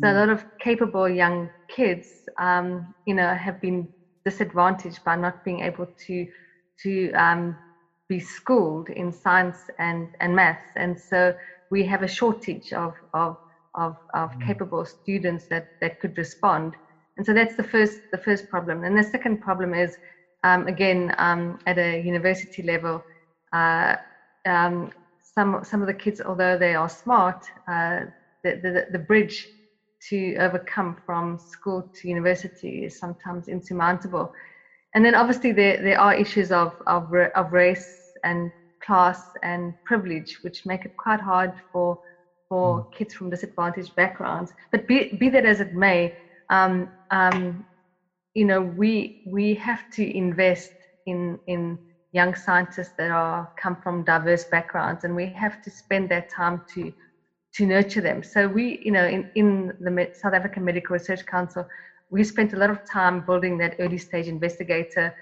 So 0.00 0.06
mm. 0.06 0.14
a 0.14 0.18
lot 0.18 0.30
of 0.30 0.44
capable 0.58 1.06
young 1.06 1.50
kids, 1.68 2.08
um, 2.38 2.94
you 3.06 3.14
know, 3.14 3.34
have 3.34 3.60
been 3.60 3.88
disadvantaged 4.24 5.04
by 5.04 5.16
not 5.16 5.44
being 5.44 5.60
able 5.60 5.86
to 6.06 6.26
to 6.82 7.12
um, 7.12 7.56
be 8.08 8.20
schooled 8.20 8.88
in 8.90 9.12
science 9.12 9.58
and, 9.78 10.08
and 10.20 10.34
maths. 10.34 10.70
And 10.76 10.98
so 10.98 11.34
we 11.70 11.84
have 11.84 12.02
a 12.02 12.08
shortage 12.08 12.72
of, 12.72 12.94
of, 13.14 13.36
of, 13.74 13.96
of 14.14 14.30
mm. 14.30 14.46
capable 14.46 14.84
students 14.84 15.46
that, 15.46 15.68
that 15.80 16.00
could 16.00 16.16
respond. 16.16 16.74
And 17.16 17.24
so 17.24 17.32
that's 17.32 17.56
the 17.56 17.62
first, 17.64 17.98
the 18.12 18.18
first 18.18 18.48
problem. 18.48 18.84
And 18.84 18.96
the 18.96 19.02
second 19.02 19.40
problem 19.40 19.74
is, 19.74 19.96
um, 20.44 20.66
again, 20.66 21.14
um, 21.18 21.58
at 21.66 21.78
a 21.78 22.00
university 22.00 22.62
level, 22.62 23.02
uh, 23.52 23.96
um, 24.46 24.92
some, 25.22 25.64
some 25.64 25.80
of 25.80 25.86
the 25.86 25.94
kids, 25.94 26.20
although 26.20 26.56
they 26.56 26.74
are 26.74 26.88
smart, 26.88 27.46
uh, 27.66 28.02
the, 28.44 28.60
the, 28.62 28.86
the 28.92 28.98
bridge 28.98 29.48
to 30.08 30.36
overcome 30.36 30.96
from 31.04 31.38
school 31.38 31.90
to 31.94 32.08
university 32.08 32.84
is 32.84 32.98
sometimes 32.98 33.48
insurmountable. 33.48 34.32
And 34.94 35.04
then 35.04 35.14
obviously 35.14 35.52
there, 35.52 35.82
there 35.82 36.00
are 36.00 36.14
issues 36.14 36.50
of, 36.50 36.72
of, 36.86 37.12
of 37.34 37.52
race 37.52 38.12
and 38.24 38.50
class 38.82 39.20
and 39.42 39.74
privilege, 39.84 40.38
which 40.42 40.64
make 40.64 40.84
it 40.84 40.96
quite 40.96 41.20
hard 41.20 41.52
for, 41.72 41.98
for 42.48 42.80
mm. 42.80 42.92
kids 42.92 43.14
from 43.14 43.30
disadvantaged 43.30 43.94
backgrounds. 43.94 44.52
But 44.70 44.86
be, 44.86 45.16
be 45.18 45.28
that 45.30 45.44
as 45.44 45.60
it 45.60 45.74
may, 45.74 46.16
um, 46.50 46.88
um, 47.10 47.66
you 48.34 48.44
know, 48.44 48.60
we, 48.60 49.22
we 49.26 49.54
have 49.54 49.90
to 49.92 50.16
invest 50.16 50.72
in, 51.06 51.38
in 51.46 51.78
young 52.12 52.34
scientists 52.34 52.92
that 52.96 53.10
are 53.10 53.50
come 53.56 53.76
from 53.82 54.04
diverse 54.04 54.44
backgrounds, 54.44 55.04
and 55.04 55.14
we 55.14 55.26
have 55.26 55.62
to 55.62 55.70
spend 55.70 56.08
that 56.08 56.30
time 56.30 56.62
to 56.74 56.92
to 57.56 57.64
nurture 57.64 58.02
them. 58.02 58.22
So 58.22 58.46
we, 58.46 58.82
you 58.84 58.92
know, 58.92 59.06
in, 59.06 59.30
in 59.34 59.72
the 59.80 60.10
South 60.12 60.34
African 60.34 60.62
Medical 60.62 60.92
Research 60.92 61.24
Council, 61.24 61.66
we 62.10 62.24
spent 62.24 62.52
a 62.52 62.56
lot 62.56 62.70
of 62.70 62.80
time 62.90 63.20
building 63.20 63.58
that 63.58 63.76
early 63.78 63.98
stage 63.98 64.28
investigator, 64.28 65.12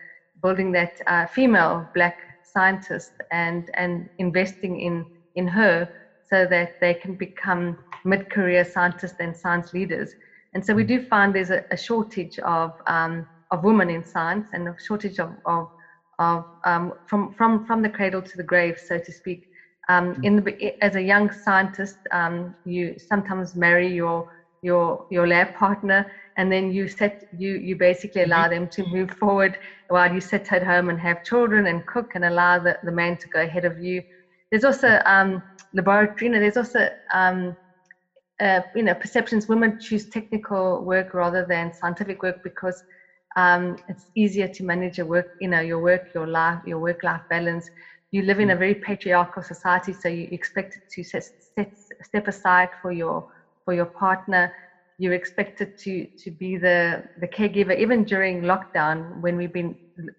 building 0.42 0.72
that 0.72 0.92
uh, 1.06 1.26
female 1.26 1.90
black 1.94 2.18
scientist, 2.42 3.12
and 3.32 3.70
and 3.74 4.08
investing 4.18 4.80
in 4.80 5.06
in 5.34 5.46
her 5.48 5.88
so 6.22 6.46
that 6.46 6.70
they 6.80 6.94
can 6.94 7.14
become 7.14 7.76
mid-career 8.04 8.64
scientists 8.64 9.16
and 9.20 9.36
science 9.36 9.72
leaders. 9.72 10.14
And 10.54 10.64
so 10.64 10.74
we 10.74 10.84
do 10.84 11.00
find 11.00 11.34
there's 11.34 11.50
a, 11.50 11.62
a 11.70 11.76
shortage 11.76 12.38
of 12.40 12.72
um, 12.86 13.26
of 13.50 13.64
women 13.64 13.90
in 13.90 14.02
science 14.04 14.48
and 14.52 14.68
a 14.68 14.74
shortage 14.78 15.18
of 15.18 15.36
of, 15.44 15.68
of 16.18 16.44
um, 16.64 16.92
from 17.06 17.32
from 17.32 17.64
from 17.66 17.82
the 17.82 17.88
cradle 17.88 18.22
to 18.22 18.36
the 18.36 18.42
grave, 18.44 18.78
so 18.78 18.98
to 18.98 19.12
speak. 19.12 19.42
Um, 19.88 20.16
in 20.22 20.36
the 20.36 20.72
as 20.82 20.94
a 20.96 21.02
young 21.02 21.30
scientist, 21.30 21.98
um, 22.12 22.54
you 22.64 22.94
sometimes 22.98 23.54
marry 23.54 23.88
your 23.92 24.24
your 24.62 25.04
your 25.10 25.26
lab 25.26 25.54
partner 25.54 26.06
and 26.36 26.50
then 26.52 26.70
you 26.70 26.88
set 26.88 27.16
you 27.32 27.54
you 27.56 27.76
basically 27.76 28.22
allow 28.22 28.48
them 28.48 28.68
to 28.72 28.84
move 28.86 29.10
forward 29.18 29.56
while 29.88 30.12
you 30.12 30.20
sit 30.20 30.52
at 30.52 30.62
home 30.62 30.88
and 30.90 31.00
have 31.00 31.22
children 31.24 31.66
and 31.66 31.86
cook 31.86 32.06
and 32.14 32.24
allow 32.24 32.58
the, 32.58 32.76
the 32.82 32.92
man 32.92 33.16
to 33.20 33.28
go 33.28 33.42
ahead 33.42 33.64
of 33.64 33.78
you. 33.78 34.02
There's 34.50 34.64
also 34.64 35.00
um, 35.06 35.42
laboratory 35.74 36.26
you 36.26 36.30
know 36.30 36.40
there's 36.40 36.56
also 36.56 36.88
um, 37.12 37.56
uh, 38.40 38.60
you 38.74 38.82
know 38.82 38.94
perceptions. 38.94 39.48
Women 39.48 39.78
choose 39.80 40.08
technical 40.08 40.84
work 40.84 41.14
rather 41.14 41.44
than 41.44 41.72
scientific 41.72 42.22
work 42.22 42.36
because 42.42 42.82
um, 43.36 43.76
it's 43.88 44.10
easier 44.16 44.48
to 44.48 44.64
manage 44.64 44.98
your 44.98 45.06
work 45.06 45.26
you 45.40 45.48
know 45.48 45.60
your 45.60 45.80
work 45.80 46.02
your 46.14 46.26
life 46.26 46.58
your 46.64 46.78
work 46.78 47.02
life 47.02 47.22
balance. 47.30 47.68
You 48.12 48.22
live 48.22 48.38
in 48.40 48.50
a 48.50 48.56
very 48.56 48.74
patriarchal 48.76 49.42
society 49.42 49.92
so 49.92 50.08
you 50.08 50.28
expect 50.30 50.78
to 50.94 51.02
set, 51.02 51.24
set, 51.58 51.68
step 52.02 52.28
aside 52.28 52.68
for 52.80 52.92
your 52.92 53.24
for 53.64 53.74
your 53.74 53.86
partner 53.86 54.50
you're 54.98 55.14
expected 55.14 55.76
to 55.78 56.06
to 56.18 56.30
be 56.30 56.56
the 56.56 57.02
the 57.20 57.28
caregiver 57.28 57.76
even 57.76 58.04
during 58.04 58.42
lockdown 58.42 59.20
when 59.20 59.36
we've 59.36 59.52
been 59.52 59.74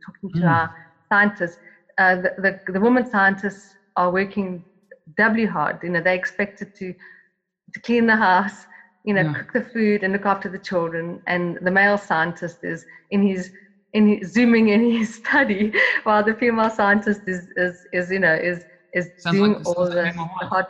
talking 0.05 0.29
to 0.33 0.45
mm. 0.45 0.49
our 0.49 0.75
scientists 1.09 1.57
uh, 1.97 2.15
the, 2.15 2.33
the, 2.39 2.73
the 2.73 2.79
women 2.79 3.09
scientists 3.09 3.75
are 3.95 4.11
working 4.11 4.63
doubly 5.17 5.45
hard 5.45 5.79
you 5.83 5.89
know 5.89 6.01
they're 6.01 6.13
expected 6.13 6.75
to 6.75 6.93
to 7.73 7.79
clean 7.81 8.05
the 8.05 8.15
house 8.15 8.65
you 9.05 9.13
know 9.13 9.21
yeah. 9.21 9.33
cook 9.33 9.53
the 9.53 9.69
food 9.71 10.03
and 10.03 10.11
look 10.11 10.25
after 10.25 10.49
the 10.49 10.59
children 10.59 11.21
and 11.27 11.57
the 11.61 11.71
male 11.71 11.97
scientist 11.97 12.59
is 12.63 12.85
in 13.11 13.25
his 13.25 13.51
in 13.93 14.17
his, 14.17 14.33
zooming 14.33 14.69
in 14.69 14.91
his 14.97 15.15
study 15.15 15.71
while 16.03 16.23
the 16.23 16.33
female 16.33 16.69
scientist 16.69 17.21
is 17.27 17.47
is, 17.55 17.85
is 17.93 18.11
you 18.11 18.19
know 18.19 18.33
is 18.33 18.65
is 18.93 19.09
Sounds 19.17 19.37
doing 19.37 19.53
like 19.53 19.67
all 19.67 19.85
the, 19.85 20.11
the 20.39 20.47
hard 20.47 20.65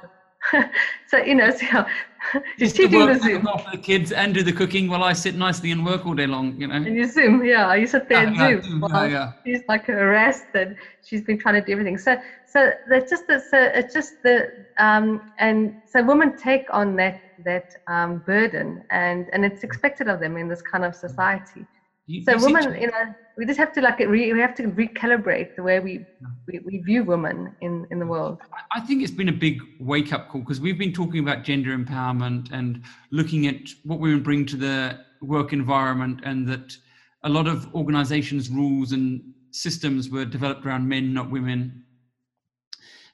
so 1.08 1.18
you 1.18 1.36
know, 1.36 1.52
so 1.52 1.86
she's 2.60 2.74
teaching 2.74 3.06
the 3.06 3.20
Zoom. 3.20 3.43
For 3.43 3.72
the 3.72 3.78
kids 3.78 4.12
and 4.12 4.34
do 4.34 4.43
the 4.43 4.54
cooking 4.54 4.89
while 4.89 5.04
I 5.04 5.14
sit 5.14 5.36
nicely 5.36 5.72
and 5.72 5.86
work 5.86 6.06
all 6.06 6.14
day 6.14 6.28
long. 6.28 6.60
You 6.60 6.68
know. 6.68 6.76
And 6.76 6.96
you 6.96 7.08
Zoom, 7.08 7.43
yeah. 7.43 7.74
You 7.74 7.88
sit 7.88 8.08
there 8.08 8.28
and 8.28 8.38
Zoom. 8.38 8.84
Yeah, 8.89 9.06
yeah. 9.06 9.32
She's 9.46 9.62
like 9.68 9.86
harassed 9.86 10.48
and 10.54 10.76
she's 11.04 11.22
been 11.22 11.38
trying 11.38 11.56
to 11.56 11.62
do 11.62 11.72
everything. 11.72 11.98
So, 11.98 12.18
so 12.46 12.72
that's 12.88 13.10
just 13.10 13.28
the, 13.28 13.39
so 13.39 13.60
it's 13.74 13.93
just 13.93 14.14
the 14.24 14.52
um 14.78 15.22
and 15.38 15.74
so 15.86 16.04
women 16.04 16.36
take 16.36 16.68
on 16.74 16.96
that 16.98 17.20
that 17.43 17.66
um 17.88 18.20
burden 18.20 18.82
and 18.89 19.30
and 19.34 19.43
it's 19.46 19.64
expected 19.64 20.08
of 20.08 20.20
them 20.20 20.38
in 20.38 20.48
this 20.48 20.62
kind 20.62 20.86
of 20.86 20.96
society. 20.96 21.68
You, 22.08 22.24
so 22.24 22.34
you 22.34 22.45
women, 22.45 22.80
you 22.80 22.88
know, 22.88 23.16
we 23.36 23.45
just 23.45 23.58
have 23.58 23.74
to 23.74 23.82
like 23.82 23.97
re, 23.97 24.32
we 24.32 24.39
have 24.39 24.53
to 24.56 24.64
recalibrate 24.64 25.56
the 25.56 25.64
way 25.64 25.80
we, 25.80 26.06
we, 26.47 26.60
we 26.60 26.78
view 26.80 27.03
women 27.03 27.56
in 27.62 27.88
in 27.89 27.97
the 27.97 28.06
world. 28.06 28.39
I 28.74 28.80
think 28.82 29.01
it's 29.01 29.12
been 29.12 29.30
a 29.30 29.34
big 29.34 29.60
wake 29.80 30.14
up 30.14 30.30
call 30.30 30.41
because 30.41 30.62
we've 30.62 30.78
been 30.78 30.93
talking 30.93 31.20
about 31.20 31.43
gender 31.43 31.76
empowerment 31.76 32.51
and 32.51 32.84
looking 33.12 33.47
at 33.47 33.56
what 33.84 33.99
women 33.99 34.22
bring 34.22 34.45
to 34.45 34.56
the 34.56 34.99
work 35.22 35.51
environment, 35.51 36.22
and 36.24 36.47
that 36.47 36.78
a 37.24 37.30
lot 37.30 37.47
of 37.47 37.74
organizations' 37.74 38.49
rules 38.49 38.91
and 38.91 39.34
systems 39.49 40.10
were 40.10 40.26
developed 40.26 40.64
around 40.64 40.88
men, 40.88 41.12
not 41.12 41.32
women. 41.32 41.84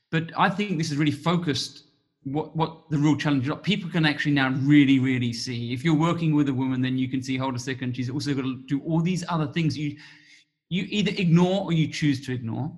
But 0.09 0.31
I 0.37 0.49
think 0.49 0.77
this 0.77 0.91
is 0.91 0.97
really 0.97 1.11
focused 1.11 1.85
what 2.23 2.55
what 2.55 2.89
the 2.89 2.97
real 2.97 3.15
challenge 3.15 3.47
is. 3.47 3.55
People 3.63 3.89
can 3.89 4.05
actually 4.05 4.33
now 4.33 4.49
really, 4.61 4.99
really 4.99 5.33
see. 5.33 5.73
If 5.73 5.83
you're 5.83 5.95
working 5.95 6.35
with 6.35 6.49
a 6.49 6.53
woman, 6.53 6.81
then 6.81 6.97
you 6.97 7.09
can 7.09 7.21
see, 7.23 7.37
hold 7.37 7.55
a 7.55 7.59
second, 7.59 7.95
she's 7.95 8.09
also 8.09 8.33
got 8.33 8.43
to 8.43 8.61
do 8.67 8.81
all 8.81 9.01
these 9.01 9.23
other 9.27 9.47
things 9.47 9.77
you 9.77 9.97
you 10.69 10.85
either 10.89 11.11
ignore 11.17 11.65
or 11.65 11.73
you 11.73 11.87
choose 11.87 12.25
to 12.25 12.33
ignore. 12.33 12.71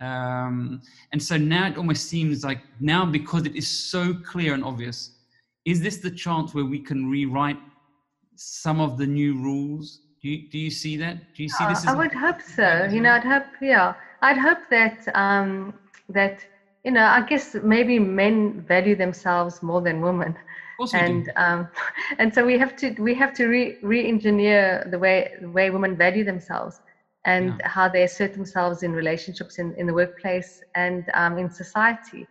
Um, 0.00 0.80
and 1.12 1.22
so 1.22 1.36
now 1.36 1.68
it 1.68 1.76
almost 1.76 2.08
seems 2.08 2.44
like 2.44 2.60
now 2.80 3.04
because 3.04 3.44
it 3.44 3.54
is 3.54 3.68
so 3.68 4.14
clear 4.14 4.54
and 4.54 4.64
obvious, 4.64 5.10
is 5.64 5.82
this 5.82 5.98
the 5.98 6.10
chance 6.10 6.54
where 6.54 6.64
we 6.64 6.78
can 6.78 7.10
rewrite 7.10 7.58
some 8.36 8.80
of 8.80 8.96
the 8.96 9.06
new 9.06 9.34
rules? 9.34 10.00
Do 10.22 10.28
you, 10.28 10.48
do 10.48 10.58
you 10.58 10.70
see 10.70 10.96
that? 10.96 11.34
Do 11.34 11.42
you 11.42 11.48
see 11.48 11.66
this? 11.66 11.86
I 11.86 11.94
would 11.94 12.12
hope 12.12 12.40
so. 12.40 12.88
You 12.90 13.00
know, 13.00 13.12
I'd 13.12 13.24
hope, 13.24 13.44
yeah, 13.60 13.94
I'd 14.22 14.38
hope 14.38 14.58
that 14.70 15.06
um, 15.14 15.74
that 16.08 16.44
you 16.86 16.92
know, 16.92 17.04
I 17.04 17.20
guess 17.20 17.56
maybe 17.64 17.98
men 17.98 18.64
value 18.66 18.94
themselves 18.94 19.60
more 19.60 19.82
than 19.82 20.00
women. 20.00 20.36
and 20.94 21.32
um, 21.36 21.68
and 22.18 22.32
so 22.32 22.46
we 22.46 22.56
have 22.58 22.76
to 22.76 22.90
we 23.08 23.12
have 23.14 23.34
to 23.34 23.46
re 23.48 23.76
re-engineer 23.82 24.86
the 24.90 24.98
way 24.98 25.34
the 25.40 25.50
way 25.50 25.70
women 25.70 25.96
value 25.96 26.24
themselves 26.24 26.80
and 27.24 27.46
yeah. 27.58 27.68
how 27.68 27.88
they 27.88 28.04
assert 28.04 28.32
themselves 28.34 28.84
in 28.84 28.92
relationships 28.92 29.58
in, 29.58 29.74
in 29.74 29.86
the 29.86 29.92
workplace 29.92 30.62
and 30.76 31.10
um, 31.14 31.38
in 31.38 31.50
society 31.50 32.26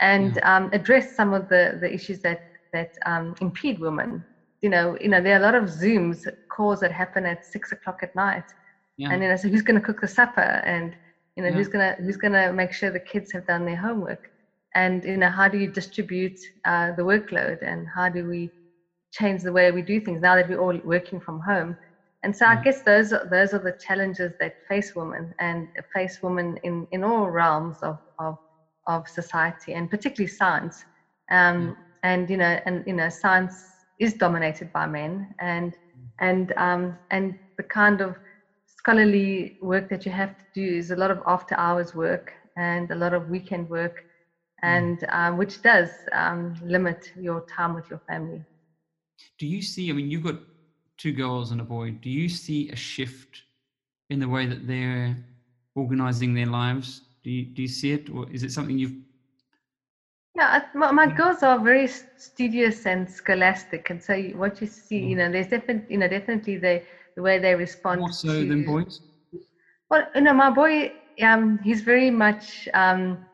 and 0.00 0.36
yeah. 0.36 0.56
um, 0.56 0.70
address 0.72 1.16
some 1.16 1.32
of 1.32 1.48
the, 1.48 1.78
the 1.80 1.90
issues 1.90 2.18
that 2.20 2.40
that 2.72 2.92
um, 3.06 3.34
impede 3.40 3.78
women 3.78 4.22
you 4.60 4.68
know 4.68 4.98
you 5.00 5.08
know 5.08 5.20
there 5.22 5.34
are 5.36 5.42
a 5.42 5.46
lot 5.48 5.54
of 5.54 5.64
zooms 5.64 6.26
calls 6.54 6.80
that 6.80 6.92
happen 6.92 7.24
at 7.24 7.46
six 7.46 7.72
o'clock 7.72 8.00
at 8.02 8.14
night 8.14 8.48
yeah. 8.96 9.10
and 9.10 9.22
you 9.22 9.28
know 9.28 9.36
so 9.36 9.48
who's 9.48 9.62
going 9.62 9.80
to 9.80 9.86
cook 9.86 10.00
the 10.00 10.08
supper 10.08 10.52
and 10.74 10.96
you 11.36 11.42
know 11.42 11.48
yeah. 11.48 11.54
who's 11.54 11.68
gonna 11.68 11.94
who's 11.98 12.16
gonna 12.16 12.52
make 12.52 12.72
sure 12.72 12.90
the 12.90 13.00
kids 13.00 13.32
have 13.32 13.46
done 13.46 13.64
their 13.64 13.76
homework? 13.76 14.30
And 14.74 15.04
you 15.04 15.16
know 15.16 15.30
how 15.30 15.48
do 15.48 15.58
you 15.58 15.68
distribute 15.68 16.38
uh, 16.64 16.92
the 16.92 17.02
workload? 17.02 17.58
And 17.62 17.86
how 17.94 18.08
do 18.08 18.26
we 18.26 18.50
change 19.12 19.42
the 19.42 19.52
way 19.52 19.70
we 19.70 19.82
do 19.82 20.00
things 20.00 20.20
now 20.20 20.34
that 20.36 20.48
we're 20.48 20.58
all 20.58 20.78
working 20.84 21.20
from 21.20 21.40
home? 21.40 21.76
And 22.22 22.34
so 22.34 22.46
i 22.46 22.56
guess 22.56 22.82
those 22.82 23.12
are 23.12 23.26
those 23.30 23.52
are 23.52 23.58
the 23.58 23.74
challenges 23.86 24.32
that 24.40 24.54
face 24.68 24.94
women 24.94 25.34
and 25.40 25.68
face 25.94 26.20
women 26.22 26.56
in 26.62 26.86
in 26.90 27.04
all 27.04 27.28
realms 27.30 27.78
of 27.82 27.98
of 28.18 28.36
of 28.86 29.06
society 29.08 29.74
and 29.74 29.90
particularly 29.90 30.28
science. 30.28 30.84
Um, 31.30 31.76
and 32.02 32.28
you 32.30 32.36
know 32.36 32.58
and 32.66 32.84
you 32.86 32.92
know 32.92 33.08
science 33.08 33.54
is 33.98 34.14
dominated 34.14 34.72
by 34.72 34.86
men 34.86 35.34
and 35.40 35.72
mm. 35.72 36.08
and 36.20 36.52
um, 36.56 36.98
and 37.10 37.34
the 37.56 37.64
kind 37.64 38.00
of 38.00 38.14
scholarly 38.84 39.56
work 39.60 39.88
that 39.88 40.04
you 40.04 40.12
have 40.12 40.36
to 40.38 40.44
do 40.54 40.76
is 40.76 40.90
a 40.90 40.96
lot 40.96 41.10
of 41.10 41.22
after 41.26 41.58
hours 41.58 41.94
work 41.94 42.32
and 42.56 42.90
a 42.90 42.94
lot 42.94 43.12
of 43.14 43.28
weekend 43.28 43.68
work 43.68 43.96
mm. 44.64 44.68
and 44.76 45.04
um, 45.10 45.36
which 45.36 45.62
does 45.62 45.90
um, 46.12 46.54
limit 46.62 47.10
your 47.16 47.44
time 47.56 47.74
with 47.74 47.88
your 47.90 48.00
family 48.08 48.42
do 49.38 49.46
you 49.46 49.62
see 49.62 49.90
i 49.90 49.92
mean 49.92 50.10
you've 50.10 50.22
got 50.22 50.36
two 50.98 51.12
girls 51.12 51.50
and 51.50 51.60
a 51.60 51.64
boy 51.64 51.90
do 51.90 52.10
you 52.10 52.28
see 52.28 52.68
a 52.70 52.76
shift 52.76 53.42
in 54.10 54.20
the 54.20 54.28
way 54.28 54.46
that 54.46 54.66
they're 54.66 55.16
organizing 55.74 56.34
their 56.34 56.46
lives 56.46 57.02
Do 57.24 57.30
you, 57.30 57.44
do 57.46 57.62
you 57.62 57.68
see 57.68 57.92
it, 57.92 58.10
or 58.10 58.28
is 58.30 58.42
it 58.42 58.52
something 58.52 58.78
you've? 58.78 58.92
Yeah, 60.36 60.60
my, 60.74 60.92
my 60.92 61.06
girls 61.06 61.42
are 61.42 61.58
very 61.58 61.88
studious 61.88 62.86
and 62.86 63.08
scholastic, 63.08 63.88
and 63.90 64.02
so 64.02 64.14
what 64.36 64.60
you 64.60 64.66
see, 64.66 64.98
you 64.98 65.16
know, 65.16 65.30
there's 65.30 65.46
definitely, 65.46 65.94
you 65.94 65.98
know, 65.98 66.08
definitely 66.08 66.58
the 66.58 66.82
the 67.16 67.22
way 67.22 67.38
they 67.38 67.54
respond. 67.54 68.00
More 68.00 68.12
so 68.12 68.28
to, 68.28 68.48
than 68.48 68.64
boys. 68.64 69.00
Well, 69.90 70.04
you 70.14 70.22
know, 70.22 70.34
my 70.34 70.50
boy, 70.50 70.92
um, 71.22 71.58
he's 71.62 71.82
very 71.82 72.10
much, 72.10 72.68
um, 72.74 73.26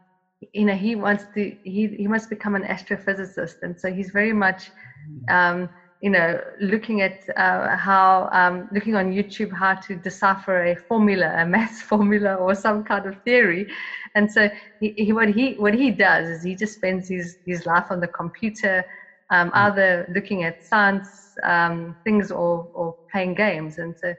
you 0.52 0.64
know, 0.64 0.74
he 0.74 0.94
wants 0.94 1.24
to, 1.34 1.54
he 1.62 1.88
he 1.88 2.06
must 2.06 2.28
become 2.28 2.54
an 2.54 2.64
astrophysicist, 2.64 3.56
and 3.62 3.78
so 3.78 3.92
he's 3.92 4.10
very 4.10 4.32
much, 4.32 4.70
mm. 5.08 5.34
um, 5.34 5.70
you 6.00 6.10
know, 6.10 6.40
looking 6.60 7.02
at 7.02 7.22
uh, 7.36 7.76
how, 7.76 8.28
um, 8.32 8.68
looking 8.72 8.96
on 8.96 9.12
YouTube 9.12 9.52
how 9.52 9.74
to 9.74 9.96
decipher 9.96 10.64
a 10.64 10.76
formula, 10.76 11.34
a 11.38 11.46
math 11.46 11.82
formula, 11.90 12.34
or 12.34 12.54
some 12.54 12.82
kind 12.84 13.06
of 13.06 13.16
theory. 13.22 13.66
And 14.14 14.30
so, 14.30 14.50
he, 14.80 14.92
he, 14.96 15.12
what 15.12 15.28
he 15.28 15.54
what 15.54 15.74
he 15.74 15.90
does 15.90 16.28
is 16.28 16.42
he 16.42 16.54
just 16.56 16.74
spends 16.74 17.08
his 17.08 17.38
his 17.46 17.64
life 17.64 17.86
on 17.90 18.00
the 18.00 18.08
computer, 18.08 18.84
um, 19.30 19.50
either 19.54 20.06
looking 20.14 20.44
at 20.44 20.62
science 20.62 21.34
um, 21.44 21.96
things 22.04 22.30
or 22.30 22.68
or 22.72 22.94
playing 23.12 23.34
games. 23.34 23.78
And 23.78 23.96
so, 23.96 24.14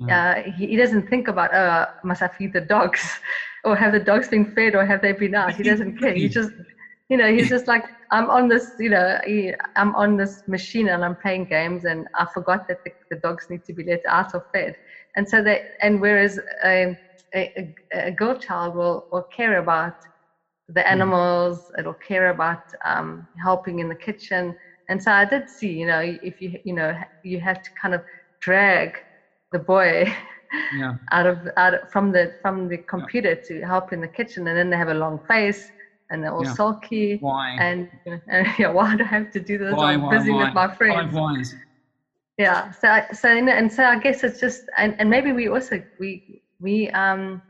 mm. 0.00 0.10
uh, 0.10 0.42
he, 0.42 0.68
he 0.68 0.76
doesn't 0.76 1.08
think 1.08 1.28
about, 1.28 1.54
oh, 1.54 1.86
must 2.04 2.22
I 2.22 2.28
feed 2.28 2.52
the 2.52 2.60
dogs, 2.60 3.02
or 3.64 3.76
have 3.76 3.92
the 3.92 4.00
dogs 4.00 4.28
been 4.28 4.52
fed, 4.52 4.74
or 4.74 4.84
have 4.84 5.02
they 5.02 5.12
been 5.12 5.34
out? 5.34 5.54
He 5.54 5.62
doesn't 5.62 5.98
care. 5.98 6.14
He 6.14 6.28
just 6.28 6.52
you 7.12 7.18
know, 7.18 7.30
he's 7.30 7.50
just 7.50 7.68
like, 7.68 7.84
I'm 8.10 8.30
on 8.30 8.48
this, 8.48 8.72
you 8.78 8.88
know, 8.88 9.18
I'm 9.76 9.94
on 9.94 10.16
this 10.16 10.42
machine 10.46 10.88
and 10.88 11.04
I'm 11.04 11.16
playing 11.20 11.44
games 11.44 11.84
and 11.84 12.06
I 12.14 12.26
forgot 12.32 12.60
that 12.68 12.78
the, 12.86 12.92
the 13.10 13.16
dogs 13.16 13.44
need 13.50 13.64
to 13.64 13.74
be 13.74 13.84
let 13.84 14.00
out 14.08 14.28
or 14.32 14.42
fed. 14.50 14.72
And 15.14 15.28
so 15.28 15.42
they, 15.42 15.60
and 15.82 16.00
whereas 16.00 16.40
a, 16.64 16.96
a, 17.34 17.68
a 17.92 18.12
girl 18.12 18.34
child 18.38 18.74
will, 18.74 19.04
will 19.12 19.26
care 19.36 19.58
about 19.58 19.92
the 20.68 20.82
hmm. 20.82 20.88
animals, 20.88 21.70
it'll 21.78 21.94
care 21.94 22.30
about 22.30 22.60
um, 22.84 23.26
helping 23.42 23.80
in 23.80 23.88
the 23.88 23.94
kitchen. 23.94 24.54
And 24.88 25.02
so 25.02 25.12
I 25.12 25.24
did 25.24 25.48
see, 25.48 25.72
you 25.72 25.86
know, 25.86 26.00
if 26.00 26.40
you, 26.40 26.58
you 26.64 26.74
know, 26.74 26.94
you 27.22 27.40
have 27.40 27.62
to 27.62 27.70
kind 27.80 27.94
of 27.94 28.02
drag 28.40 28.98
the 29.52 29.58
boy 29.58 30.12
yeah. 30.76 30.94
out 31.10 31.26
of, 31.26 31.48
out 31.56 31.74
of, 31.74 31.80
from 31.90 32.12
the, 32.12 32.32
from 32.42 32.68
the 32.68 32.78
computer 32.88 33.30
yeah. 33.30 33.60
to 33.60 33.66
help 33.66 33.92
in 33.92 34.00
the 34.00 34.08
kitchen. 34.08 34.46
And 34.48 34.56
then 34.56 34.70
they 34.70 34.76
have 34.76 34.88
a 34.88 34.94
long 34.94 35.20
face 35.28 35.70
and 36.10 36.22
they're 36.22 36.32
all 36.32 36.44
yeah. 36.44 36.54
sulky. 36.54 37.16
Why? 37.20 37.56
And, 37.58 37.88
and, 38.06 38.46
yeah, 38.58 38.68
why 38.68 38.96
do 38.96 39.04
I 39.04 39.08
have 39.08 39.30
to 39.32 39.40
do 39.40 39.58
this? 39.58 39.74
Why, 39.74 39.92
I'm 39.92 40.02
why, 40.02 40.18
busy 40.18 40.30
why? 40.30 40.44
with 40.44 40.54
my 40.54 40.68
friends. 40.74 41.14
Why? 41.14 41.42
Yeah. 42.38 42.70
So, 42.72 42.88
I, 42.88 43.06
so 43.12 43.28
and 43.28 43.72
so 43.72 43.84
I 43.84 43.98
guess 43.98 44.24
it's 44.24 44.40
just, 44.40 44.62
and, 44.76 44.96
and 44.98 45.08
maybe 45.08 45.32
we 45.32 45.48
also 45.48 45.82
we 45.98 46.42
we 46.60 46.88
um 46.90 47.42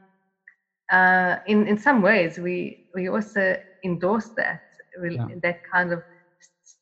uh 0.93 1.37
in 1.47 1.67
in 1.67 1.77
some 1.77 2.03
ways 2.03 2.39
we 2.39 2.87
we 2.95 3.09
also 3.09 3.57
endorse 3.85 4.29
that 4.37 4.63
yeah. 5.11 5.27
that 5.43 5.59
kind 5.65 5.93
of 5.93 6.03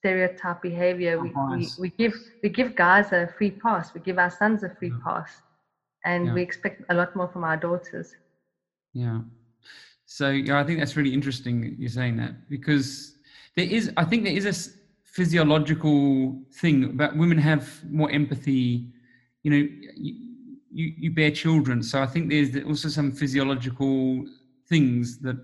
stereotype 0.00 0.62
behavior. 0.62 1.20
We, 1.20 1.32
we, 1.56 1.68
we 1.78 1.88
give 1.90 2.14
we 2.42 2.48
give 2.48 2.74
guys 2.74 3.12
a 3.12 3.28
free 3.36 3.50
pass. 3.50 3.92
We 3.94 4.00
give 4.00 4.18
our 4.18 4.30
sons 4.30 4.62
a 4.62 4.70
free 4.78 4.90
yeah. 4.90 5.04
pass, 5.04 5.30
and 6.04 6.26
yeah. 6.26 6.34
we 6.34 6.42
expect 6.42 6.82
a 6.88 6.94
lot 6.94 7.14
more 7.14 7.28
from 7.28 7.44
our 7.44 7.56
daughters. 7.56 8.14
Yeah. 8.92 9.20
So 10.06 10.30
yeah, 10.30 10.58
I 10.58 10.64
think 10.64 10.78
that's 10.78 10.96
really 10.96 11.14
interesting 11.14 11.76
you're 11.78 11.88
saying 11.88 12.16
that 12.16 12.48
because 12.48 13.16
there 13.56 13.66
is, 13.66 13.92
I 13.96 14.04
think 14.04 14.24
there 14.24 14.32
is 14.32 14.46
a 14.46 14.70
physiological 15.04 16.36
thing 16.54 16.96
that 16.96 17.16
women 17.16 17.38
have 17.38 17.68
more 17.88 18.10
empathy. 18.10 18.86
You 19.42 19.50
know, 19.50 19.68
you, 20.70 20.92
you, 20.96 21.10
bear 21.10 21.30
children, 21.30 21.82
so 21.82 22.00
I 22.00 22.06
think 22.06 22.30
there's 22.30 22.56
also 22.64 22.88
some 22.88 23.10
physiological 23.12 24.24
things 24.68 25.18
that 25.20 25.38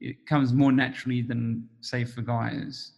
it 0.00 0.26
comes 0.26 0.52
more 0.52 0.72
naturally 0.72 1.22
than 1.22 1.68
say 1.80 2.04
for 2.04 2.22
guys. 2.22 2.92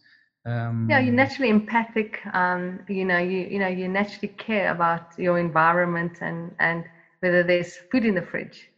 Um, 0.45 0.87
yeah, 0.89 0.99
you're 0.99 1.13
naturally 1.13 1.49
empathic. 1.49 2.19
Um, 2.33 2.81
you 2.87 3.05
know, 3.05 3.17
you 3.17 3.47
you 3.51 3.59
know, 3.59 3.67
you 3.67 3.87
naturally 3.87 4.33
care 4.37 4.71
about 4.71 5.11
your 5.17 5.39
environment 5.39 6.17
and 6.21 6.55
and 6.59 6.85
whether 7.19 7.43
there's 7.43 7.75
food 7.91 8.05
in 8.05 8.15
the 8.15 8.21
fridge 8.21 8.69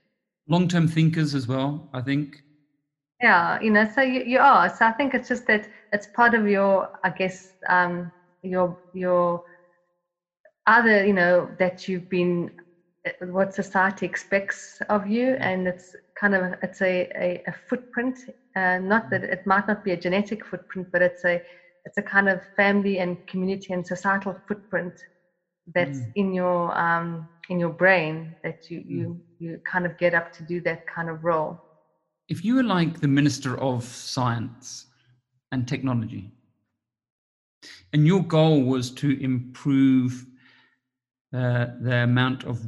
long-term 0.47 0.87
thinkers 0.87 1.35
as 1.35 1.47
well 1.47 1.89
i 1.93 2.01
think 2.01 2.37
yeah 3.21 3.59
you 3.61 3.69
know 3.71 3.87
so 3.93 4.01
you, 4.01 4.23
you 4.23 4.39
are 4.39 4.69
so 4.69 4.85
i 4.85 4.91
think 4.91 5.13
it's 5.13 5.27
just 5.27 5.45
that 5.47 5.67
it's 5.91 6.07
part 6.07 6.33
of 6.33 6.47
your 6.47 6.89
i 7.03 7.09
guess 7.09 7.53
um 7.69 8.11
your 8.41 8.77
your 8.93 9.43
other 10.65 11.05
you 11.05 11.13
know 11.13 11.49
that 11.59 11.87
you've 11.87 12.09
been 12.09 12.49
what 13.21 13.53
society 13.53 14.05
expects 14.05 14.81
of 14.89 15.07
you 15.07 15.35
and 15.39 15.67
it's 15.67 15.95
kind 16.19 16.35
of 16.35 16.55
it's 16.61 16.81
a, 16.81 17.09
a, 17.15 17.43
a 17.47 17.53
footprint 17.69 18.17
uh, 18.55 18.77
not 18.79 19.09
that 19.09 19.23
it 19.23 19.45
might 19.45 19.67
not 19.67 19.83
be 19.83 19.91
a 19.91 19.97
genetic 19.97 20.45
footprint 20.45 20.87
but 20.91 21.01
it's 21.01 21.23
a 21.25 21.41
it's 21.85 21.97
a 21.97 22.01
kind 22.01 22.27
of 22.27 22.41
family 22.55 22.99
and 22.99 23.25
community 23.27 23.73
and 23.73 23.85
societal 23.85 24.35
footprint 24.47 24.93
that's 25.73 25.99
mm. 25.99 26.11
in 26.15 26.33
your 26.33 26.77
um, 26.77 27.27
in 27.49 27.59
your 27.59 27.69
brain 27.69 28.35
that 28.43 28.69
you 28.69 28.83
you 28.87 29.07
mm. 29.07 29.19
you 29.39 29.59
kind 29.65 29.85
of 29.85 29.97
get 29.97 30.13
up 30.13 30.31
to 30.33 30.43
do 30.43 30.61
that 30.61 30.85
kind 30.87 31.09
of 31.09 31.23
role 31.23 31.61
if 32.29 32.43
you 32.43 32.55
were 32.55 32.63
like 32.63 32.99
the 32.99 33.07
minister 33.07 33.57
of 33.59 33.83
science 33.83 34.87
and 35.51 35.67
technology 35.67 36.31
and 37.93 38.05
your 38.05 38.23
goal 38.23 38.63
was 38.63 38.91
to 38.91 39.21
improve 39.23 40.25
uh, 41.33 41.67
the 41.81 42.03
amount 42.03 42.43
of 42.45 42.65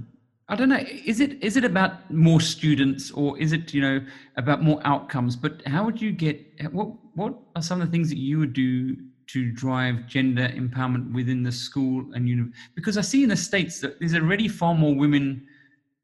i 0.50 0.56
don't 0.56 0.70
know 0.70 0.84
is 1.06 1.20
it 1.20 1.42
is 1.44 1.58
it 1.58 1.64
about 1.64 2.12
more 2.12 2.42
students 2.42 3.12
or 3.12 3.38
is 3.40 3.54
it 3.54 3.74
you 3.74 3.82
know 3.82 4.02
about 4.38 4.64
more 4.64 4.80
outcomes? 4.86 5.36
But 5.36 5.62
how 5.66 5.84
would 5.86 6.02
you 6.02 6.12
get 6.12 6.38
what 6.72 6.90
what 7.16 7.34
are 7.56 7.62
some 7.62 7.82
of 7.82 7.88
the 7.88 7.92
things 7.92 8.10
that 8.10 8.18
you 8.18 8.40
would 8.40 8.54
do 8.54 8.96
to 9.28 9.52
drive 9.52 10.08
gender 10.08 10.48
empowerment 10.50 11.14
within 11.14 11.44
the 11.44 11.52
school 11.52 12.06
and 12.14 12.28
you 12.28 12.52
because 12.74 12.98
i 12.98 13.02
see 13.02 13.22
in 13.22 13.30
the 13.30 13.38
states 13.38 13.80
that 13.80 14.00
there's 14.00 14.16
already 14.16 14.48
far 14.48 14.74
more 14.74 14.96
women 14.96 15.46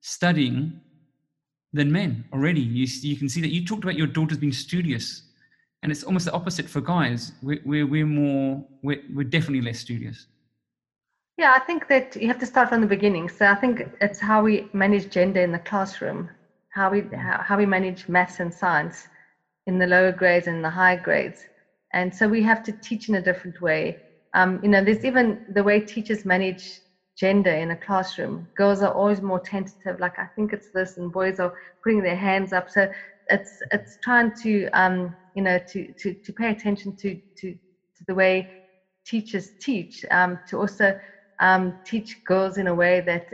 studying 0.02 0.80
than 1.76 1.92
men 1.92 2.24
already. 2.32 2.62
You, 2.62 2.88
you 3.02 3.18
can 3.18 3.28
see 3.28 3.42
that 3.42 3.50
you 3.50 3.66
talked 3.66 3.84
about 3.84 3.98
your 3.98 4.08
daughters 4.08 4.38
being 4.38 4.54
studious 4.54 5.24
and 5.84 5.92
it's 5.92 6.04
almost 6.04 6.26
the 6.26 6.32
opposite 6.32 6.70
for 6.70 6.82
guys. 6.82 7.34
We're, 7.44 7.62
we're, 7.66 7.86
we're 7.86 8.06
more 8.06 8.66
we're, 8.82 9.02
we're 9.14 9.24
definitely 9.24 9.62
less 9.62 9.80
studious 9.80 10.28
yeah 11.38 11.54
i 11.54 11.60
think 11.60 11.88
that 11.88 12.16
you 12.16 12.28
have 12.28 12.38
to 12.40 12.46
start 12.46 12.70
from 12.70 12.82
the 12.82 12.88
beginning 12.88 13.30
so 13.30 13.46
i 13.48 13.56
think 13.56 13.82
it's 14.02 14.20
how 14.20 14.42
we 14.42 14.70
manage 14.74 15.10
gender 15.10 15.42
in 15.42 15.52
the 15.52 15.60
classroom 15.60 16.30
how 16.70 16.90
we 16.90 17.08
how, 17.16 17.58
we 17.58 17.66
manage 17.66 18.08
maths 18.10 18.40
and 18.40 18.54
science 18.54 19.08
in 19.68 19.80
the 19.80 19.88
lower 19.88 20.12
grades 20.12 20.48
and 20.48 20.64
the 20.64 20.70
higher 20.70 21.00
grades 21.00 21.40
and 21.94 22.14
so 22.14 22.28
we 22.28 22.42
have 22.44 22.62
to 22.64 22.74
teach 22.74 23.08
in 23.10 23.16
a 23.16 23.22
different 23.22 23.62
way. 23.62 23.98
Um, 24.34 24.60
you 24.62 24.70
know, 24.70 24.82
there's 24.82 25.06
even 25.06 25.40
the 25.48 25.64
way 25.64 25.80
teachers 25.80 26.26
manage 26.26 26.82
gender 27.18 27.52
in 27.52 27.72
a 27.72 27.78
classroom. 27.78 28.50
Girls 28.58 28.82
are 28.82 28.92
always 28.92 29.22
more 29.22 29.40
tentative, 29.40 30.00
like 30.00 30.20
I 30.20 30.28
think 30.36 30.52
it's 30.52 30.70
this, 30.74 30.98
and 30.98 31.12
boys 31.12 31.40
are 31.40 31.54
putting 31.84 32.04
their 32.04 32.18
hands 32.18 32.52
up. 32.52 32.70
So 32.70 32.90
it's 33.28 33.62
it's 33.72 33.98
trying 34.04 34.34
to 34.42 34.68
um, 34.74 35.16
you 35.36 35.42
know 35.42 35.58
to 35.70 35.88
to 36.02 36.14
to 36.26 36.34
pay 36.34 36.50
attention 36.50 36.94
to 37.00 37.16
to 37.38 37.54
to 37.54 38.04
the 38.08 38.16
way 38.16 38.50
teachers 39.06 39.54
teach, 39.62 40.04
um, 40.12 40.40
to 40.50 40.58
also 40.60 40.94
um, 41.40 41.76
teach 41.86 42.24
girls 42.26 42.58
in 42.58 42.68
a 42.68 42.76
way 42.76 43.02
that 43.02 43.26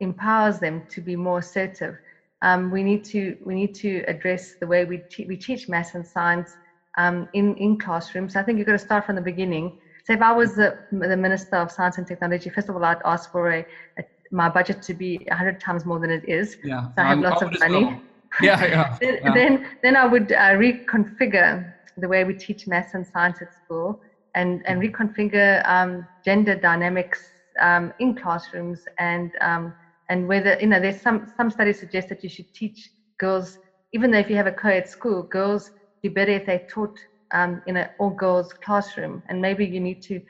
empowers 0.00 0.58
them 0.58 0.82
to 0.90 1.00
be 1.00 1.16
more 1.16 1.38
assertive. 1.38 1.96
Um, 2.42 2.70
we 2.70 2.82
need 2.82 3.04
to 3.06 3.36
we 3.44 3.54
need 3.54 3.74
to 3.76 4.02
address 4.08 4.56
the 4.60 4.66
way 4.66 4.84
we 4.84 5.04
te- 5.10 5.26
we 5.26 5.36
teach 5.36 5.68
math 5.68 5.94
and 5.94 6.06
science 6.06 6.56
um, 6.96 7.28
in, 7.34 7.54
in 7.56 7.78
classrooms. 7.78 8.36
I 8.36 8.42
think 8.42 8.58
you've 8.58 8.66
got 8.66 8.72
to 8.72 8.78
start 8.78 9.04
from 9.04 9.16
the 9.16 9.22
beginning. 9.22 9.72
So 10.04 10.14
if 10.14 10.22
I 10.22 10.32
was 10.32 10.54
the, 10.54 10.74
the 10.90 11.16
Minister 11.16 11.56
of 11.56 11.70
Science 11.70 11.98
and 11.98 12.06
Technology, 12.06 12.48
first 12.48 12.70
of 12.70 12.76
all, 12.76 12.84
I'd 12.84 12.96
ask 13.04 13.30
for 13.30 13.52
a, 13.52 13.66
a 13.98 14.02
my 14.32 14.48
budget 14.48 14.80
to 14.82 14.94
be 14.94 15.18
100 15.28 15.60
times 15.60 15.84
more 15.84 15.98
than 15.98 16.10
it 16.10 16.24
is. 16.26 16.56
Yeah. 16.64 16.84
So 16.96 17.02
I 17.02 17.08
have 17.08 17.18
lots 17.18 17.42
I 17.42 17.46
of 17.46 17.60
money. 17.60 17.84
Well. 17.84 18.00
Yeah, 18.40 18.64
yeah, 18.64 18.96
then, 19.00 19.18
yeah. 19.22 19.34
then, 19.34 19.66
then 19.82 19.96
I 19.96 20.06
would 20.06 20.32
uh, 20.32 20.52
reconfigure 20.52 21.68
the 21.96 22.08
way 22.08 22.24
we 22.24 22.34
teach 22.34 22.66
maths 22.66 22.94
and 22.94 23.04
science 23.04 23.42
at 23.42 23.52
school 23.52 24.00
and, 24.34 24.62
and 24.66 24.80
mm-hmm. 24.80 25.02
reconfigure 25.02 25.68
um, 25.68 26.06
gender 26.24 26.54
dynamics 26.54 27.32
um, 27.60 27.92
in 27.98 28.14
classrooms 28.14 28.80
and 28.98 29.32
um, 29.40 29.72
and 30.08 30.26
whether 30.26 30.58
you 30.60 30.66
know 30.66 30.80
there's 30.80 31.00
some 31.00 31.32
some 31.36 31.50
studies 31.50 31.78
suggest 31.78 32.08
that 32.08 32.22
you 32.22 32.28
should 32.28 32.52
teach 32.52 32.90
girls 33.18 33.58
even 33.92 34.10
though 34.10 34.18
if 34.18 34.28
you 34.30 34.36
have 34.36 34.46
a 34.46 34.52
co-ed 34.52 34.88
school 34.88 35.22
girls 35.22 35.70
be 36.02 36.08
better 36.08 36.32
if 36.32 36.46
they 36.46 36.66
taught 36.68 36.98
um, 37.32 37.62
in 37.66 37.76
an 37.76 37.88
all 37.98 38.10
girls 38.10 38.52
classroom 38.52 39.22
and 39.28 39.40
maybe 39.40 39.64
you 39.64 39.80
need 39.80 40.02
to 40.02 40.20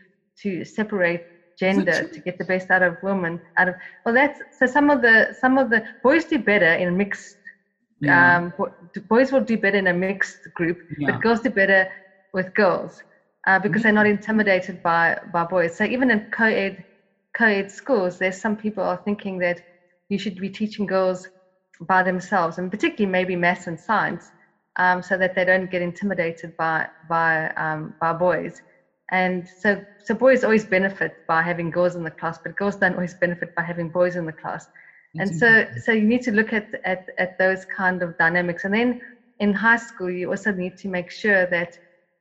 to 0.43 0.65
separate 0.65 1.25
gender 1.59 2.09
to 2.09 2.21
get 2.21 2.39
the 2.39 2.45
best 2.45 2.71
out 2.71 2.83
of 2.83 2.97
women 3.03 3.41
out 3.59 3.69
of 3.69 3.75
well 4.05 4.15
that's 4.15 4.41
so 4.59 4.67
some 4.67 4.89
of 4.91 5.03
the 5.03 5.35
some 5.41 5.59
of 5.59 5.69
the 5.71 5.83
boys 6.03 6.25
do 6.25 6.39
better 6.39 6.73
in 6.75 6.89
a 6.89 6.91
mixed 6.91 7.37
yeah. 8.01 8.37
um, 8.37 8.53
boys 9.09 9.31
will 9.31 9.43
do 9.53 9.59
better 9.59 9.77
in 9.77 9.89
a 9.89 9.93
mixed 9.93 10.53
group 10.55 10.79
yeah. 10.99 11.11
but 11.11 11.21
girls 11.21 11.41
do 11.41 11.51
better 11.51 11.87
with 12.33 12.53
girls 12.55 13.03
uh, 13.47 13.59
because 13.59 13.83
mm-hmm. 13.83 13.83
they're 13.83 13.93
not 13.93 14.07
intimidated 14.07 14.83
by 14.83 15.19
by 15.33 15.45
boys 15.45 15.77
so 15.77 15.85
even 15.85 16.11
in 16.11 16.21
co-ed 16.31 16.85
co-ed 17.37 17.71
schools 17.71 18.19
there's 18.19 18.41
some 18.41 18.57
people 18.57 18.83
are 18.85 19.01
thinking 19.05 19.39
that 19.39 19.61
you 20.09 20.19
should 20.19 20.37
be 20.37 20.51
teaching 20.51 20.87
girls 20.87 21.27
by 21.81 22.03
themselves 22.03 22.59
and 22.59 22.71
particularly 22.71 23.11
maybe 23.11 23.37
maths 23.37 23.67
and 23.67 23.79
science 23.79 24.33
um, 24.77 25.03
so 25.03 25.17
that 25.17 25.35
they 25.35 25.45
don't 25.45 25.71
get 25.71 25.83
intimidated 25.83 26.53
by 26.57 26.87
by 27.09 27.51
um, 27.57 27.95
by 28.01 28.13
boys. 28.13 28.55
And 29.11 29.47
so 29.49 29.83
so 29.99 30.15
boys 30.15 30.45
always 30.45 30.65
benefit 30.65 31.13
by 31.27 31.43
having 31.43 31.71
girls 31.71 31.97
in 31.97 32.05
the 32.05 32.11
class, 32.13 32.39
but 32.45 32.57
girls 32.57 32.77
don't 32.77 32.95
always 32.95 33.15
benefit 33.15 33.51
by 33.57 33.63
having 33.63 33.91
boys 33.91 34.17
in 34.17 34.27
the 34.27 34.33
class. 34.33 34.67
and 35.19 35.35
so 35.35 35.65
so 35.85 35.93
you 35.93 36.07
need 36.07 36.23
to 36.23 36.33
look 36.33 36.53
at, 36.53 36.67
at 36.85 37.03
at 37.19 37.37
those 37.39 37.65
kind 37.65 38.03
of 38.03 38.17
dynamics. 38.17 38.65
And 38.65 38.75
then 38.75 39.01
in 39.39 39.53
high 39.53 39.77
school, 39.77 40.11
you 40.11 40.31
also 40.31 40.53
need 40.53 40.77
to 40.79 40.89
make 40.89 41.11
sure 41.11 41.47
that 41.47 41.71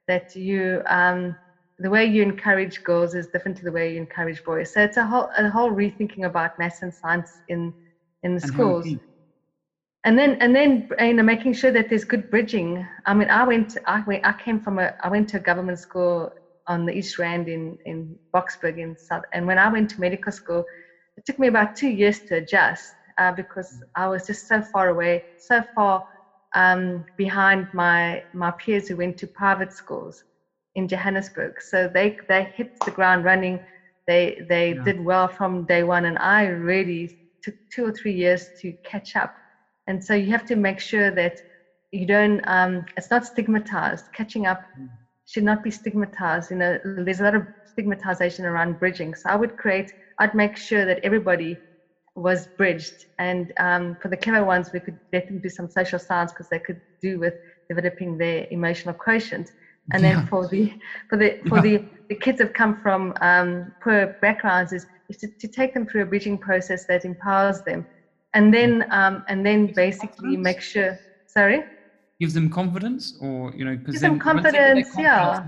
that 0.08 0.34
you 0.36 0.82
um, 0.88 1.36
the 1.80 1.90
way 1.90 2.06
you 2.06 2.22
encourage 2.24 2.84
girls 2.84 3.16
is 3.16 3.28
different 3.30 3.58
to 3.58 3.66
the 3.66 3.72
way 3.72 3.94
you 3.94 3.98
encourage 4.00 4.44
boys. 4.44 4.74
So 4.74 4.82
it's 4.82 4.98
a 4.98 5.06
whole 5.06 5.30
a 5.38 5.50
whole 5.50 5.72
rethinking 5.72 6.26
about 6.26 6.52
maths 6.60 6.82
and 6.82 6.94
science 6.94 7.42
in 7.48 7.74
in 8.24 8.36
the 8.36 8.42
And 8.44 8.54
schools. 8.54 8.96
and 10.04 10.18
then 10.18 10.38
and 10.42 10.56
then 10.56 10.88
you 11.00 11.14
know 11.14 11.24
making 11.24 11.54
sure 11.54 11.72
that 11.72 11.90
there's 11.90 12.06
good 12.06 12.30
bridging. 12.30 12.86
I 13.06 13.14
mean 13.14 13.30
i 13.30 13.44
went 13.44 13.78
i 13.88 14.02
went 14.06 14.26
i 14.26 14.34
came 14.34 14.60
from 14.60 14.80
a 14.80 14.92
i 15.04 15.10
went 15.10 15.30
to 15.30 15.38
a 15.38 15.42
government 15.42 15.80
school 15.80 16.30
on 16.68 16.86
the 16.86 16.94
east 16.98 17.18
rand 17.20 17.48
in 17.50 17.78
in 17.86 18.18
Boksburg 18.36 18.78
in 18.78 18.96
south 18.98 19.24
and 19.34 19.46
when 19.48 19.58
i 19.60 19.68
went 19.70 19.90
to 19.92 20.02
medical 20.02 20.32
school 20.32 20.64
it 21.18 21.26
took 21.26 21.40
me 21.40 21.48
about 21.48 21.76
two 21.76 21.90
years 21.90 22.22
to 22.28 22.36
adjust 22.36 22.96
uh, 23.20 23.32
because 23.32 23.82
i 23.96 24.08
was 24.08 24.26
just 24.26 24.48
so 24.48 24.62
far 24.62 24.90
away 24.90 25.24
so 25.38 25.62
far 25.76 26.04
um, 26.56 27.06
behind 27.18 27.68
my 27.74 28.22
my 28.34 28.52
peers 28.64 28.88
who 28.88 28.98
went 28.98 29.18
to 29.18 29.28
private 29.28 29.72
schools 29.74 30.24
in 30.80 30.90
johannesburg. 30.90 31.54
So 31.62 31.90
they 31.94 32.18
they 32.30 32.52
hit 32.58 32.70
the 32.86 32.92
ground 32.92 33.26
running. 33.26 33.62
They 34.08 34.38
they 34.50 34.74
Yeah. 34.74 34.86
did 34.86 35.00
well 35.02 35.30
from 35.30 35.66
day 35.66 35.84
one 35.84 36.06
and 36.06 36.18
i 36.20 36.46
really 36.46 37.12
took 37.44 37.56
two 37.74 37.86
or 37.86 37.94
three 37.94 38.14
years 38.14 38.50
to 38.62 38.74
catch 38.92 39.16
up. 39.16 39.32
And 39.88 40.04
so 40.04 40.14
you 40.16 40.32
have 40.32 40.46
to 40.46 40.56
make 40.56 40.80
sure 40.80 41.12
that 41.12 41.36
you 41.92 42.06
don't 42.08 42.42
um, 42.48 42.86
it's 42.98 43.12
not 43.12 43.26
stigmatized. 43.26 44.06
Catching 44.16 44.48
up 44.48 44.62
Mm. 44.78 44.90
should 45.26 45.44
not 45.46 45.64
be 45.64 45.72
stigmatized. 45.72 46.52
You 46.52 46.58
know 46.58 46.80
there's 46.84 47.22
a 47.22 47.24
lot 47.24 47.36
of 47.36 47.36
stigmatization 47.66 48.46
around 48.46 48.80
bridging. 48.80 49.14
So 49.16 49.30
i 49.30 49.36
would 49.36 49.56
create 49.58 49.88
i'd 50.20 50.34
make 50.34 50.56
sure 50.58 50.86
that 50.86 51.00
everybody 51.04 51.62
was 52.16 52.48
bridged. 52.58 53.06
And 53.20 53.52
um, 53.60 53.96
for 54.02 54.10
the 54.10 54.18
clever 54.18 54.44
ones 54.46 54.72
we 54.74 54.80
could 54.82 54.98
let 55.14 55.28
them 55.28 55.40
do 55.40 55.50
some 55.50 55.70
social 55.70 56.00
science 56.00 56.32
because 56.32 56.50
they 56.50 56.60
could 56.60 56.80
do 57.02 57.20
with 57.20 57.34
developing 57.70 58.18
their 58.18 58.46
emotional 58.52 58.96
quotient 58.96 59.50
and 59.94 60.04
then 60.04 60.22
for 60.30 60.48
the 60.48 60.72
for 61.10 61.18
the 61.18 61.36
for 61.48 61.58
Yeah. 61.58 61.62
the 61.62 61.80
the 62.10 62.16
kids 62.16 62.40
that 62.40 62.54
come 62.54 62.76
from 62.82 63.14
um, 63.22 63.72
poor 63.84 64.08
backgrounds 64.22 64.74
is, 64.74 64.86
is 65.10 65.18
to, 65.18 65.28
to 65.40 65.48
take 65.48 65.74
them 65.74 65.86
through 65.86 66.02
a 66.02 66.06
bridging 66.06 66.40
process 66.40 66.86
that 66.88 67.06
empowers 67.06 67.62
them 67.66 67.86
and 68.34 68.54
then 68.54 68.84
um, 68.92 69.24
and 69.28 69.46
then 69.46 69.68
basically 69.76 70.36
confidence? 70.36 70.44
make 70.44 70.62
sure 70.62 70.98
sorry 71.28 71.64
gives 72.20 72.34
them 72.34 72.50
confidence 72.50 73.14
or 73.20 73.54
you 73.54 73.66
know 73.66 73.76
because 73.76 73.94
Gives 73.94 74.02
them 74.02 74.20
confidence, 74.20 74.90
yeah. 74.98 75.42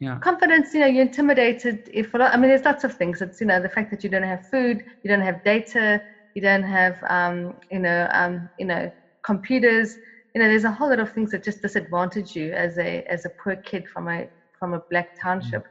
yeah 0.00 0.18
confidence 0.18 0.74
you 0.74 0.80
know 0.80 0.86
you're 0.86 1.02
intimidated 1.02 1.78
if 1.92 2.12
a 2.14 2.18
lot 2.18 2.32
i 2.32 2.36
mean 2.36 2.48
there's 2.50 2.64
lots 2.64 2.84
of 2.84 2.94
things 2.94 3.20
it's 3.20 3.40
you 3.40 3.46
know 3.46 3.60
the 3.60 3.68
fact 3.68 3.90
that 3.90 4.02
you 4.02 4.10
don't 4.10 4.22
have 4.22 4.44
food 4.46 4.82
you 5.02 5.08
don't 5.10 5.22
have 5.22 5.42
data 5.44 6.00
you 6.34 6.42
don't 6.42 6.62
have 6.62 6.96
um, 7.08 7.52
you 7.70 7.78
know 7.78 8.08
um, 8.12 8.48
you 8.58 8.66
know 8.66 8.90
computers 9.24 9.96
you 10.34 10.40
know 10.40 10.48
there's 10.48 10.64
a 10.64 10.70
whole 10.70 10.88
lot 10.90 11.00
of 11.00 11.10
things 11.12 11.30
that 11.30 11.44
just 11.44 11.62
disadvantage 11.62 12.34
you 12.34 12.52
as 12.52 12.78
a 12.78 13.02
as 13.08 13.24
a 13.24 13.30
poor 13.42 13.56
kid 13.56 13.84
from 13.92 14.08
a 14.08 14.26
from 14.58 14.74
a 14.74 14.80
black 14.90 15.08
township. 15.22 15.62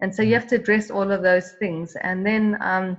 And 0.00 0.14
so 0.14 0.22
you 0.22 0.30
Mm. 0.30 0.34
have 0.34 0.46
to 0.48 0.56
address 0.56 0.90
all 0.90 1.10
of 1.10 1.22
those 1.22 1.52
things. 1.58 1.94
And 2.02 2.26
then 2.26 2.56
um, 2.60 2.98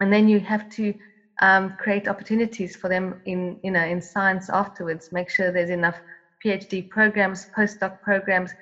and 0.00 0.12
then 0.12 0.28
you 0.28 0.40
have 0.40 0.68
to 0.70 0.94
um, 1.42 1.74
create 1.78 2.08
opportunities 2.08 2.76
for 2.76 2.88
them 2.88 3.14
in 3.24 3.58
you 3.62 3.70
know 3.70 3.84
in 3.84 4.00
science 4.00 4.48
afterwards. 4.50 5.08
Make 5.12 5.30
sure 5.30 5.50
there's 5.50 5.70
enough 5.70 6.00
phd 6.44 6.88
programs 6.90 7.46
postdoc 7.56 7.92
programs 8.02 8.52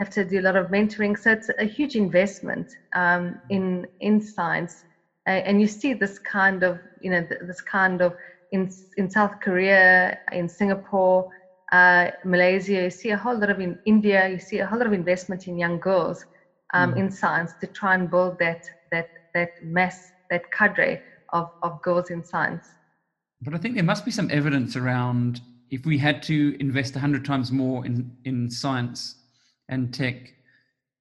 have 0.00 0.10
to 0.10 0.24
do 0.24 0.40
a 0.40 0.42
lot 0.42 0.56
of 0.56 0.68
mentoring. 0.68 1.16
So 1.18 1.32
it's 1.32 1.50
a 1.58 1.64
huge 1.64 1.96
investment 1.96 2.68
um, 2.94 3.34
in 3.48 3.86
in 4.00 4.20
science. 4.20 4.84
And 5.26 5.60
you 5.60 5.66
see 5.66 5.94
this 5.94 6.18
kind 6.18 6.62
of 6.62 6.80
you 7.00 7.10
know 7.10 7.20
th- 7.22 7.40
this 7.46 7.60
kind 7.62 8.02
of 8.02 8.14
in 8.54 8.62
in 9.00 9.06
south 9.16 9.34
korea 9.46 9.82
in 10.40 10.48
singapore 10.48 11.18
uh, 11.72 12.04
malaysia 12.24 12.78
you 12.86 12.90
see 13.00 13.10
a 13.10 13.20
whole 13.24 13.38
lot 13.42 13.50
of 13.54 13.58
in 13.66 13.72
india 13.94 14.20
you 14.34 14.38
see 14.48 14.58
a 14.58 14.66
whole 14.66 14.78
lot 14.78 14.86
of 14.86 14.92
investment 15.02 15.46
in 15.48 15.58
young 15.64 15.78
girls 15.90 16.18
um, 16.74 16.90
Mm. 16.92 16.98
in 17.00 17.10
science 17.10 17.50
to 17.60 17.66
try 17.78 17.92
and 17.94 18.10
build 18.10 18.34
that 18.44 18.62
that 18.92 19.08
that 19.34 19.50
mass 19.62 19.96
that 20.30 20.42
cadre 20.56 20.92
of, 21.38 21.46
of 21.66 21.72
girls 21.82 22.10
in 22.14 22.20
science 22.32 22.66
but 23.44 23.54
i 23.54 23.58
think 23.58 23.74
there 23.74 23.90
must 23.92 24.04
be 24.04 24.10
some 24.18 24.30
evidence 24.40 24.76
around 24.76 25.40
if 25.76 25.86
we 25.90 25.96
had 25.98 26.22
to 26.22 26.36
invest 26.60 26.94
100 26.94 27.24
times 27.24 27.50
more 27.62 27.84
in 27.86 27.96
in 28.24 28.50
science 28.50 29.16
and 29.68 29.92
tech 29.94 30.16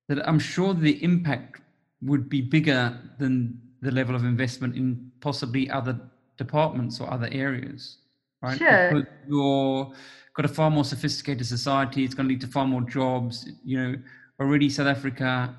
that 0.09 0.27
i'm 0.27 0.39
sure 0.39 0.73
the 0.73 0.95
impact 1.03 1.61
would 2.01 2.25
be 2.29 2.41
bigger 2.41 2.81
than 3.21 3.57
the 3.81 3.91
level 3.91 4.15
of 4.15 4.23
investment 4.23 4.75
in 4.75 5.11
possibly 5.21 5.69
other 5.69 5.95
departments 6.37 6.99
or 6.99 7.11
other 7.11 7.29
areas 7.31 7.97
right 8.41 8.57
Sure. 8.57 8.89
because 8.89 9.05
you're 9.27 9.93
got 10.35 10.45
a 10.45 10.53
far 10.53 10.69
more 10.71 10.83
sophisticated 10.83 11.45
society 11.45 12.03
it's 12.03 12.13
going 12.13 12.27
to 12.27 12.33
lead 12.33 12.41
to 12.41 12.47
far 12.47 12.65
more 12.65 12.81
jobs 12.81 13.49
you 13.63 13.77
know 13.81 13.95
already 14.39 14.69
south 14.69 14.87
africa 14.87 15.55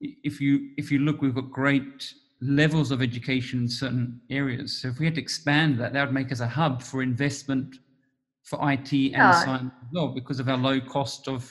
if 0.00 0.40
you 0.40 0.70
if 0.76 0.90
you 0.92 0.98
look 0.98 1.22
we've 1.22 1.34
got 1.34 1.50
great 1.50 2.12
levels 2.40 2.90
of 2.90 3.00
education 3.00 3.60
in 3.60 3.68
certain 3.68 4.20
areas 4.30 4.80
so 4.82 4.88
if 4.88 4.98
we 4.98 5.06
had 5.06 5.14
to 5.14 5.20
expand 5.20 5.78
that 5.80 5.92
that 5.94 6.04
would 6.04 6.14
make 6.14 6.30
us 6.30 6.40
a 6.40 6.46
hub 6.46 6.82
for 6.82 7.02
investment 7.02 7.76
for 8.42 8.58
it 8.70 8.92
and 8.92 8.92
Yeah. 8.92 9.30
science 9.30 9.72
as 9.82 9.88
well 9.92 10.08
because 10.08 10.38
of 10.38 10.48
our 10.48 10.58
low 10.58 10.80
cost 10.80 11.28
of 11.28 11.50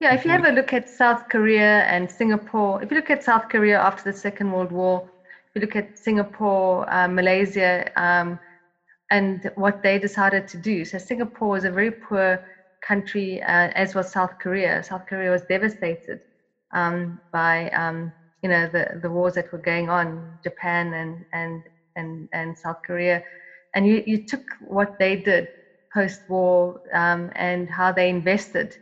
Yeah, 0.00 0.14
if 0.14 0.24
you 0.24 0.32
have 0.32 0.44
a 0.44 0.50
look 0.50 0.72
at 0.72 0.90
South 0.90 1.28
Korea 1.28 1.84
and 1.84 2.10
Singapore, 2.10 2.82
if 2.82 2.90
you 2.90 2.96
look 2.96 3.10
at 3.10 3.22
South 3.22 3.48
Korea 3.48 3.78
after 3.78 4.10
the 4.10 4.18
Second 4.18 4.50
World 4.50 4.72
War, 4.72 5.08
you 5.54 5.60
look 5.60 5.76
at 5.76 5.96
Singapore, 5.98 6.86
uh, 6.92 7.08
Malaysia, 7.08 7.84
um, 7.96 8.38
and 9.10 9.50
what 9.54 9.82
they 9.82 9.98
decided 9.98 10.48
to 10.48 10.58
do. 10.58 10.84
So 10.84 10.98
Singapore 10.98 11.48
was 11.50 11.64
a 11.64 11.70
very 11.70 11.90
poor 11.90 12.38
country, 12.86 13.42
uh, 13.42 13.68
as 13.74 13.94
was 13.94 14.12
South 14.12 14.32
Korea. 14.40 14.82
South 14.82 15.02
Korea 15.08 15.30
was 15.30 15.42
devastated 15.44 16.18
um, 16.74 17.18
by 17.32 17.68
um, 17.70 18.12
you 18.42 18.48
know 18.48 18.66
the, 18.66 18.86
the 19.02 19.10
wars 19.10 19.34
that 19.34 19.52
were 19.52 19.58
going 19.58 19.90
on, 19.90 20.38
Japan 20.42 20.92
and 20.94 21.24
and 21.32 21.66
and 21.96 22.28
and 22.32 22.56
South 22.58 22.76
Korea, 22.86 23.20
and 23.74 23.86
you 23.86 24.02
you 24.06 24.18
took 24.26 24.42
what 24.60 24.90
they 24.98 25.16
did 25.16 25.46
post-war 25.94 26.80
um, 26.94 27.30
and 27.36 27.68
how 27.70 27.92
they 27.92 28.08
invested 28.08 28.72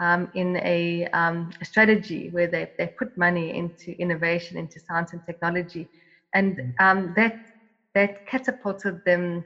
um, 0.00 0.28
in 0.34 0.56
a, 0.58 1.06
um, 1.12 1.50
a 1.62 1.66
strategy 1.66 2.30
where 2.32 2.48
they, 2.48 2.68
they 2.78 2.88
put 2.98 3.08
money 3.16 3.56
into 3.56 3.92
innovation, 4.00 4.58
into 4.58 4.80
science 4.80 5.12
and 5.12 5.22
technology, 5.26 5.88
and 6.34 6.60
um, 6.80 7.12
that 7.16 7.34
that 7.94 8.26
catapulted 8.26 9.00
them 9.04 9.44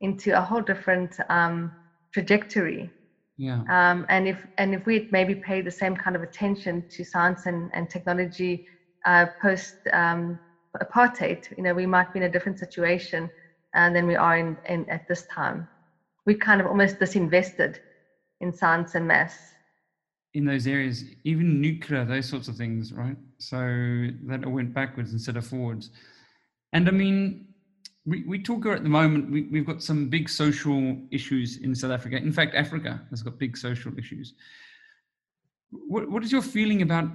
into 0.00 0.36
a 0.36 0.40
whole 0.42 0.60
different 0.62 1.16
um, 1.30 1.72
trajectory. 2.12 2.92
yeah 3.36 3.64
Um, 3.70 4.06
and 4.08 4.28
if 4.28 4.46
and 4.58 4.74
if 4.74 4.86
we 4.86 4.94
had 4.94 5.12
maybe 5.12 5.34
paid 5.34 5.66
the 5.66 5.70
same 5.72 5.96
kind 5.96 6.16
of 6.16 6.22
attention 6.22 6.84
to 6.96 7.04
science 7.04 7.46
and, 7.46 7.70
and 7.74 7.90
technology 7.90 8.64
uh, 9.06 9.26
post 9.42 9.76
um, 9.92 10.38
apartheid, 10.82 11.40
you 11.56 11.62
know, 11.64 11.74
we 11.74 11.86
might 11.86 12.12
be 12.12 12.20
in 12.20 12.24
a 12.24 12.30
different 12.30 12.58
situation 12.58 13.30
uh, 13.76 13.90
than 13.90 14.06
we 14.06 14.16
are 14.16 14.36
in, 14.38 14.56
in 14.68 14.88
at 14.90 15.02
this 15.08 15.24
time. 15.34 15.68
We 16.26 16.34
kind 16.34 16.60
of 16.60 16.66
almost 16.66 16.98
disinvested 17.00 17.76
in 18.40 18.52
science 18.52 18.94
and 18.94 19.06
maths. 19.08 19.55
In 20.36 20.44
those 20.44 20.66
areas, 20.66 21.02
even 21.24 21.62
nuclear, 21.62 22.04
those 22.04 22.28
sorts 22.28 22.46
of 22.46 22.56
things, 22.56 22.92
right? 22.92 23.16
So 23.38 23.56
that 24.24 24.44
went 24.46 24.74
backwards 24.74 25.14
instead 25.14 25.38
of 25.38 25.46
forwards. 25.46 25.88
And 26.74 26.86
I 26.88 26.90
mean, 26.90 27.54
we, 28.04 28.22
we 28.24 28.42
talk 28.42 28.66
at 28.66 28.82
the 28.82 28.90
moment, 28.90 29.30
we, 29.30 29.48
we've 29.50 29.64
got 29.64 29.82
some 29.82 30.10
big 30.10 30.28
social 30.28 30.98
issues 31.10 31.56
in 31.56 31.74
South 31.74 31.90
Africa. 31.90 32.18
In 32.18 32.32
fact, 32.32 32.54
Africa 32.54 33.00
has 33.08 33.22
got 33.22 33.38
big 33.38 33.56
social 33.56 33.98
issues. 33.98 34.34
What, 35.70 36.10
what 36.10 36.22
is 36.22 36.30
your 36.30 36.42
feeling 36.42 36.82
about 36.82 37.08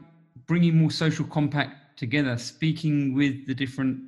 bringing 0.48 0.76
more 0.76 0.90
social 0.90 1.26
compact 1.26 2.00
together, 2.00 2.40
speaking 2.40 3.14
with 3.14 3.46
the 3.46 3.54
different 3.54 4.00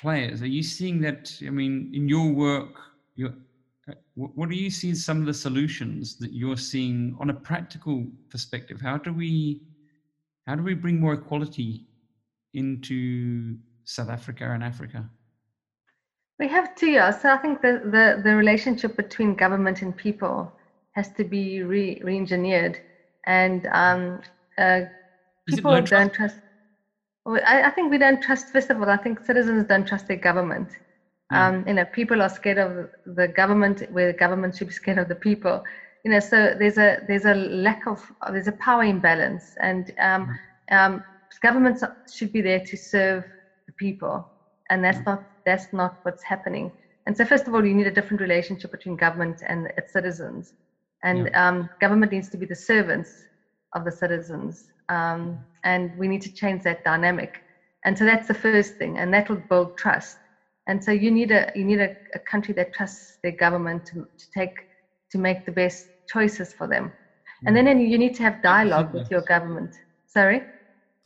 players? 0.00 0.42
Are 0.42 0.46
you 0.46 0.62
seeing 0.62 1.00
that, 1.00 1.32
I 1.44 1.50
mean, 1.50 1.90
in 1.92 2.08
your 2.08 2.30
work, 2.30 2.78
your, 3.16 3.34
what 4.18 4.48
do 4.48 4.56
you 4.56 4.70
see 4.70 4.90
as 4.90 5.04
some 5.04 5.20
of 5.20 5.26
the 5.26 5.34
solutions 5.34 6.16
that 6.18 6.32
you're 6.32 6.56
seeing 6.56 7.14
on 7.20 7.30
a 7.30 7.34
practical 7.34 8.04
perspective? 8.30 8.80
How 8.80 8.98
do 8.98 9.12
we 9.12 9.60
how 10.46 10.54
do 10.56 10.62
we 10.62 10.74
bring 10.74 10.98
more 10.98 11.12
equality 11.12 11.84
into 12.54 13.56
South 13.84 14.08
Africa 14.08 14.50
and 14.50 14.64
Africa? 14.64 15.08
We 16.38 16.48
have 16.48 16.74
to, 16.76 16.86
yeah. 16.86 17.10
So 17.10 17.30
I 17.30 17.36
think 17.36 17.60
the, 17.60 17.80
the, 17.84 18.20
the 18.22 18.34
relationship 18.34 18.96
between 18.96 19.34
government 19.34 19.82
and 19.82 19.96
people 19.96 20.50
has 20.92 21.10
to 21.10 21.24
be 21.24 21.62
re, 21.62 22.00
re-engineered. 22.02 22.78
And 23.26 23.66
um, 23.72 24.20
uh, 24.56 24.82
people 25.46 25.80
don't 25.82 26.12
trust. 26.12 26.36
Well, 27.26 27.40
I, 27.46 27.64
I 27.64 27.70
think 27.70 27.90
we 27.90 27.98
don't 27.98 28.22
trust. 28.22 28.50
First 28.50 28.70
of 28.70 28.80
all, 28.80 28.88
I 28.88 28.96
think 28.96 29.20
citizens 29.20 29.66
don't 29.68 29.86
trust 29.86 30.06
their 30.06 30.16
government. 30.16 30.70
Um, 31.30 31.64
you 31.66 31.74
know, 31.74 31.84
people 31.92 32.22
are 32.22 32.28
scared 32.28 32.58
of 32.58 32.88
the 33.04 33.28
government, 33.28 33.82
where 33.90 34.06
the 34.06 34.18
government 34.18 34.56
should 34.56 34.68
be 34.68 34.72
scared 34.72 34.98
of 34.98 35.08
the 35.08 35.16
people. 35.16 35.62
You 36.04 36.12
know, 36.12 36.20
so 36.20 36.54
there's 36.58 36.78
a 36.78 36.98
there's 37.06 37.26
a 37.26 37.34
lack 37.34 37.86
of 37.86 38.00
there's 38.30 38.48
a 38.48 38.52
power 38.52 38.84
imbalance, 38.84 39.54
and 39.60 39.90
um, 40.00 40.28
um, 40.70 41.04
governments 41.42 41.82
should 42.10 42.32
be 42.32 42.40
there 42.40 42.60
to 42.60 42.76
serve 42.76 43.24
the 43.66 43.72
people, 43.74 44.30
and 44.70 44.82
that's 44.84 45.00
not 45.04 45.24
that's 45.44 45.66
not 45.72 45.96
what's 46.02 46.22
happening. 46.22 46.72
And 47.06 47.16
so, 47.16 47.24
first 47.24 47.48
of 47.48 47.54
all, 47.54 47.64
you 47.64 47.74
need 47.74 47.86
a 47.86 47.90
different 47.90 48.20
relationship 48.20 48.70
between 48.70 48.96
government 48.96 49.42
and 49.46 49.70
its 49.76 49.92
citizens, 49.92 50.54
and 51.02 51.28
yeah. 51.30 51.48
um, 51.48 51.68
government 51.80 52.12
needs 52.12 52.28
to 52.30 52.38
be 52.38 52.46
the 52.46 52.54
servants 52.56 53.26
of 53.74 53.84
the 53.84 53.92
citizens, 53.92 54.64
um, 54.88 55.38
and 55.64 55.94
we 55.96 56.08
need 56.08 56.22
to 56.22 56.32
change 56.32 56.62
that 56.62 56.84
dynamic. 56.84 57.34
And 57.84 57.96
so 57.96 58.04
that's 58.04 58.28
the 58.28 58.34
first 58.34 58.76
thing, 58.78 58.98
and 58.98 59.12
that 59.12 59.28
will 59.28 59.42
build 59.48 59.76
trust. 59.76 60.18
And 60.68 60.82
so 60.84 60.92
you 60.92 61.10
need 61.10 61.30
a 61.32 61.50
you 61.54 61.64
need 61.64 61.80
a, 61.80 61.96
a 62.14 62.18
country 62.18 62.54
that 62.54 62.72
trusts 62.72 63.18
their 63.22 63.32
government 63.32 63.86
to, 63.86 64.06
to 64.20 64.30
take 64.32 64.54
to 65.10 65.18
make 65.18 65.46
the 65.46 65.52
best 65.52 65.88
choices 66.08 66.52
for 66.52 66.66
them. 66.68 66.92
And 67.46 67.56
then, 67.56 67.66
then 67.66 67.80
you 67.80 67.98
need 67.98 68.14
to 68.16 68.22
have 68.22 68.42
dialogue 68.42 68.92
with 68.92 69.10
your 69.10 69.22
government. 69.22 69.74
Sorry? 70.06 70.42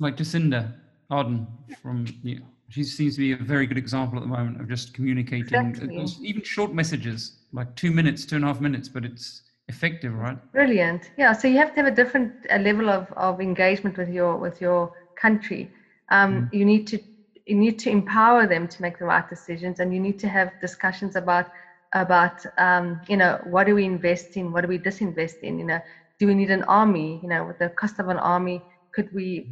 Like 0.01 0.17
Jacinda 0.17 0.75
Ardern 1.11 1.47
from 1.83 2.07
yeah, 2.23 2.39
she 2.71 2.83
seems 2.85 3.15
to 3.17 3.21
be 3.21 3.33
a 3.33 3.37
very 3.37 3.67
good 3.67 3.77
example 3.77 4.19
at 4.19 4.23
the 4.23 4.29
moment 4.29 4.61
of 4.61 4.69
just 4.69 4.95
communicating 4.95 5.55
exactly. 5.55 6.07
even 6.23 6.43
short 6.43 6.73
messages, 6.73 7.37
like 7.53 7.75
two 7.77 7.91
minutes, 7.91 8.25
two 8.25 8.37
and 8.37 8.45
a 8.45 8.49
half 8.49 8.61
minutes, 8.61 8.89
but 8.89 9.05
it's 9.05 9.43
effective, 9.69 10.15
right? 10.15 10.39
Brilliant. 10.53 11.11
Yeah. 11.19 11.33
So 11.35 11.49
you 11.49 11.59
have 11.59 11.75
to 11.75 11.83
have 11.83 11.93
a 11.93 11.95
different 11.95 12.33
a 12.51 12.59
level 12.59 12.89
of, 12.89 13.13
of 13.13 13.41
engagement 13.41 13.99
with 13.99 14.09
your 14.09 14.37
with 14.37 14.61
your 14.61 14.93
country. 15.21 15.71
Um, 16.11 16.33
mm. 16.33 16.59
You 16.59 16.65
need 16.65 16.87
to 16.89 16.99
you 17.47 17.57
need 17.57 17.79
to 17.81 17.91
empower 17.91 18.47
them 18.47 18.69
to 18.69 18.83
make 18.83 18.99
the 18.99 19.05
right 19.07 19.27
decisions, 19.29 19.81
and 19.81 19.93
you 19.93 20.01
need 20.01 20.19
to 20.21 20.29
have 20.29 20.51
discussions 20.61 21.17
about 21.17 21.47
about 21.95 22.39
um, 22.59 23.01
you 23.09 23.17
know 23.17 23.39
what 23.43 23.67
do 23.67 23.75
we 23.75 23.85
invest 23.85 24.37
in, 24.37 24.53
what 24.53 24.63
do 24.63 24.69
we 24.69 24.79
disinvest 24.79 25.37
in. 25.43 25.59
You 25.59 25.67
know, 25.67 25.81
do 26.19 26.27
we 26.27 26.35
need 26.35 26.51
an 26.51 26.63
army? 26.65 27.21
You 27.23 27.29
know, 27.29 27.45
with 27.45 27.59
the 27.59 27.71
cost 27.71 27.99
of 27.99 28.09
an 28.09 28.19
army, 28.19 28.65
could 28.95 29.09
we 29.13 29.47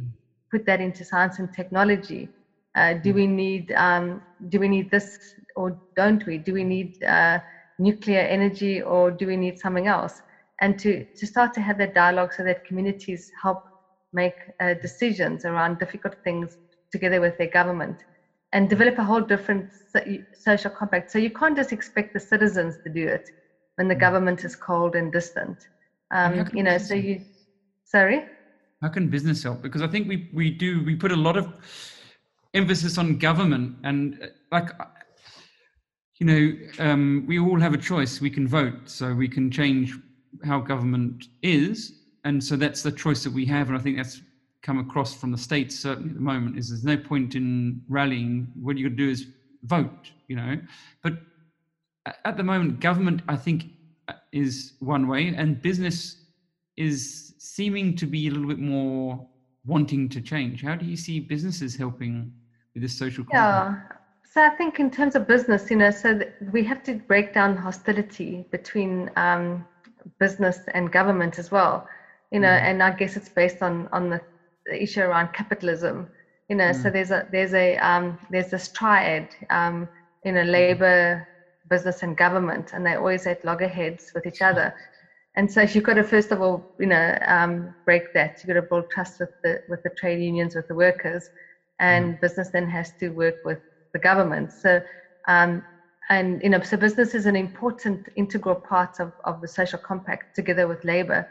put 0.51 0.65
that 0.65 0.81
into 0.81 1.03
science 1.05 1.39
and 1.39 1.51
technology? 1.53 2.31
Uh, 2.75 2.93
do 2.93 3.13
we 3.13 3.27
need 3.27 3.71
um, 3.73 4.21
do 4.49 4.59
we 4.59 4.67
need 4.67 4.89
this 4.91 5.17
or 5.55 5.77
don't 5.95 6.25
we? 6.25 6.37
Do 6.37 6.53
we 6.53 6.63
need 6.63 6.91
uh, 7.03 7.39
nuclear 7.79 8.21
energy 8.21 8.81
or 8.81 9.11
do 9.11 9.27
we 9.27 9.37
need 9.37 9.57
something 9.59 9.87
else? 9.87 10.21
And 10.61 10.77
to 10.79 11.03
to 11.17 11.25
start 11.27 11.53
to 11.53 11.61
have 11.61 11.77
that 11.77 11.93
dialogue 11.93 12.33
so 12.33 12.43
that 12.43 12.63
communities 12.65 13.29
help 13.41 13.59
make 14.13 14.35
uh, 14.61 14.75
decisions 14.81 15.45
around 15.45 15.79
difficult 15.79 16.15
things 16.23 16.57
together 16.91 17.21
with 17.21 17.37
their 17.37 17.49
government 17.49 17.97
and 18.53 18.69
develop 18.69 18.97
a 18.97 19.03
whole 19.03 19.21
different 19.21 19.69
social 20.33 20.69
compact. 20.69 21.11
So 21.11 21.17
you 21.17 21.29
can't 21.29 21.55
just 21.55 21.71
expect 21.71 22.13
the 22.13 22.19
citizens 22.19 22.75
to 22.83 22.89
do 22.89 23.07
it 23.07 23.29
when 23.75 23.87
the 23.87 23.95
mm. 23.95 23.99
government 23.99 24.43
is 24.43 24.55
cold 24.55 24.95
and 24.95 25.11
distant. 25.11 25.57
Um, 26.11 26.49
you 26.53 26.63
know, 26.63 26.77
so 26.77 26.93
you, 26.93 27.21
sorry? 27.85 28.25
How 28.81 28.89
can 28.89 29.07
business 29.07 29.43
help? 29.43 29.61
Because 29.61 29.81
I 29.81 29.87
think 29.87 30.07
we, 30.07 30.29
we 30.33 30.51
do, 30.51 30.83
we 30.83 30.95
put 30.95 31.11
a 31.11 31.15
lot 31.15 31.37
of 31.37 31.53
emphasis 32.53 32.97
on 32.97 33.17
government 33.17 33.77
and 33.83 34.21
uh, 34.21 34.27
like, 34.51 34.69
you 36.19 36.25
know, 36.25 36.53
um, 36.79 37.23
we 37.27 37.39
all 37.39 37.59
have 37.59 37.73
a 37.73 37.77
choice. 37.77 38.21
We 38.21 38.29
can 38.29 38.47
vote, 38.47 38.89
so 38.89 39.13
we 39.13 39.27
can 39.27 39.49
change 39.49 39.97
how 40.43 40.59
government 40.59 41.25
is. 41.41 41.93
And 42.25 42.43
so 42.43 42.55
that's 42.55 42.83
the 42.83 42.91
choice 42.91 43.23
that 43.23 43.33
we 43.33 43.45
have. 43.45 43.69
And 43.69 43.77
I 43.77 43.81
think 43.81 43.97
that's 43.97 44.21
come 44.61 44.79
across 44.79 45.13
from 45.13 45.31
the 45.31 45.37
states 45.37 45.79
certainly 45.79 46.09
at 46.09 46.15
the 46.15 46.21
moment 46.21 46.57
is 46.57 46.69
there's 46.69 46.83
no 46.83 46.97
point 46.97 47.35
in 47.35 47.81
rallying. 47.89 48.51
What 48.61 48.77
you 48.77 48.89
could 48.89 48.97
do 48.97 49.09
is 49.09 49.27
vote 49.63 50.11
you 50.27 50.35
know? 50.35 50.57
But 51.03 51.13
at 52.25 52.35
the 52.35 52.43
moment 52.43 52.79
government 52.79 53.21
i 53.27 53.35
think 53.35 53.65
is 54.31 54.73
one 54.79 55.07
way 55.07 55.27
and 55.27 55.61
business 55.61 56.25
is 56.77 57.33
seeming 57.37 57.95
to 57.95 58.05
be 58.07 58.27
a 58.27 58.31
little 58.31 58.47
bit 58.47 58.59
more 58.59 59.27
wanting 59.65 60.09
to 60.09 60.21
change. 60.21 60.63
How 60.63 60.75
do 60.75 60.85
you 60.85 60.97
see 60.97 61.19
businesses 61.19 61.75
helping 61.75 62.31
with 62.73 62.81
this 62.83 62.97
social 62.97 63.25
yeah. 63.31 63.75
so 64.23 64.41
i 64.41 64.49
think 64.49 64.79
in 64.79 64.89
terms 64.89 65.15
of 65.15 65.27
business 65.27 65.69
you 65.69 65.75
know 65.75 65.91
so 65.91 66.21
we 66.53 66.63
have 66.63 66.81
to 66.83 66.95
break 66.95 67.33
down 67.33 67.55
hostility 67.55 68.45
between 68.49 69.11
um, 69.17 69.65
business 70.19 70.59
and 70.73 70.91
government 70.91 71.37
as 71.37 71.51
well 71.51 71.87
you 72.31 72.39
know 72.39 72.47
mm. 72.47 72.61
and 72.61 72.81
i 72.81 72.91
guess 72.91 73.17
it's 73.17 73.29
based 73.29 73.61
on 73.61 73.89
on 73.91 74.09
the 74.09 74.21
the 74.65 74.81
issue 74.81 75.01
around 75.01 75.33
capitalism. 75.33 76.07
You 76.49 76.55
know, 76.55 76.71
mm. 76.71 76.81
so 76.81 76.89
there's 76.89 77.11
a 77.11 77.27
there's 77.31 77.53
a 77.53 77.77
um, 77.77 78.17
there's 78.29 78.49
this 78.49 78.67
triad 78.69 79.29
um, 79.49 79.87
in 80.23 80.37
a 80.37 80.43
labor, 80.43 81.27
business, 81.69 82.03
and 82.03 82.15
government, 82.17 82.71
and 82.73 82.85
they 82.85 82.95
always 82.95 83.25
at 83.25 83.43
loggerheads 83.45 84.11
with 84.13 84.25
each 84.25 84.41
other. 84.41 84.73
And 85.35 85.49
so 85.49 85.61
you've 85.61 85.85
got 85.85 85.93
to 85.93 86.03
first 86.03 86.31
of 86.31 86.41
all, 86.41 86.75
you 86.77 86.87
know, 86.87 87.17
um, 87.25 87.73
break 87.85 88.13
that. 88.13 88.37
You've 88.37 88.47
got 88.47 88.61
to 88.61 88.67
build 88.67 88.89
trust 88.91 89.19
with 89.19 89.29
the 89.43 89.61
with 89.69 89.81
the 89.83 89.91
trade 89.91 90.21
unions, 90.21 90.55
with 90.55 90.67
the 90.67 90.75
workers, 90.75 91.29
and 91.79 92.15
mm. 92.15 92.21
business 92.21 92.49
then 92.49 92.67
has 92.69 92.91
to 92.99 93.09
work 93.09 93.35
with 93.45 93.59
the 93.93 93.99
government. 93.99 94.51
So 94.51 94.81
um, 95.27 95.63
and 96.09 96.41
you 96.43 96.49
know, 96.49 96.61
so 96.61 96.75
business 96.77 97.13
is 97.13 97.25
an 97.25 97.35
important 97.35 98.09
integral 98.15 98.55
part 98.55 98.99
of, 98.99 99.13
of 99.23 99.39
the 99.41 99.47
social 99.47 99.79
compact 99.79 100.35
together 100.35 100.67
with 100.67 100.83
labor. 100.83 101.27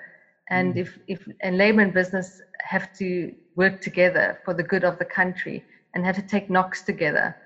And 0.50 0.74
mm. 0.74 0.78
if 0.78 0.98
if 1.06 1.26
and 1.40 1.56
labor 1.56 1.80
and 1.80 1.94
business 1.94 2.40
have 2.62 2.92
to 2.98 3.34
work 3.56 3.80
together 3.80 4.40
for 4.44 4.52
the 4.54 4.62
good 4.62 4.84
of 4.84 4.98
the 4.98 5.04
country 5.04 5.64
and 5.94 6.04
have 6.04 6.16
to 6.16 6.22
take 6.22 6.50
knocks 6.50 6.82
together. 6.82 7.36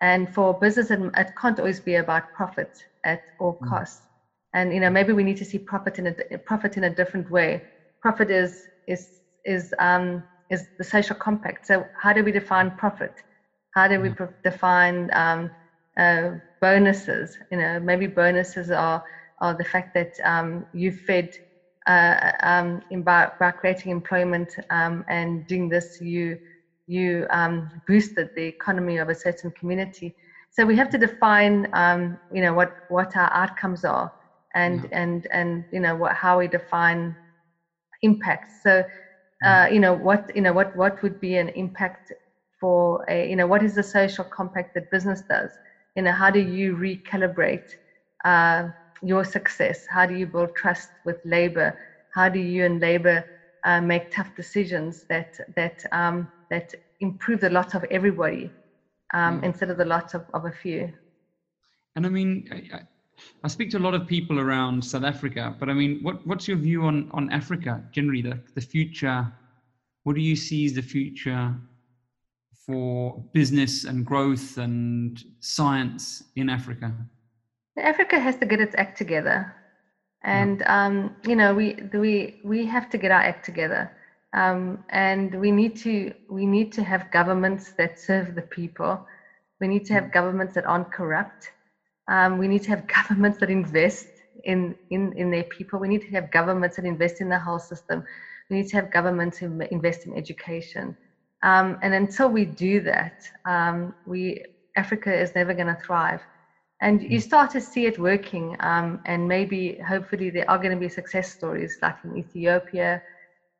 And 0.00 0.32
for 0.34 0.52
business, 0.54 0.90
it 0.90 1.32
can't 1.40 1.58
always 1.58 1.80
be 1.80 1.94
about 1.94 2.32
profit 2.32 2.84
at 3.04 3.22
all 3.38 3.58
mm. 3.62 3.68
costs. 3.68 4.02
And 4.54 4.72
you 4.72 4.80
know, 4.80 4.90
maybe 4.90 5.12
we 5.12 5.24
need 5.24 5.36
to 5.38 5.44
see 5.44 5.58
profit 5.58 5.98
in 5.98 6.06
a 6.08 6.38
profit 6.38 6.76
in 6.76 6.84
a 6.84 6.90
different 6.90 7.30
way. 7.30 7.62
Profit 8.00 8.30
is 8.30 8.68
is 8.86 9.20
is 9.44 9.74
um, 9.78 10.22
is 10.50 10.66
the 10.78 10.84
social 10.84 11.16
compact. 11.16 11.66
So 11.66 11.86
how 12.00 12.12
do 12.12 12.22
we 12.22 12.32
define 12.32 12.70
profit? 12.72 13.14
How 13.74 13.88
do 13.88 14.00
we 14.00 14.10
mm. 14.10 14.32
define 14.42 15.10
um, 15.12 15.50
uh, 15.96 16.30
bonuses? 16.60 17.36
You 17.50 17.58
know, 17.58 17.80
maybe 17.80 18.06
bonuses 18.06 18.70
are 18.70 19.02
are 19.40 19.54
the 19.54 19.64
fact 19.64 19.94
that 19.94 20.12
um, 20.24 20.66
you 20.72 20.92
fed 20.92 21.36
uh, 21.86 22.32
um, 22.42 22.80
by, 23.02 23.30
by 23.38 23.50
creating 23.50 23.90
employment 23.90 24.54
um, 24.70 25.04
and 25.08 25.46
doing 25.46 25.68
this, 25.68 26.00
you 26.00 26.38
you 26.86 27.26
um, 27.30 27.70
boosted 27.86 28.28
the 28.36 28.44
economy 28.44 28.98
of 28.98 29.08
a 29.08 29.14
certain 29.14 29.50
community. 29.52 30.14
So 30.50 30.66
we 30.66 30.76
have 30.76 30.90
to 30.90 30.98
define, 30.98 31.66
um, 31.72 32.18
you 32.30 32.42
know, 32.42 32.52
what 32.52 32.72
what 32.88 33.16
our 33.16 33.32
outcomes 33.32 33.84
are, 33.84 34.12
and 34.54 34.82
yeah. 34.82 34.88
and 34.92 35.26
and 35.32 35.64
you 35.72 35.80
know 35.80 35.96
what 35.96 36.14
how 36.14 36.38
we 36.38 36.48
define 36.48 37.16
impact. 38.02 38.52
So, 38.62 38.84
uh, 39.44 39.68
you 39.70 39.80
know, 39.80 39.92
what 39.92 40.30
you 40.34 40.42
know 40.42 40.52
what 40.52 40.74
what 40.76 41.02
would 41.02 41.20
be 41.20 41.36
an 41.36 41.48
impact 41.50 42.12
for 42.60 43.04
a 43.08 43.28
you 43.28 43.36
know 43.36 43.46
what 43.46 43.62
is 43.62 43.74
the 43.74 43.82
social 43.82 44.24
compact 44.24 44.74
that 44.74 44.90
business 44.90 45.22
does? 45.28 45.50
You 45.96 46.02
know, 46.02 46.12
how 46.12 46.30
do 46.30 46.40
you 46.40 46.76
recalibrate? 46.76 47.68
Uh, 48.24 48.68
your 49.02 49.24
success? 49.24 49.86
How 49.86 50.06
do 50.06 50.14
you 50.14 50.26
build 50.26 50.54
trust 50.54 50.90
with 51.04 51.18
labor? 51.24 51.78
How 52.14 52.28
do 52.28 52.38
you 52.38 52.64
and 52.64 52.80
labor 52.80 53.24
uh, 53.64 53.80
make 53.80 54.10
tough 54.10 54.34
decisions 54.36 55.04
that 55.04 55.40
that 55.56 55.84
um, 55.92 56.28
that 56.50 56.74
improve 57.00 57.40
the 57.40 57.50
lot 57.50 57.74
of 57.74 57.84
everybody 57.90 58.50
um, 59.12 59.40
mm. 59.40 59.44
instead 59.44 59.70
of 59.70 59.76
the 59.76 59.84
lot 59.84 60.14
of, 60.14 60.24
of 60.34 60.44
a 60.44 60.52
few? 60.52 60.92
And 61.96 62.06
I 62.06 62.08
mean, 62.08 62.48
I, 62.50 62.80
I, 63.44 63.48
speak 63.48 63.70
to 63.70 63.78
a 63.78 63.84
lot 63.86 63.94
of 63.94 64.06
people 64.06 64.40
around 64.40 64.84
South 64.84 65.04
Africa, 65.04 65.54
but 65.58 65.68
I 65.68 65.74
mean, 65.74 66.00
what, 66.02 66.26
what's 66.26 66.48
your 66.48 66.56
view 66.56 66.84
on, 66.84 67.08
on 67.12 67.30
Africa 67.30 67.82
generally, 67.92 68.22
the, 68.22 68.40
the 68.54 68.60
future? 68.60 69.32
What 70.02 70.16
do 70.16 70.20
you 70.20 70.34
see 70.34 70.66
as 70.66 70.72
the 70.72 70.82
future 70.82 71.54
for 72.66 73.22
business 73.32 73.84
and 73.84 74.04
growth 74.04 74.58
and 74.58 75.22
science 75.40 76.24
in 76.34 76.48
Africa? 76.48 76.92
Africa 77.78 78.20
has 78.20 78.36
to 78.36 78.46
get 78.46 78.60
its 78.60 78.74
act 78.78 78.98
together, 78.98 79.54
and 80.22 80.62
um, 80.66 81.16
you 81.26 81.36
know 81.36 81.54
we 81.54 81.76
we 81.92 82.38
we 82.44 82.66
have 82.66 82.88
to 82.90 82.98
get 82.98 83.12
our 83.12 83.20
act 83.22 83.44
together, 83.44 83.90
um, 84.34 84.84
and 84.90 85.34
we 85.34 85.52
need 85.52 85.76
to 85.78 86.12
we 86.28 86.46
need 86.46 86.72
to 86.72 86.84
have 86.84 87.10
governments 87.12 87.72
that 87.78 87.98
serve 87.98 88.34
the 88.34 88.42
people. 88.42 89.04
We 89.60 89.68
need 89.68 89.84
to 89.86 89.94
have 89.94 90.12
governments 90.12 90.54
that 90.54 90.66
aren't 90.66 90.92
corrupt. 90.92 91.50
Um, 92.10 92.38
we 92.38 92.48
need 92.48 92.62
to 92.64 92.70
have 92.70 92.86
governments 93.08 93.38
that 93.40 93.50
invest 93.50 94.08
in, 94.44 94.74
in 94.90 95.12
in 95.16 95.30
their 95.30 95.44
people. 95.44 95.80
We 95.80 95.88
need 95.88 96.02
to 96.02 96.12
have 96.14 96.30
governments 96.30 96.76
that 96.76 96.84
invest 96.84 97.20
in 97.20 97.28
the 97.28 97.38
health 97.38 97.62
system. 97.62 98.02
We 98.50 98.58
need 98.58 98.68
to 98.68 98.76
have 98.76 98.92
governments 98.92 99.38
who 99.38 99.60
invest 99.70 100.06
in 100.06 100.16
education. 100.16 100.96
Um, 101.42 101.78
and 101.82 101.94
until 101.94 102.30
we 102.30 102.46
do 102.46 102.80
that, 102.82 103.14
um, 103.46 103.94
we 104.06 104.42
Africa 104.76 105.14
is 105.14 105.34
never 105.34 105.54
going 105.54 105.68
to 105.68 105.78
thrive 105.86 106.22
and 106.80 107.02
you 107.02 107.20
start 107.20 107.50
to 107.50 107.60
see 107.60 107.86
it 107.86 107.98
working 107.98 108.56
um, 108.60 109.00
and 109.06 109.26
maybe 109.26 109.78
hopefully 109.86 110.30
there 110.30 110.48
are 110.50 110.58
going 110.58 110.72
to 110.72 110.76
be 110.76 110.88
success 110.88 111.28
stories 111.30 111.78
like 111.82 111.96
in 112.04 112.16
ethiopia 112.16 113.00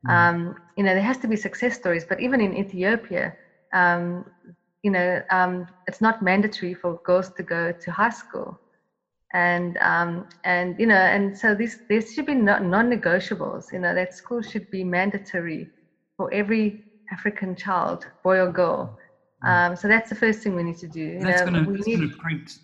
mm. 0.07 0.11
um, 0.11 0.55
you 0.77 0.85
know 0.85 0.95
there 0.95 1.03
has 1.03 1.19
to 1.19 1.29
be 1.29 1.37
success 1.37 1.75
stories 1.75 2.05
but 2.05 2.21
even 2.21 2.41
in 2.41 2.57
ethiopia 2.57 3.35
um, 3.73 4.25
you 4.85 4.91
know, 4.91 5.23
um, 5.31 5.67
it's 5.89 6.03
not 6.03 6.23
mandatory 6.23 6.75
for 6.75 7.01
girls 7.05 7.31
to 7.39 7.43
go 7.43 7.73
to 7.73 7.91
high 7.91 8.11
school. 8.11 8.61
And, 9.33 9.79
um, 9.79 10.29
and 10.45 10.79
you 10.79 10.87
know, 10.87 10.95
and 10.95 11.37
so 11.37 11.55
this, 11.55 11.79
there 11.89 12.03
should 12.03 12.27
be 12.27 12.35
non-negotiables, 12.35 13.73
you 13.73 13.81
know, 13.81 13.95
that 13.95 14.15
school 14.15 14.43
should 14.43 14.71
be 14.71 14.85
mandatory 14.85 15.71
for 16.17 16.33
every 16.33 16.85
African 17.11 17.57
child, 17.57 18.07
boy 18.23 18.39
or 18.39 18.53
girl. 18.53 18.97
Mm. 19.43 19.49
Um, 19.49 19.77
so 19.77 19.89
that's 19.89 20.11
the 20.11 20.15
first 20.15 20.41
thing 20.41 20.55
we 20.55 20.63
need 20.63 20.79
to 20.79 20.87
do. 20.87 21.19
that's 21.19 21.43
going 21.43 21.65
to 21.65 22.17
create 22.19 22.59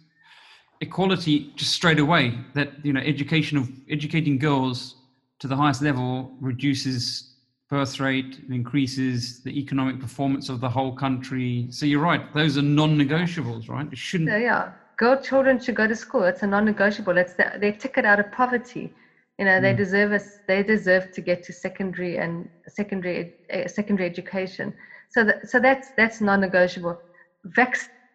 equality 0.80 1.52
just 1.56 1.72
straight 1.72 1.98
away. 1.98 2.38
That 2.54 2.84
you 2.84 2.92
know, 2.92 3.00
education 3.00 3.58
of 3.58 3.70
educating 3.88 4.38
girls 4.38 4.96
to 5.40 5.48
the 5.48 5.56
highest 5.56 5.82
level 5.82 6.32
reduces 6.40 7.34
birth 7.68 8.00
rate, 8.00 8.40
increases 8.50 9.42
the 9.42 9.56
economic 9.58 10.00
performance 10.00 10.48
of 10.48 10.60
the 10.60 10.68
whole 10.68 10.92
country. 10.92 11.66
So 11.70 11.86
you're 11.86 12.02
right; 12.02 12.32
those 12.34 12.58
are 12.58 12.62
non-negotiables, 12.62 13.68
right? 13.68 13.86
It 13.90 13.98
shouldn't. 13.98 14.30
So, 14.30 14.36
yeah, 14.36 14.72
girl 14.96 15.20
children 15.20 15.60
should 15.60 15.76
go 15.76 15.86
to 15.86 15.96
school. 15.96 16.24
It's 16.24 16.42
a 16.42 16.46
non-negotiable. 16.46 17.16
It's 17.16 17.34
the, 17.34 17.52
their 17.58 17.72
ticket 17.72 18.04
out 18.04 18.20
of 18.20 18.30
poverty 18.32 18.92
you 19.40 19.46
know 19.46 19.58
they 19.58 19.72
mm. 19.72 19.76
deserve 19.78 20.12
us 20.12 20.38
they 20.46 20.62
deserve 20.62 21.10
to 21.12 21.22
get 21.22 21.42
to 21.42 21.52
secondary 21.52 22.18
and 22.18 22.48
secondary 22.68 23.32
uh, 23.52 23.66
secondary 23.66 24.06
education 24.06 24.72
so 25.08 25.24
that, 25.24 25.48
so 25.48 25.58
that's 25.58 25.88
that's 25.96 26.20
non-negotiable 26.20 27.00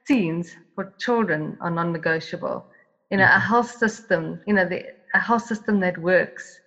vaccines 0.07 0.55
for 0.75 0.93
children 0.99 1.57
are 1.61 1.71
non-negotiable 1.71 2.65
you 3.11 3.17
know 3.17 3.23
mm-hmm. 3.23 3.37
a 3.37 3.39
health 3.39 3.71
system 3.71 4.39
you 4.45 4.53
know 4.53 4.67
the 4.67 4.83
a 5.13 5.19
health 5.19 5.45
system 5.45 5.79
that 5.79 5.97
works 5.97 6.59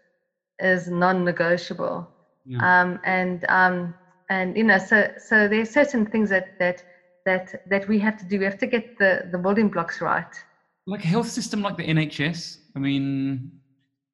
is 0.61 0.89
non-negotiable 0.89 2.09
yeah. 2.47 2.81
um, 2.83 2.99
and 3.05 3.45
um, 3.49 3.95
and 4.31 4.57
you 4.57 4.65
know 4.65 4.79
so 4.79 5.09
so 5.19 5.49
there's 5.49 5.71
certain 5.71 6.07
things 6.07 6.31
that 6.31 6.59
that 6.59 6.83
that 7.27 7.63
that 7.69 7.87
we 7.89 7.99
have 7.99 8.17
to 8.17 8.25
do 8.25 8.39
we 8.39 8.45
have 8.45 8.59
to 8.59 8.67
get 8.67 8.99
the 8.99 9.29
the 9.33 9.39
building 9.39 9.69
blocks 9.69 10.01
right 10.01 10.35
like 10.87 11.05
a 11.05 11.07
health 11.07 11.29
system 11.29 11.63
like 11.63 11.77
the 11.77 11.85
nhs 11.85 12.59
i 12.75 12.79
mean 12.79 13.51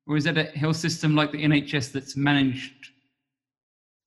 or 0.06 0.16
is 0.16 0.24
that 0.24 0.36
a 0.36 0.44
health 0.44 0.76
system 0.76 1.14
like 1.14 1.32
the 1.32 1.42
NHS 1.42 1.92
that's 1.92 2.14
managed 2.14 2.90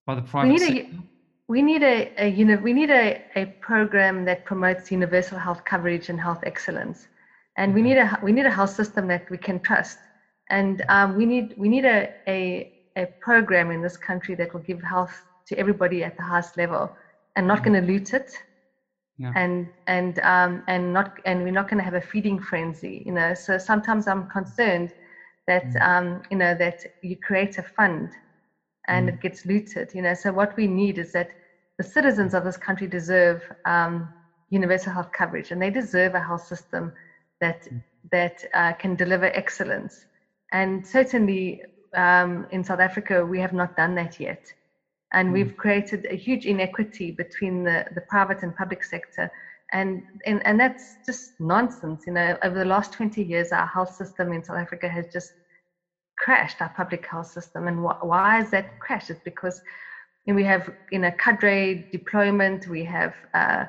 by 0.06 0.14
the 0.14 0.22
private 0.22 0.60
sector? 0.60 0.74
A, 0.74 1.17
we 1.48 1.62
need 1.62 1.84
a, 1.84 2.12
a 2.18 2.28
you 2.30 2.46
know 2.46 2.58
we 2.58 2.74
need 2.74 2.90
a, 2.90 3.22
a 3.36 3.46
program 3.62 4.26
that 4.26 4.46
promotes 4.46 4.92
universal 4.92 5.38
health 5.38 5.64
coverage 5.64 6.10
and 6.10 6.20
health 6.20 6.40
excellence, 6.44 7.08
and 7.58 7.74
we 7.74 7.82
need 7.82 7.98
a 7.98 8.20
we 8.22 8.32
need 8.32 8.46
a 8.46 8.52
health 8.52 8.72
system 8.72 9.08
that 9.08 9.30
we 9.30 9.38
can 9.38 9.60
trust, 9.62 9.98
and 10.50 10.84
um, 10.90 11.16
we 11.16 11.26
need 11.26 11.54
we 11.58 11.70
need 11.70 11.86
a, 11.86 12.14
a 12.28 12.74
a 12.98 13.06
program 13.22 13.72
in 13.72 13.82
this 13.82 13.96
country 13.96 14.36
that 14.36 14.54
will 14.54 14.62
give 14.62 14.82
health 14.82 15.22
to 15.48 15.58
everybody 15.58 16.04
at 16.04 16.18
the 16.18 16.24
highest 16.24 16.58
level, 16.58 16.92
and 17.36 17.48
not 17.48 17.60
mm-hmm. 17.60 17.74
going 17.74 17.86
to 17.86 17.94
loot 17.94 18.14
it, 18.14 18.32
yeah. 19.18 19.32
and 19.36 19.70
and 19.88 20.20
um, 20.20 20.64
and 20.68 20.94
not 20.94 21.18
and 21.26 21.44
we're 21.44 21.52
not 21.52 21.70
going 21.70 21.78
to 21.78 21.84
have 21.84 21.94
a 21.94 22.02
feeding 22.02 22.42
frenzy, 22.42 23.04
you 23.06 23.14
know. 23.14 23.34
So 23.34 23.58
sometimes 23.58 24.08
I'm 24.08 24.28
concerned 24.30 24.92
that 25.48 25.66
mm. 25.68 25.82
um, 25.82 26.22
you 26.30 26.38
know 26.38 26.54
that 26.56 26.84
you 27.02 27.16
create 27.16 27.58
a 27.58 27.64
fund 27.64 28.10
and 28.88 29.08
mm. 29.08 29.14
it 29.14 29.22
gets 29.22 29.46
looted 29.46 29.90
you 29.94 30.02
know 30.02 30.14
so 30.14 30.32
what 30.32 30.56
we 30.58 30.68
need 30.68 30.98
is 30.98 31.12
that 31.12 31.30
the 31.78 31.84
citizens 31.84 32.34
of 32.34 32.44
this 32.44 32.58
country 32.58 32.88
deserve 32.88 33.42
um, 33.66 34.10
universal 34.50 34.92
health 34.92 35.12
coverage 35.12 35.52
and 35.52 35.62
they 35.62 35.70
deserve 35.70 36.16
a 36.16 36.20
health 36.20 36.46
system 36.46 36.92
that 37.42 37.64
mm. 37.64 37.84
that 38.12 38.44
uh, 38.54 38.74
can 38.74 38.96
deliver 38.96 39.26
excellence 39.26 40.06
and 40.52 40.86
certainly 40.86 41.62
um, 41.96 42.46
in 42.52 42.64
south 42.64 42.80
africa 42.80 43.26
we 43.26 43.40
have 43.40 43.54
not 43.54 43.76
done 43.76 43.96
that 43.96 44.20
yet 44.20 44.54
and 45.14 45.30
mm. 45.30 45.34
we've 45.34 45.58
created 45.58 46.06
a 46.10 46.16
huge 46.16 46.46
inequity 46.46 47.12
between 47.12 47.64
the, 47.64 47.86
the 47.96 48.02
private 48.02 48.44
and 48.44 48.56
public 48.56 48.84
sector 48.84 49.32
and, 49.74 50.02
and 50.26 50.46
and 50.46 50.58
that's 50.58 50.96
just 51.06 51.40
nonsense 51.40 52.04
you 52.08 52.14
know 52.14 52.38
over 52.44 52.58
the 52.58 52.66
last 52.66 52.94
20 52.94 53.22
years 53.22 53.52
our 53.52 53.68
health 53.68 53.94
system 53.94 54.32
in 54.32 54.44
south 54.44 54.58
africa 54.58 54.88
has 54.88 55.06
just 55.12 55.34
crashed 56.18 56.62
our 56.62 56.70
public 56.76 57.06
health 57.10 57.28
system. 57.28 57.68
And 57.68 57.80
wh- 57.80 58.04
why 58.04 58.40
is 58.42 58.50
that 58.52 58.66
crashed? 58.80 59.10
It's 59.10 59.22
because 59.24 59.62
you 60.26 60.34
know, 60.34 60.36
we 60.38 60.44
have 60.44 60.70
you 60.92 61.00
know 61.00 61.12
cadre 61.20 61.88
deployment. 61.92 62.68
We 62.68 62.84
have 62.86 63.14
uh, 63.34 63.66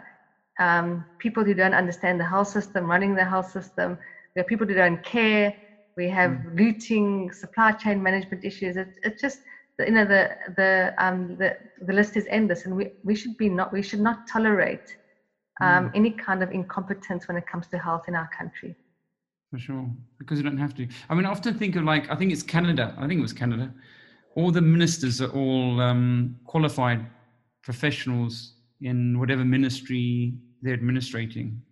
um, 0.58 1.06
people 1.18 1.44
who 1.44 1.54
don't 1.54 1.74
understand 1.74 2.20
the 2.20 2.24
health 2.24 2.48
system 2.48 2.86
running 2.86 3.14
the 3.14 3.24
health 3.24 3.50
system. 3.50 3.96
We 4.34 4.40
have 4.40 4.46
people 4.46 4.66
who 4.66 4.74
don't 4.74 5.02
care. 5.04 5.52
We 5.96 6.08
have 6.08 6.32
mm. 6.32 6.58
looting 6.58 7.30
supply 7.32 7.72
chain 7.72 8.02
management 8.02 8.44
issues. 8.44 8.76
It, 8.76 8.88
it's 9.02 9.20
just 9.20 9.38
you 9.78 9.92
know 9.92 10.04
the 10.04 10.30
the 10.56 10.92
um 10.98 11.36
the, 11.38 11.54
the 11.86 11.92
list 11.92 12.16
is 12.16 12.26
endless. 12.30 12.64
And 12.66 12.74
we, 12.76 12.88
we 13.04 13.14
should 13.14 13.36
be 13.36 13.48
not 13.48 13.72
we 13.72 13.82
should 13.82 14.00
not 14.00 14.18
tolerate 14.32 14.88
um, 15.60 15.86
mm. 15.86 15.90
any 15.94 16.10
kind 16.10 16.42
of 16.42 16.50
incompetence 16.50 17.28
when 17.28 17.36
it 17.36 17.46
comes 17.46 17.68
to 17.68 17.78
health 17.78 18.02
in 18.08 18.14
our 18.14 18.28
country. 18.36 18.76
For 19.50 19.58
sure, 19.58 19.88
because 20.18 20.38
you 20.38 20.44
don't 20.44 20.58
have 20.58 20.74
to. 20.74 20.86
I 21.08 21.14
mean, 21.14 21.24
I 21.24 21.30
often 21.30 21.58
think 21.58 21.74
of 21.76 21.84
like, 21.84 22.10
I 22.10 22.16
think 22.16 22.32
it's 22.32 22.42
Canada. 22.42 22.94
I 22.98 23.06
think 23.06 23.18
it 23.18 23.22
was 23.22 23.32
Canada. 23.32 23.72
All 24.34 24.50
the 24.50 24.60
ministers 24.60 25.22
are 25.22 25.30
all 25.30 25.80
um, 25.80 26.36
qualified 26.44 27.06
professionals 27.62 28.52
in 28.82 29.18
whatever 29.18 29.44
ministry 29.44 30.34
they're 30.60 30.74
administrating. 30.74 31.62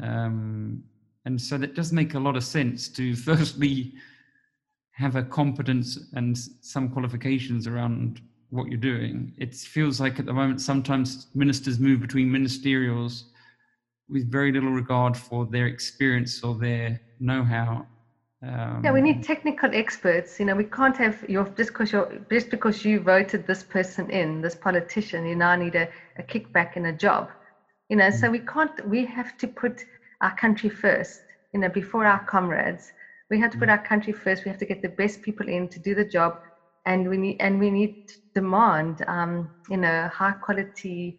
Um, 0.00 0.84
and 1.24 1.40
so 1.40 1.58
that 1.58 1.74
does 1.74 1.92
make 1.92 2.14
a 2.14 2.18
lot 2.18 2.36
of 2.36 2.44
sense 2.44 2.88
to 2.90 3.16
firstly 3.30 3.94
have 4.92 5.16
a 5.16 5.22
competence 5.24 5.98
and 6.12 6.38
some 6.60 6.88
qualifications 6.88 7.66
around 7.66 8.20
what 8.50 8.68
you're 8.68 8.78
doing. 8.78 9.34
It 9.36 9.54
feels 9.54 10.00
like 10.00 10.20
at 10.20 10.26
the 10.26 10.32
moment 10.32 10.60
sometimes 10.60 11.26
ministers 11.34 11.80
move 11.80 12.00
between 12.00 12.30
ministerials 12.30 13.24
with 14.08 14.30
very 14.30 14.52
little 14.52 14.70
regard 14.70 15.16
for 15.16 15.46
their 15.46 15.66
experience 15.66 16.42
or 16.42 16.54
their 16.54 17.00
know-how. 17.20 17.86
Um, 18.42 18.82
yeah, 18.84 18.92
we 18.92 19.00
need 19.00 19.22
technical 19.22 19.70
experts. 19.72 20.38
You 20.38 20.44
know, 20.46 20.54
we 20.54 20.64
can't 20.64 20.96
have 20.98 21.24
your 21.28 21.44
just 21.56 21.70
because 21.70 21.92
you 21.92 22.24
just 22.30 22.50
because 22.50 22.84
you 22.84 23.00
voted 23.00 23.46
this 23.46 23.62
person 23.62 24.10
in, 24.10 24.42
this 24.42 24.54
politician, 24.54 25.24
you 25.24 25.34
now 25.34 25.56
need 25.56 25.74
a, 25.74 25.88
a 26.18 26.22
kickback 26.22 26.76
in 26.76 26.86
a 26.86 26.92
job. 26.92 27.30
You 27.88 27.96
know, 27.96 28.08
mm-hmm. 28.08 28.18
so 28.18 28.30
we 28.30 28.40
can't. 28.40 28.86
We 28.86 29.06
have 29.06 29.38
to 29.38 29.48
put 29.48 29.84
our 30.20 30.36
country 30.36 30.68
first. 30.68 31.22
You 31.54 31.60
know, 31.60 31.70
before 31.70 32.04
our 32.04 32.22
comrades, 32.24 32.92
we 33.30 33.40
have 33.40 33.50
to 33.52 33.58
put 33.58 33.68
mm-hmm. 33.68 33.78
our 33.78 33.86
country 33.86 34.12
first. 34.12 34.44
We 34.44 34.50
have 34.50 34.58
to 34.58 34.66
get 34.66 34.82
the 34.82 34.90
best 34.90 35.22
people 35.22 35.48
in 35.48 35.68
to 35.68 35.78
do 35.78 35.94
the 35.94 36.04
job 36.04 36.40
and 36.86 37.08
we 37.08 37.16
need 37.16 37.36
and 37.40 37.58
we 37.58 37.70
need 37.70 38.08
to 38.08 38.14
demand 38.34 39.04
um, 39.06 39.50
you 39.70 39.76
know 39.76 40.08
high 40.12 40.32
quality 40.32 41.18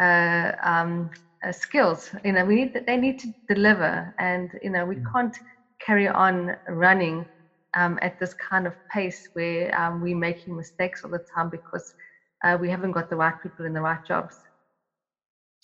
uh, 0.00 0.52
um, 0.62 1.10
uh, 1.44 1.52
skills 1.52 2.10
you 2.24 2.32
know 2.32 2.44
we 2.44 2.54
need 2.54 2.72
that 2.74 2.86
they 2.86 2.96
need 2.96 3.18
to 3.18 3.32
deliver 3.48 4.14
and 4.18 4.50
you 4.62 4.70
know 4.70 4.84
we 4.84 4.96
mm. 4.96 5.12
can't 5.12 5.36
carry 5.84 6.08
on 6.08 6.56
running 6.68 7.26
um, 7.74 7.98
at 8.02 8.18
this 8.20 8.34
kind 8.34 8.66
of 8.66 8.74
pace 8.92 9.28
where 9.34 9.78
um, 9.78 10.00
we're 10.00 10.16
making 10.16 10.56
mistakes 10.56 11.04
all 11.04 11.10
the 11.10 11.24
time 11.34 11.50
because 11.50 11.94
uh, 12.44 12.56
we 12.60 12.70
haven't 12.70 12.92
got 12.92 13.10
the 13.10 13.16
right 13.16 13.34
people 13.42 13.66
in 13.66 13.72
the 13.72 13.80
right 13.80 14.04
jobs 14.06 14.36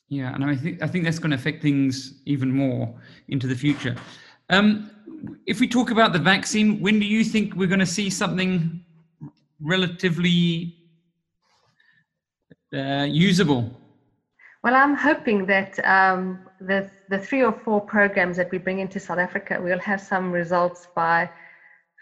yeah 0.09 0.35
and 0.35 0.45
i 0.45 0.57
think 0.57 0.83
i 0.83 0.87
think 0.87 1.05
that's 1.05 1.19
going 1.19 1.31
to 1.31 1.37
affect 1.37 1.63
things 1.63 2.21
even 2.27 2.51
more 2.51 2.93
into 3.29 3.47
the 3.47 3.55
future 3.55 3.97
um, 4.51 4.91
if 5.47 5.61
we 5.61 5.69
talk 5.69 5.91
about 5.91 6.13
the 6.13 6.19
vaccine 6.19 6.81
when 6.81 6.99
do 6.99 7.07
you 7.07 7.25
think 7.25 7.55
we're 7.55 7.69
going 7.69 7.81
to 7.81 7.87
see 7.87 8.11
something 8.11 8.85
relatively 9.61 10.77
uh, 12.75 13.07
usable? 13.09 13.77
Well, 14.63 14.75
I'm 14.75 14.95
hoping 14.95 15.47
that 15.47 15.79
um, 15.87 16.47
the, 16.61 16.91
the 17.09 17.19
three 17.19 17.43
or 17.43 17.53
four 17.53 17.81
programs 17.81 18.37
that 18.37 18.51
we 18.51 18.59
bring 18.59 18.81
into 18.81 19.01
South 19.01 19.19
Africa, 19.19 19.59
we'll 19.61 19.79
have 19.79 20.03
some 20.03 20.31
results 20.31 20.87
by 20.95 21.31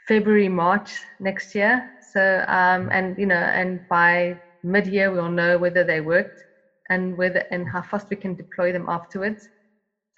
February, 0.09 0.49
March 0.49 0.99
next 1.21 1.55
year. 1.55 1.89
So, 2.13 2.45
um, 2.49 2.89
and 2.91 3.17
you 3.17 3.27
know, 3.27 3.37
and 3.37 3.87
by 3.89 4.37
mid-year, 4.65 5.13
we'll 5.13 5.29
know 5.29 5.57
whether 5.57 5.85
they 5.85 6.01
worked 6.01 6.43
and 6.91 7.17
whether 7.17 7.45
and 7.53 7.69
how 7.69 7.83
fast 7.83 8.09
we 8.11 8.17
can 8.17 8.35
deploy 8.35 8.73
them 8.73 8.87
afterwards. 8.89 9.49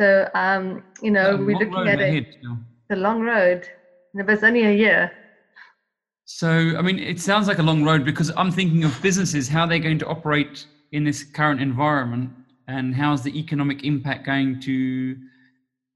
So, 0.01 0.27
um, 0.35 0.83
you 1.03 1.11
know, 1.11 1.37
we're 1.37 1.59
looking 1.59 1.89
at 1.89 2.01
a, 2.01 2.25
the 2.89 2.97
long 2.97 3.21
road. 3.21 3.69
There's 4.15 4.43
only 4.43 4.65
a 4.65 4.73
year. 4.73 5.13
So, 6.25 6.49
I 6.79 6.81
mean, 6.81 7.01
it 7.01 7.21
sounds 7.21 7.49
like 7.49 7.59
a 7.59 7.63
long 7.63 7.85
road 7.85 8.05
because 8.05 8.31
I'm 8.37 8.51
thinking 8.51 8.85
of 8.85 9.03
businesses, 9.03 9.49
how 9.49 9.67
they're 9.67 9.79
going 9.79 9.99
to 9.99 10.07
operate 10.07 10.65
in 10.93 11.05
this 11.05 11.23
current 11.23 11.61
environment 11.61 12.31
and 12.67 12.95
how's 12.95 13.23
the 13.23 13.37
economic 13.39 13.85
impact 13.85 14.27
going 14.27 14.61
to 14.61 15.17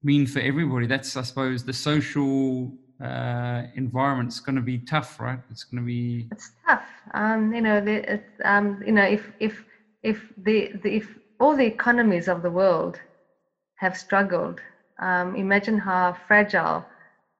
mean 0.02 0.26
for 0.26 0.40
everybody. 0.40 0.86
That's, 0.86 1.16
I 1.16 1.22
suppose, 1.22 1.64
the 1.64 1.72
social 1.72 2.72
uh, 3.02 3.62
environment's 3.74 4.40
going 4.40 4.56
to 4.56 4.62
be 4.62 4.78
tough, 4.78 5.18
right? 5.20 5.38
It's 5.50 5.64
going 5.64 5.82
to 5.82 5.86
be. 5.86 6.28
It's 6.32 6.50
tough. 6.66 6.84
Um, 7.12 7.54
you 7.54 7.60
know, 7.60 7.80
the, 7.80 8.12
it's, 8.14 8.32
um, 8.44 8.82
you 8.86 8.92
know, 8.92 9.04
if 9.04 9.32
if 9.40 9.64
if 10.02 10.32
the, 10.36 10.72
the 10.82 10.96
if 10.96 11.18
all 11.40 11.56
the 11.56 11.64
economies 11.64 12.28
of 12.28 12.42
the 12.42 12.50
world 12.50 13.00
have 13.76 13.96
struggled, 13.96 14.60
um, 15.00 15.34
imagine 15.36 15.78
how 15.78 16.16
fragile 16.28 16.84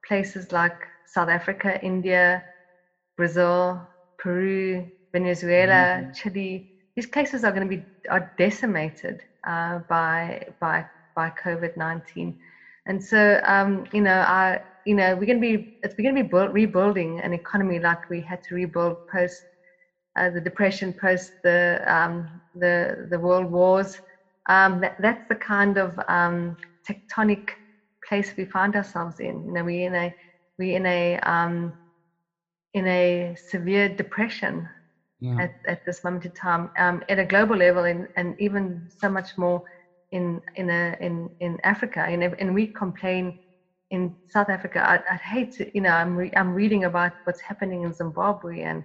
places 0.07 0.52
like 0.52 0.76
South 1.07 1.28
Africa, 1.28 1.80
India, 1.82 2.42
Brazil, 3.16 3.80
Peru, 4.18 4.86
Venezuela, 5.12 6.00
mm-hmm. 6.00 6.12
Chile, 6.12 6.70
these 6.97 7.07
places 7.07 7.45
are 7.45 7.53
going 7.53 7.68
to 7.68 7.76
be 7.76 7.84
are 8.11 8.30
decimated. 8.38 9.20
uh, 9.47 9.80
by 9.88 10.42
by 10.61 10.84
by 11.16 11.30
COVID 11.45 11.76
nineteen, 11.76 12.34
and 12.86 13.03
so 13.03 13.40
um, 13.45 13.84
you 13.92 14.01
know 14.03 14.20
I 14.20 14.61
you 14.84 14.95
know 14.95 15.16
we're 15.16 15.26
going 15.26 15.40
to 15.40 15.49
be 15.59 15.68
it's 15.82 15.95
we're 15.99 16.05
going 16.05 16.16
to 16.16 16.22
be 16.24 16.28
build, 16.28 16.53
rebuilding 16.55 17.20
an 17.20 17.32
economy 17.32 17.78
like 17.80 18.01
we 18.11 18.20
had 18.22 18.40
to 18.49 18.55
rebuild 18.55 18.97
post 19.11 19.45
uh, 20.18 20.30
the 20.30 20.40
depression, 20.40 20.92
post 21.01 21.32
the 21.45 21.82
um, 21.86 22.28
the 22.55 23.07
the 23.11 23.18
world 23.18 23.51
wars. 23.51 23.97
Um, 24.49 24.80
that, 24.80 24.97
that's 24.99 25.24
the 25.28 25.36
kind 25.36 25.78
of 25.78 25.99
um, 26.09 26.57
tectonic 26.88 27.49
place 28.09 28.34
we 28.36 28.45
find 28.47 28.76
ourselves 28.76 29.20
in. 29.20 29.45
You 29.47 29.53
know, 29.53 29.64
we 29.64 29.84
in 29.84 29.95
a 29.95 30.14
we 30.59 30.74
in 30.74 30.86
a 30.86 31.18
um, 31.20 31.74
in 32.74 32.86
a 32.86 33.34
severe 33.36 33.88
depression 33.88 34.68
yeah. 35.25 35.45
at, 35.45 35.55
at 35.66 35.85
this 35.87 36.05
moment 36.05 36.25
in 36.25 36.33
time 36.33 36.70
um, 36.79 37.03
at 37.09 37.18
a 37.18 37.25
global 37.25 37.57
level 37.57 37.85
and, 37.85 38.09
and 38.16 38.39
even 38.39 38.89
so 39.01 39.09
much 39.09 39.37
more 39.37 39.62
in 40.12 40.41
in 40.57 40.70
a 40.70 40.97
in 41.01 41.31
in 41.41 41.59
Africa. 41.64 42.01
And 42.01 42.22
and 42.22 42.55
we 42.55 42.66
complain 42.66 43.39
in 43.91 44.14
South 44.29 44.49
Africa. 44.49 44.79
I'd, 44.91 45.05
I'd 45.11 45.20
hate 45.20 45.53
to 45.57 45.70
you 45.75 45.81
know 45.81 45.91
I'm 45.91 46.16
re- 46.16 46.35
I'm 46.37 46.53
reading 46.55 46.85
about 46.85 47.12
what's 47.25 47.41
happening 47.41 47.83
in 47.83 47.93
Zimbabwe 47.93 48.62
and 48.62 48.85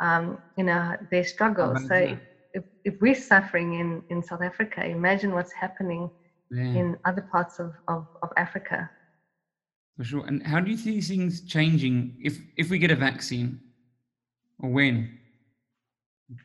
um, 0.00 0.38
you 0.58 0.64
know 0.64 0.96
their 1.10 1.24
struggles 1.24 1.86
so 1.88 2.18
if, 2.54 2.64
if 2.84 2.94
we're 3.00 3.22
suffering 3.32 3.68
in 3.80 4.02
in 4.10 4.22
South 4.22 4.42
Africa 4.42 4.84
imagine 4.84 5.32
what's 5.32 5.52
happening 5.52 6.10
yeah. 6.52 6.80
in 6.80 6.96
other 7.04 7.22
parts 7.22 7.58
of, 7.58 7.72
of, 7.88 8.06
of 8.22 8.30
Africa. 8.36 8.90
For 9.96 10.04
sure. 10.04 10.24
And 10.26 10.46
how 10.46 10.60
do 10.60 10.70
you 10.70 10.76
see 10.76 11.00
things 11.00 11.42
changing 11.42 12.16
if 12.20 12.38
if 12.56 12.70
we 12.70 12.78
get 12.78 12.90
a 12.90 12.96
vaccine? 12.96 13.60
Or 14.58 14.70
when 14.70 15.18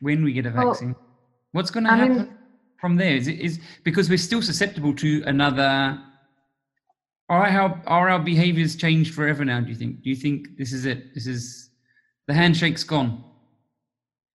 when 0.00 0.24
we 0.24 0.32
get 0.32 0.46
a 0.46 0.50
vaccine? 0.50 0.94
Well, 0.94 1.04
What's 1.52 1.70
going 1.70 1.84
to 1.84 1.90
happen 1.90 2.16
mean, 2.16 2.38
from 2.78 2.96
there? 2.96 3.16
Is 3.16 3.26
it 3.26 3.40
is 3.40 3.58
because 3.84 4.08
we're 4.10 4.18
still 4.18 4.42
susceptible 4.42 4.94
to 4.96 5.22
another? 5.26 5.98
Are 7.30 7.46
our 7.46 7.82
are 7.86 8.08
our 8.08 8.18
behaviors 8.18 8.76
changed 8.76 9.14
forever 9.14 9.44
now? 9.44 9.60
Do 9.60 9.68
you 9.70 9.74
think? 9.74 10.02
Do 10.02 10.10
you 10.10 10.16
think 10.16 10.56
this 10.58 10.72
is 10.72 10.84
it? 10.84 11.14
This 11.14 11.26
is 11.26 11.70
the 12.26 12.34
handshake's 12.34 12.84
gone. 12.84 13.24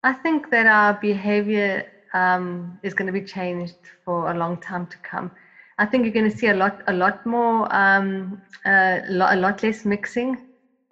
I 0.04 0.12
think 0.12 0.50
that 0.50 0.66
our 0.66 0.94
behavior 0.94 1.86
um, 2.14 2.78
is 2.82 2.94
going 2.94 3.06
to 3.06 3.12
be 3.12 3.22
changed 3.22 3.76
for 4.04 4.30
a 4.30 4.34
long 4.34 4.58
time 4.58 4.86
to 4.86 4.98
come. 4.98 5.30
I 5.78 5.86
think 5.86 6.04
you're 6.04 6.12
going 6.12 6.30
to 6.30 6.36
see 6.36 6.48
a 6.48 6.54
lot, 6.54 6.82
a 6.88 6.92
lot 6.92 7.24
more, 7.24 7.72
um, 7.74 8.42
uh, 8.64 8.98
a 9.08 9.36
lot 9.36 9.62
less 9.62 9.84
mixing, 9.84 10.36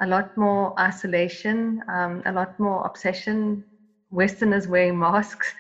a 0.01 0.07
lot 0.07 0.37
more 0.37 0.79
isolation, 0.79 1.83
um, 1.89 2.23
a 2.27 2.33
lot 2.33 2.59
more 2.59 2.85
obsession 2.87 3.65
Westerners 4.11 4.69
wearing 4.69 4.99
masks. 4.99 5.53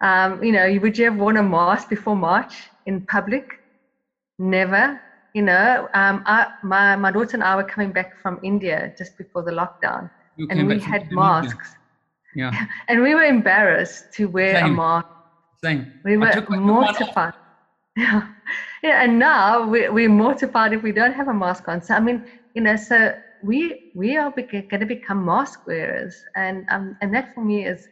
Um, 0.00 0.42
you 0.42 0.52
know, 0.52 0.78
would 0.80 0.98
you 0.98 1.06
have 1.06 1.16
worn 1.16 1.36
a 1.36 1.42
mask 1.42 1.88
before 1.88 2.16
March 2.16 2.54
in 2.86 3.06
public? 3.06 3.60
Never. 4.38 5.00
You 5.34 5.42
know, 5.42 5.88
um, 5.94 6.22
I, 6.26 6.46
my 6.62 6.94
my 6.94 7.10
daughter 7.10 7.34
and 7.34 7.42
I 7.42 7.56
were 7.56 7.64
coming 7.64 7.92
back 7.92 8.20
from 8.20 8.38
India 8.42 8.94
just 8.96 9.18
before 9.18 9.42
the 9.42 9.50
lockdown, 9.50 10.08
and 10.48 10.68
we 10.68 10.78
had 10.78 11.10
masks. 11.10 11.74
Yeah. 12.34 12.66
And 12.88 13.02
we 13.02 13.14
were 13.14 13.24
embarrassed 13.24 14.12
to 14.14 14.26
wear 14.26 14.54
Same. 14.54 14.72
a 14.72 14.76
mask. 14.76 15.06
Same. 15.62 15.92
We 16.04 16.16
were 16.16 16.32
mortified. 16.50 17.34
Yeah. 17.96 18.28
yeah. 18.82 19.02
And 19.02 19.18
now 19.18 19.66
we, 19.66 19.88
we're 19.88 20.08
mortified 20.08 20.72
if 20.72 20.82
we 20.82 20.92
don't 20.92 21.14
have 21.14 21.28
a 21.28 21.34
mask 21.34 21.68
on. 21.68 21.80
So 21.82 21.94
I 21.94 22.00
mean, 22.00 22.24
you 22.54 22.62
know, 22.62 22.76
so 22.76 23.14
we 23.44 23.92
we 23.94 24.16
are 24.16 24.30
going 24.30 24.80
to 24.80 24.86
become 24.86 25.24
mask 25.24 25.66
wearers, 25.66 26.14
and 26.34 26.66
um, 26.70 26.96
and 27.00 27.14
that 27.14 27.34
for 27.34 27.44
me 27.44 27.66
is 27.66 27.88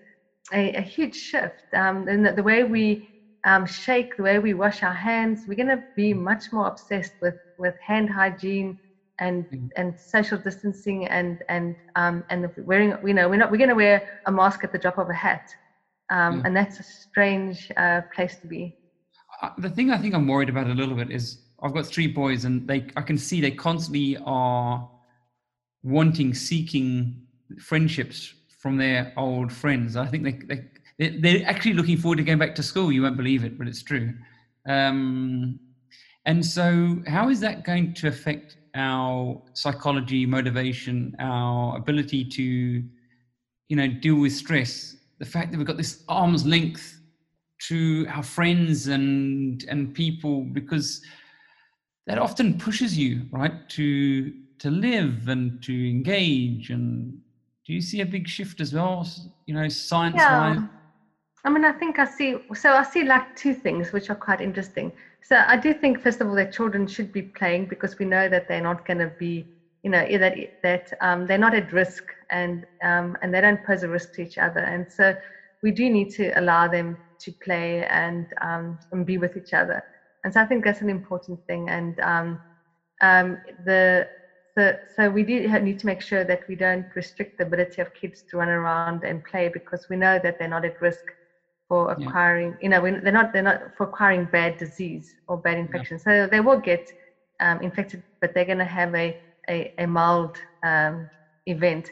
a, 0.52 0.72
a 0.74 0.80
huge 0.80 1.14
shift. 1.14 1.62
Um, 1.74 2.08
and 2.08 2.24
the, 2.24 2.32
the 2.32 2.42
way 2.42 2.64
we 2.64 3.08
um, 3.44 3.66
shake, 3.66 4.16
the 4.16 4.22
way 4.22 4.38
we 4.38 4.54
wash 4.54 4.82
our 4.82 4.94
hands, 4.94 5.44
we're 5.46 5.54
going 5.54 5.68
to 5.68 5.82
be 5.94 6.14
much 6.14 6.52
more 6.52 6.66
obsessed 6.66 7.12
with 7.20 7.34
with 7.58 7.74
hand 7.86 8.08
hygiene 8.08 8.78
and 9.18 9.44
mm-hmm. 9.44 9.66
and 9.76 9.98
social 9.98 10.38
distancing 10.38 11.06
and 11.08 11.42
and 11.48 11.76
um, 11.96 12.24
and 12.30 12.50
wearing. 12.58 12.96
You 13.06 13.14
know, 13.14 13.28
we're 13.28 13.36
not 13.36 13.50
we're 13.50 13.58
going 13.58 13.68
to 13.68 13.74
wear 13.74 14.20
a 14.26 14.32
mask 14.32 14.64
at 14.64 14.72
the 14.72 14.78
drop 14.78 14.96
of 14.96 15.10
a 15.10 15.14
hat, 15.14 15.54
um, 16.10 16.42
and 16.46 16.56
that's 16.56 16.80
a 16.80 16.82
strange 16.82 17.70
uh, 17.76 18.00
place 18.14 18.36
to 18.36 18.46
be. 18.46 18.74
Uh, 19.42 19.50
the 19.58 19.70
thing 19.70 19.90
I 19.90 19.98
think 19.98 20.14
I'm 20.14 20.26
worried 20.26 20.48
about 20.48 20.66
a 20.66 20.74
little 20.74 20.94
bit 20.94 21.10
is 21.10 21.42
I've 21.62 21.74
got 21.74 21.86
three 21.86 22.06
boys, 22.06 22.46
and 22.46 22.66
they 22.66 22.86
I 22.96 23.02
can 23.02 23.18
see 23.18 23.42
they 23.42 23.50
constantly 23.50 24.16
are 24.24 24.88
wanting, 25.82 26.34
seeking 26.34 27.22
friendships 27.58 28.34
from 28.58 28.76
their 28.76 29.12
old 29.16 29.52
friends. 29.52 29.96
I 29.96 30.06
think 30.06 30.24
they, 30.24 30.32
they 30.48 30.64
they're 31.18 31.46
actually 31.46 31.74
looking 31.74 31.96
forward 31.96 32.16
to 32.16 32.22
going 32.22 32.38
back 32.38 32.54
to 32.54 32.62
school. 32.62 32.92
You 32.92 33.02
won't 33.02 33.16
believe 33.16 33.44
it, 33.44 33.58
but 33.58 33.66
it's 33.66 33.82
true. 33.82 34.14
Um, 34.68 35.58
and 36.26 36.44
so, 36.44 37.02
how 37.08 37.28
is 37.28 37.40
that 37.40 37.64
going 37.64 37.94
to 37.94 38.08
affect 38.08 38.56
our 38.74 39.42
psychology, 39.54 40.24
motivation, 40.24 41.16
our 41.18 41.76
ability 41.76 42.24
to, 42.24 42.42
you 42.42 43.76
know, 43.76 43.88
deal 43.88 44.16
with 44.16 44.32
stress? 44.32 44.96
The 45.18 45.26
fact 45.26 45.50
that 45.50 45.58
we've 45.58 45.66
got 45.66 45.76
this 45.76 46.04
arm's 46.08 46.46
length 46.46 47.00
to 47.68 48.06
our 48.08 48.22
friends 48.22 48.86
and 48.86 49.64
and 49.68 49.92
people, 49.94 50.42
because 50.42 51.02
that 52.06 52.18
often 52.18 52.58
pushes 52.58 52.96
you 52.96 53.26
right 53.30 53.68
to 53.70 54.32
to 54.62 54.70
live 54.70 55.28
and 55.28 55.60
to 55.62 55.74
engage 55.96 56.70
and 56.70 57.18
do 57.66 57.72
you 57.72 57.80
see 57.80 58.00
a 58.00 58.06
big 58.06 58.26
shift 58.28 58.60
as 58.60 58.72
well 58.72 59.06
you 59.46 59.54
know 59.54 59.68
science 59.68 60.16
wise 60.16 60.56
yeah. 60.56 60.66
i 61.44 61.50
mean 61.50 61.64
i 61.64 61.72
think 61.72 61.98
i 61.98 62.04
see 62.04 62.36
so 62.54 62.72
i 62.72 62.82
see 62.82 63.02
like 63.04 63.26
two 63.34 63.54
things 63.54 63.92
which 63.92 64.08
are 64.10 64.20
quite 64.26 64.40
interesting. 64.40 64.92
So 65.30 65.34
i 65.46 65.56
do 65.56 65.72
think 65.72 66.00
first 66.00 66.20
of 66.20 66.28
all 66.28 66.36
that 66.36 66.52
children 66.52 66.86
should 66.86 67.10
be 67.12 67.22
playing 67.22 67.66
because 67.66 67.98
we 67.98 68.06
know 68.06 68.28
that 68.28 68.48
they're 68.48 68.68
not 68.70 68.84
going 68.86 68.98
to 69.06 69.12
be 69.18 69.46
you 69.82 69.90
know 69.90 70.06
that 70.18 70.34
that 70.62 70.92
um, 71.00 71.26
they're 71.26 71.38
not 71.46 71.54
at 71.54 71.72
risk 71.72 72.04
and 72.30 72.64
um, 72.82 73.16
and 73.22 73.34
they 73.34 73.40
don't 73.40 73.62
pose 73.64 73.82
a 73.82 73.88
risk 73.88 74.12
to 74.14 74.22
each 74.22 74.38
other. 74.38 74.60
And 74.60 74.90
so 74.90 75.14
we 75.62 75.70
do 75.70 75.90
need 75.90 76.10
to 76.10 76.30
allow 76.38 76.68
them 76.68 76.96
to 77.20 77.32
play 77.44 77.84
and 77.86 78.26
um, 78.40 78.78
and 78.92 79.04
be 79.04 79.18
with 79.18 79.36
each 79.36 79.52
other. 79.52 79.82
And 80.24 80.32
so 80.32 80.40
i 80.40 80.44
think 80.44 80.64
that's 80.64 80.80
an 80.80 80.90
important 80.90 81.40
thing. 81.46 81.68
And 81.68 81.98
um, 82.00 82.40
um, 83.00 83.38
the 83.64 84.08
so, 84.56 84.76
so 84.96 85.10
we 85.10 85.22
do 85.22 85.48
need 85.60 85.78
to 85.78 85.86
make 85.86 86.02
sure 86.02 86.24
that 86.24 86.40
we 86.48 86.56
don't 86.56 86.86
restrict 86.94 87.38
the 87.38 87.44
ability 87.44 87.80
of 87.80 87.92
kids 87.94 88.22
to 88.30 88.36
run 88.36 88.48
around 88.48 89.02
and 89.04 89.24
play 89.24 89.48
because 89.48 89.86
we 89.88 89.96
know 89.96 90.18
that 90.22 90.38
they're 90.38 90.48
not 90.48 90.64
at 90.64 90.80
risk 90.80 91.04
for 91.68 91.90
acquiring, 91.90 92.50
yeah. 92.50 92.56
you 92.60 92.68
know, 92.68 93.00
they're 93.02 93.12
not 93.12 93.32
they're 93.32 93.42
not 93.42 93.74
for 93.76 93.84
acquiring 93.84 94.26
bad 94.26 94.58
disease 94.58 95.14
or 95.26 95.38
bad 95.38 95.56
infection. 95.56 95.98
Yeah. 96.06 96.24
So 96.24 96.30
they 96.30 96.40
will 96.40 96.58
get 96.60 96.92
um, 97.40 97.62
infected, 97.62 98.02
but 98.20 98.34
they're 98.34 98.44
going 98.44 98.58
to 98.58 98.64
have 98.64 98.94
a 98.94 99.18
a, 99.48 99.72
a 99.78 99.86
mild 99.86 100.36
um, 100.62 101.08
event. 101.46 101.90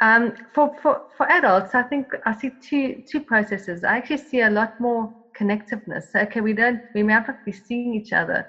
Um, 0.00 0.34
for, 0.54 0.76
for 0.80 1.02
for 1.16 1.28
adults, 1.30 1.74
I 1.74 1.82
think 1.82 2.06
I 2.26 2.32
see 2.34 2.50
two 2.62 3.02
two 3.10 3.20
processes. 3.20 3.82
I 3.82 3.96
actually 3.96 4.18
see 4.18 4.42
a 4.42 4.50
lot 4.50 4.78
more 4.80 5.12
connectiveness. 5.38 6.04
So, 6.12 6.20
okay, 6.20 6.40
we 6.40 6.52
don't 6.52 6.80
we 6.94 7.02
may 7.02 7.14
not 7.14 7.44
be 7.44 7.52
seeing 7.52 7.94
each 7.94 8.12
other, 8.12 8.46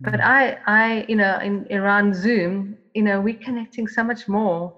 but 0.00 0.14
mm. 0.14 0.24
I, 0.24 0.56
I, 0.66 1.04
you 1.08 1.16
know, 1.16 1.38
in 1.38 1.66
around 1.70 2.14
Zoom, 2.14 2.76
you 2.94 3.02
know, 3.02 3.20
we're 3.20 3.34
connecting 3.34 3.86
so 3.86 4.02
much 4.02 4.26
more 4.28 4.72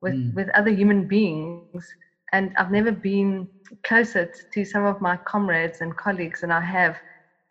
with 0.00 0.14
mm. 0.14 0.34
with 0.34 0.48
other 0.50 0.70
human 0.70 1.04
beings, 1.04 1.84
and 2.32 2.52
I've 2.56 2.70
never 2.70 2.92
been 2.92 3.48
closer 3.84 4.30
to 4.52 4.64
some 4.64 4.84
of 4.84 5.00
my 5.00 5.16
comrades 5.26 5.80
and 5.80 5.96
colleagues 5.96 6.40
than 6.40 6.50
I 6.50 6.60
have 6.60 6.96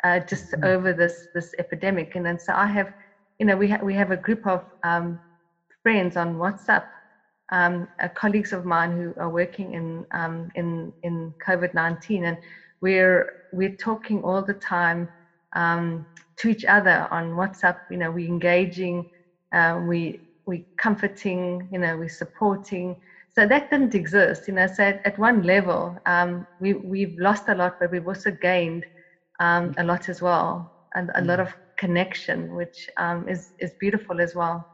uh, 0.03 0.19
just 0.19 0.51
mm. 0.51 0.65
over 0.65 0.93
this 0.93 1.28
this 1.34 1.53
epidemic. 1.59 2.15
And 2.15 2.25
then 2.25 2.39
so 2.39 2.53
I 2.53 2.67
have, 2.67 2.93
you 3.39 3.45
know, 3.45 3.57
we 3.57 3.67
have 3.67 3.82
we 3.82 3.93
have 3.93 4.11
a 4.11 4.17
group 4.17 4.47
of 4.47 4.63
um, 4.84 5.19
friends 5.84 6.15
on 6.15 6.36
WhatsApp, 6.36 6.86
um, 7.51 7.88
uh, 8.01 8.07
colleagues 8.09 8.53
of 8.53 8.65
mine 8.65 8.91
who 8.91 9.13
are 9.19 9.30
working 9.30 9.73
in 9.73 10.05
um, 10.11 10.49
in 10.55 10.93
in 11.03 11.34
COVID 11.45 11.73
nineteen, 11.73 12.25
and 12.25 12.38
we're 12.80 13.34
we're 13.51 13.75
talking 13.75 14.21
all 14.23 14.41
the 14.41 14.53
time. 14.53 15.09
Um, 15.56 16.06
to 16.38 16.50
each 16.50 16.66
other 16.66 17.08
on 17.12 17.32
WhatsApp. 17.32 17.78
You 17.89 17.98
know, 17.98 18.12
we're 18.12 18.28
engaging, 18.28 19.10
uh, 19.54 19.80
we 19.82 20.20
we 20.45 20.66
comforting, 20.78 21.68
you 21.72 21.80
know, 21.80 21.98
we're 21.98 22.10
supporting. 22.10 22.95
So 23.36 23.45
that 23.45 23.70
didn't 23.70 23.93
exist, 23.93 24.48
you 24.48 24.54
know. 24.54 24.68
So 24.68 24.84
at, 24.84 25.06
at 25.06 25.18
one 25.20 25.43
level, 25.43 25.98
um, 26.06 26.48
we 26.60 26.74
we've 26.74 27.18
lost 27.18 27.50
a 27.50 27.56
lot, 27.56 27.80
but 27.80 27.91
we've 27.91 28.08
also 28.08 28.32
gained 28.32 28.86
um, 29.39 29.74
a 29.78 29.84
lot 29.84 30.10
as 30.10 30.22
well, 30.22 30.72
and 30.95 31.10
a 31.16 31.22
mm. 31.22 31.28
lot 31.28 31.39
of 31.39 31.54
connection, 31.78 32.56
which 32.56 32.89
um, 32.98 33.28
is 33.28 33.54
is 33.60 33.74
beautiful 33.80 34.22
as 34.22 34.34
well. 34.34 34.66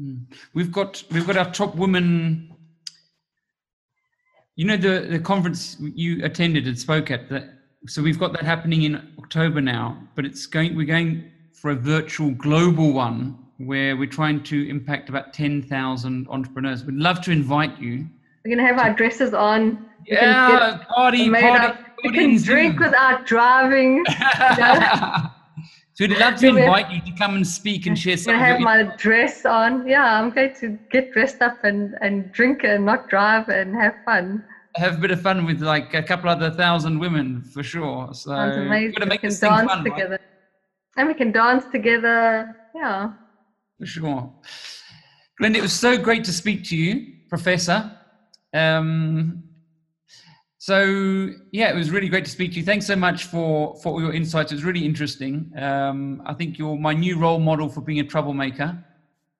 Mm. 0.00 0.24
We've 0.54 0.72
got 0.72 1.02
we've 1.10 1.26
got 1.26 1.36
our 1.36 1.52
top 1.52 1.74
women. 1.74 2.56
You 4.56 4.66
know 4.66 4.76
the 4.76 5.06
the 5.08 5.18
conference 5.18 5.76
you 5.80 6.24
attended 6.24 6.66
and 6.66 6.78
spoke 6.78 7.10
at 7.10 7.28
that 7.30 7.61
so 7.86 8.02
we've 8.02 8.18
got 8.18 8.32
that 8.32 8.44
happening 8.44 8.82
in 8.82 9.12
October 9.18 9.60
now, 9.60 9.98
but 10.14 10.24
it's 10.24 10.46
going. 10.46 10.76
We're 10.76 10.86
going 10.86 11.30
for 11.52 11.70
a 11.70 11.74
virtual 11.74 12.30
global 12.30 12.92
one 12.92 13.38
where 13.58 13.96
we're 13.96 14.08
trying 14.08 14.42
to 14.44 14.68
impact 14.68 15.08
about 15.08 15.32
ten 15.32 15.62
thousand 15.62 16.28
entrepreneurs. 16.28 16.84
We'd 16.84 16.96
love 16.96 17.20
to 17.22 17.32
invite 17.32 17.78
you 17.80 18.06
We're 18.44 18.56
gonna 18.56 18.68
have 18.68 18.78
our 18.78 18.94
dresses 18.94 19.34
on. 19.34 19.86
Yeah, 20.06 20.76
get 20.78 20.88
party, 20.88 21.30
party, 21.30 21.46
up. 21.46 21.78
We 22.04 22.10
can 22.10 22.30
in 22.30 22.42
drink 22.42 22.74
Zoom. 22.74 22.82
without 22.82 23.26
driving. 23.26 24.04
so 25.94 26.04
we'd 26.06 26.18
love 26.18 26.36
to 26.36 26.48
invite 26.48 26.90
you 26.90 27.00
to 27.00 27.12
come 27.16 27.36
and 27.36 27.46
speak 27.46 27.86
and 27.86 27.96
share 27.96 28.16
something. 28.16 28.34
I'm 28.34 28.60
gonna 28.62 28.76
have 28.76 28.88
my 28.88 28.96
dress 28.96 29.44
on. 29.44 29.86
Yeah, 29.86 30.20
I'm 30.20 30.30
going 30.30 30.54
to 30.56 30.76
get 30.90 31.12
dressed 31.12 31.40
up 31.40 31.62
and, 31.62 31.94
and 32.00 32.32
drink 32.32 32.64
and 32.64 32.84
not 32.84 33.08
drive 33.08 33.48
and 33.48 33.74
have 33.76 33.94
fun. 34.04 34.44
Have 34.76 34.98
a 34.98 35.00
bit 35.00 35.10
of 35.10 35.20
fun 35.20 35.44
with 35.44 35.60
like 35.60 35.94
a 35.94 36.02
couple 36.02 36.28
other 36.30 36.50
thousand 36.50 36.98
women 36.98 37.42
for 37.42 37.62
sure. 37.62 38.08
So 38.12 38.30
Sounds 38.30 38.56
we've 38.56 38.66
amazing. 38.66 38.92
got 38.92 39.04
to 39.04 39.10
We 39.10 39.18
can 39.18 39.28
dance 39.28 39.40
fun, 39.40 39.66
right? 39.66 39.84
together. 39.84 40.18
And 40.96 41.08
we 41.08 41.14
can 41.14 41.32
dance 41.32 41.64
together. 41.70 42.56
Yeah. 42.74 43.12
For 43.78 43.86
sure. 43.86 44.32
Glenda, 45.40 45.56
it 45.56 45.62
was 45.62 45.72
so 45.72 45.96
great 45.98 46.24
to 46.24 46.32
speak 46.32 46.64
to 46.64 46.76
you, 46.76 47.14
Professor. 47.28 47.90
Um, 48.54 49.42
so 50.58 51.30
yeah, 51.50 51.70
it 51.70 51.74
was 51.74 51.90
really 51.90 52.08
great 52.08 52.24
to 52.24 52.30
speak 52.30 52.52
to 52.52 52.58
you. 52.58 52.64
Thanks 52.64 52.86
so 52.86 52.94
much 52.94 53.24
for 53.24 53.74
for 53.82 53.94
all 53.94 54.00
your 54.00 54.12
insights. 54.12 54.52
It 54.52 54.56
was 54.56 54.64
really 54.64 54.84
interesting. 54.84 55.50
Um, 55.58 56.22
I 56.24 56.34
think 56.34 56.58
you're 56.58 56.76
my 56.76 56.94
new 56.94 57.18
role 57.18 57.40
model 57.40 57.68
for 57.68 57.80
being 57.80 58.00
a 58.00 58.04
troublemaker. 58.04 58.78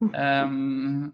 Um, 0.17 1.13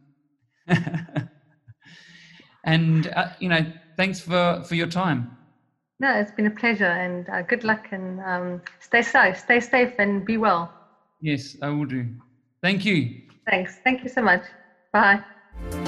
and 2.64 3.06
uh, 3.08 3.28
you 3.38 3.50
know, 3.50 3.60
thanks 3.98 4.20
for 4.20 4.62
for 4.66 4.74
your 4.74 4.86
time. 4.86 5.36
No, 6.00 6.14
it's 6.14 6.30
been 6.30 6.46
a 6.46 6.50
pleasure 6.50 6.92
and 7.04 7.28
uh, 7.28 7.42
good 7.42 7.64
luck 7.64 7.88
and 7.90 8.20
um, 8.20 8.62
stay 8.80 9.02
safe. 9.02 9.38
Stay 9.38 9.60
safe 9.60 9.92
and 9.98 10.24
be 10.24 10.38
well. 10.38 10.72
Yes, 11.20 11.56
I 11.60 11.68
will 11.70 11.86
do. 11.86 12.06
Thank 12.62 12.84
you. 12.84 13.22
Thanks. 13.50 13.80
Thank 13.84 14.04
you 14.04 14.08
so 14.08 14.22
much. 14.22 14.42
Bye. 14.92 15.87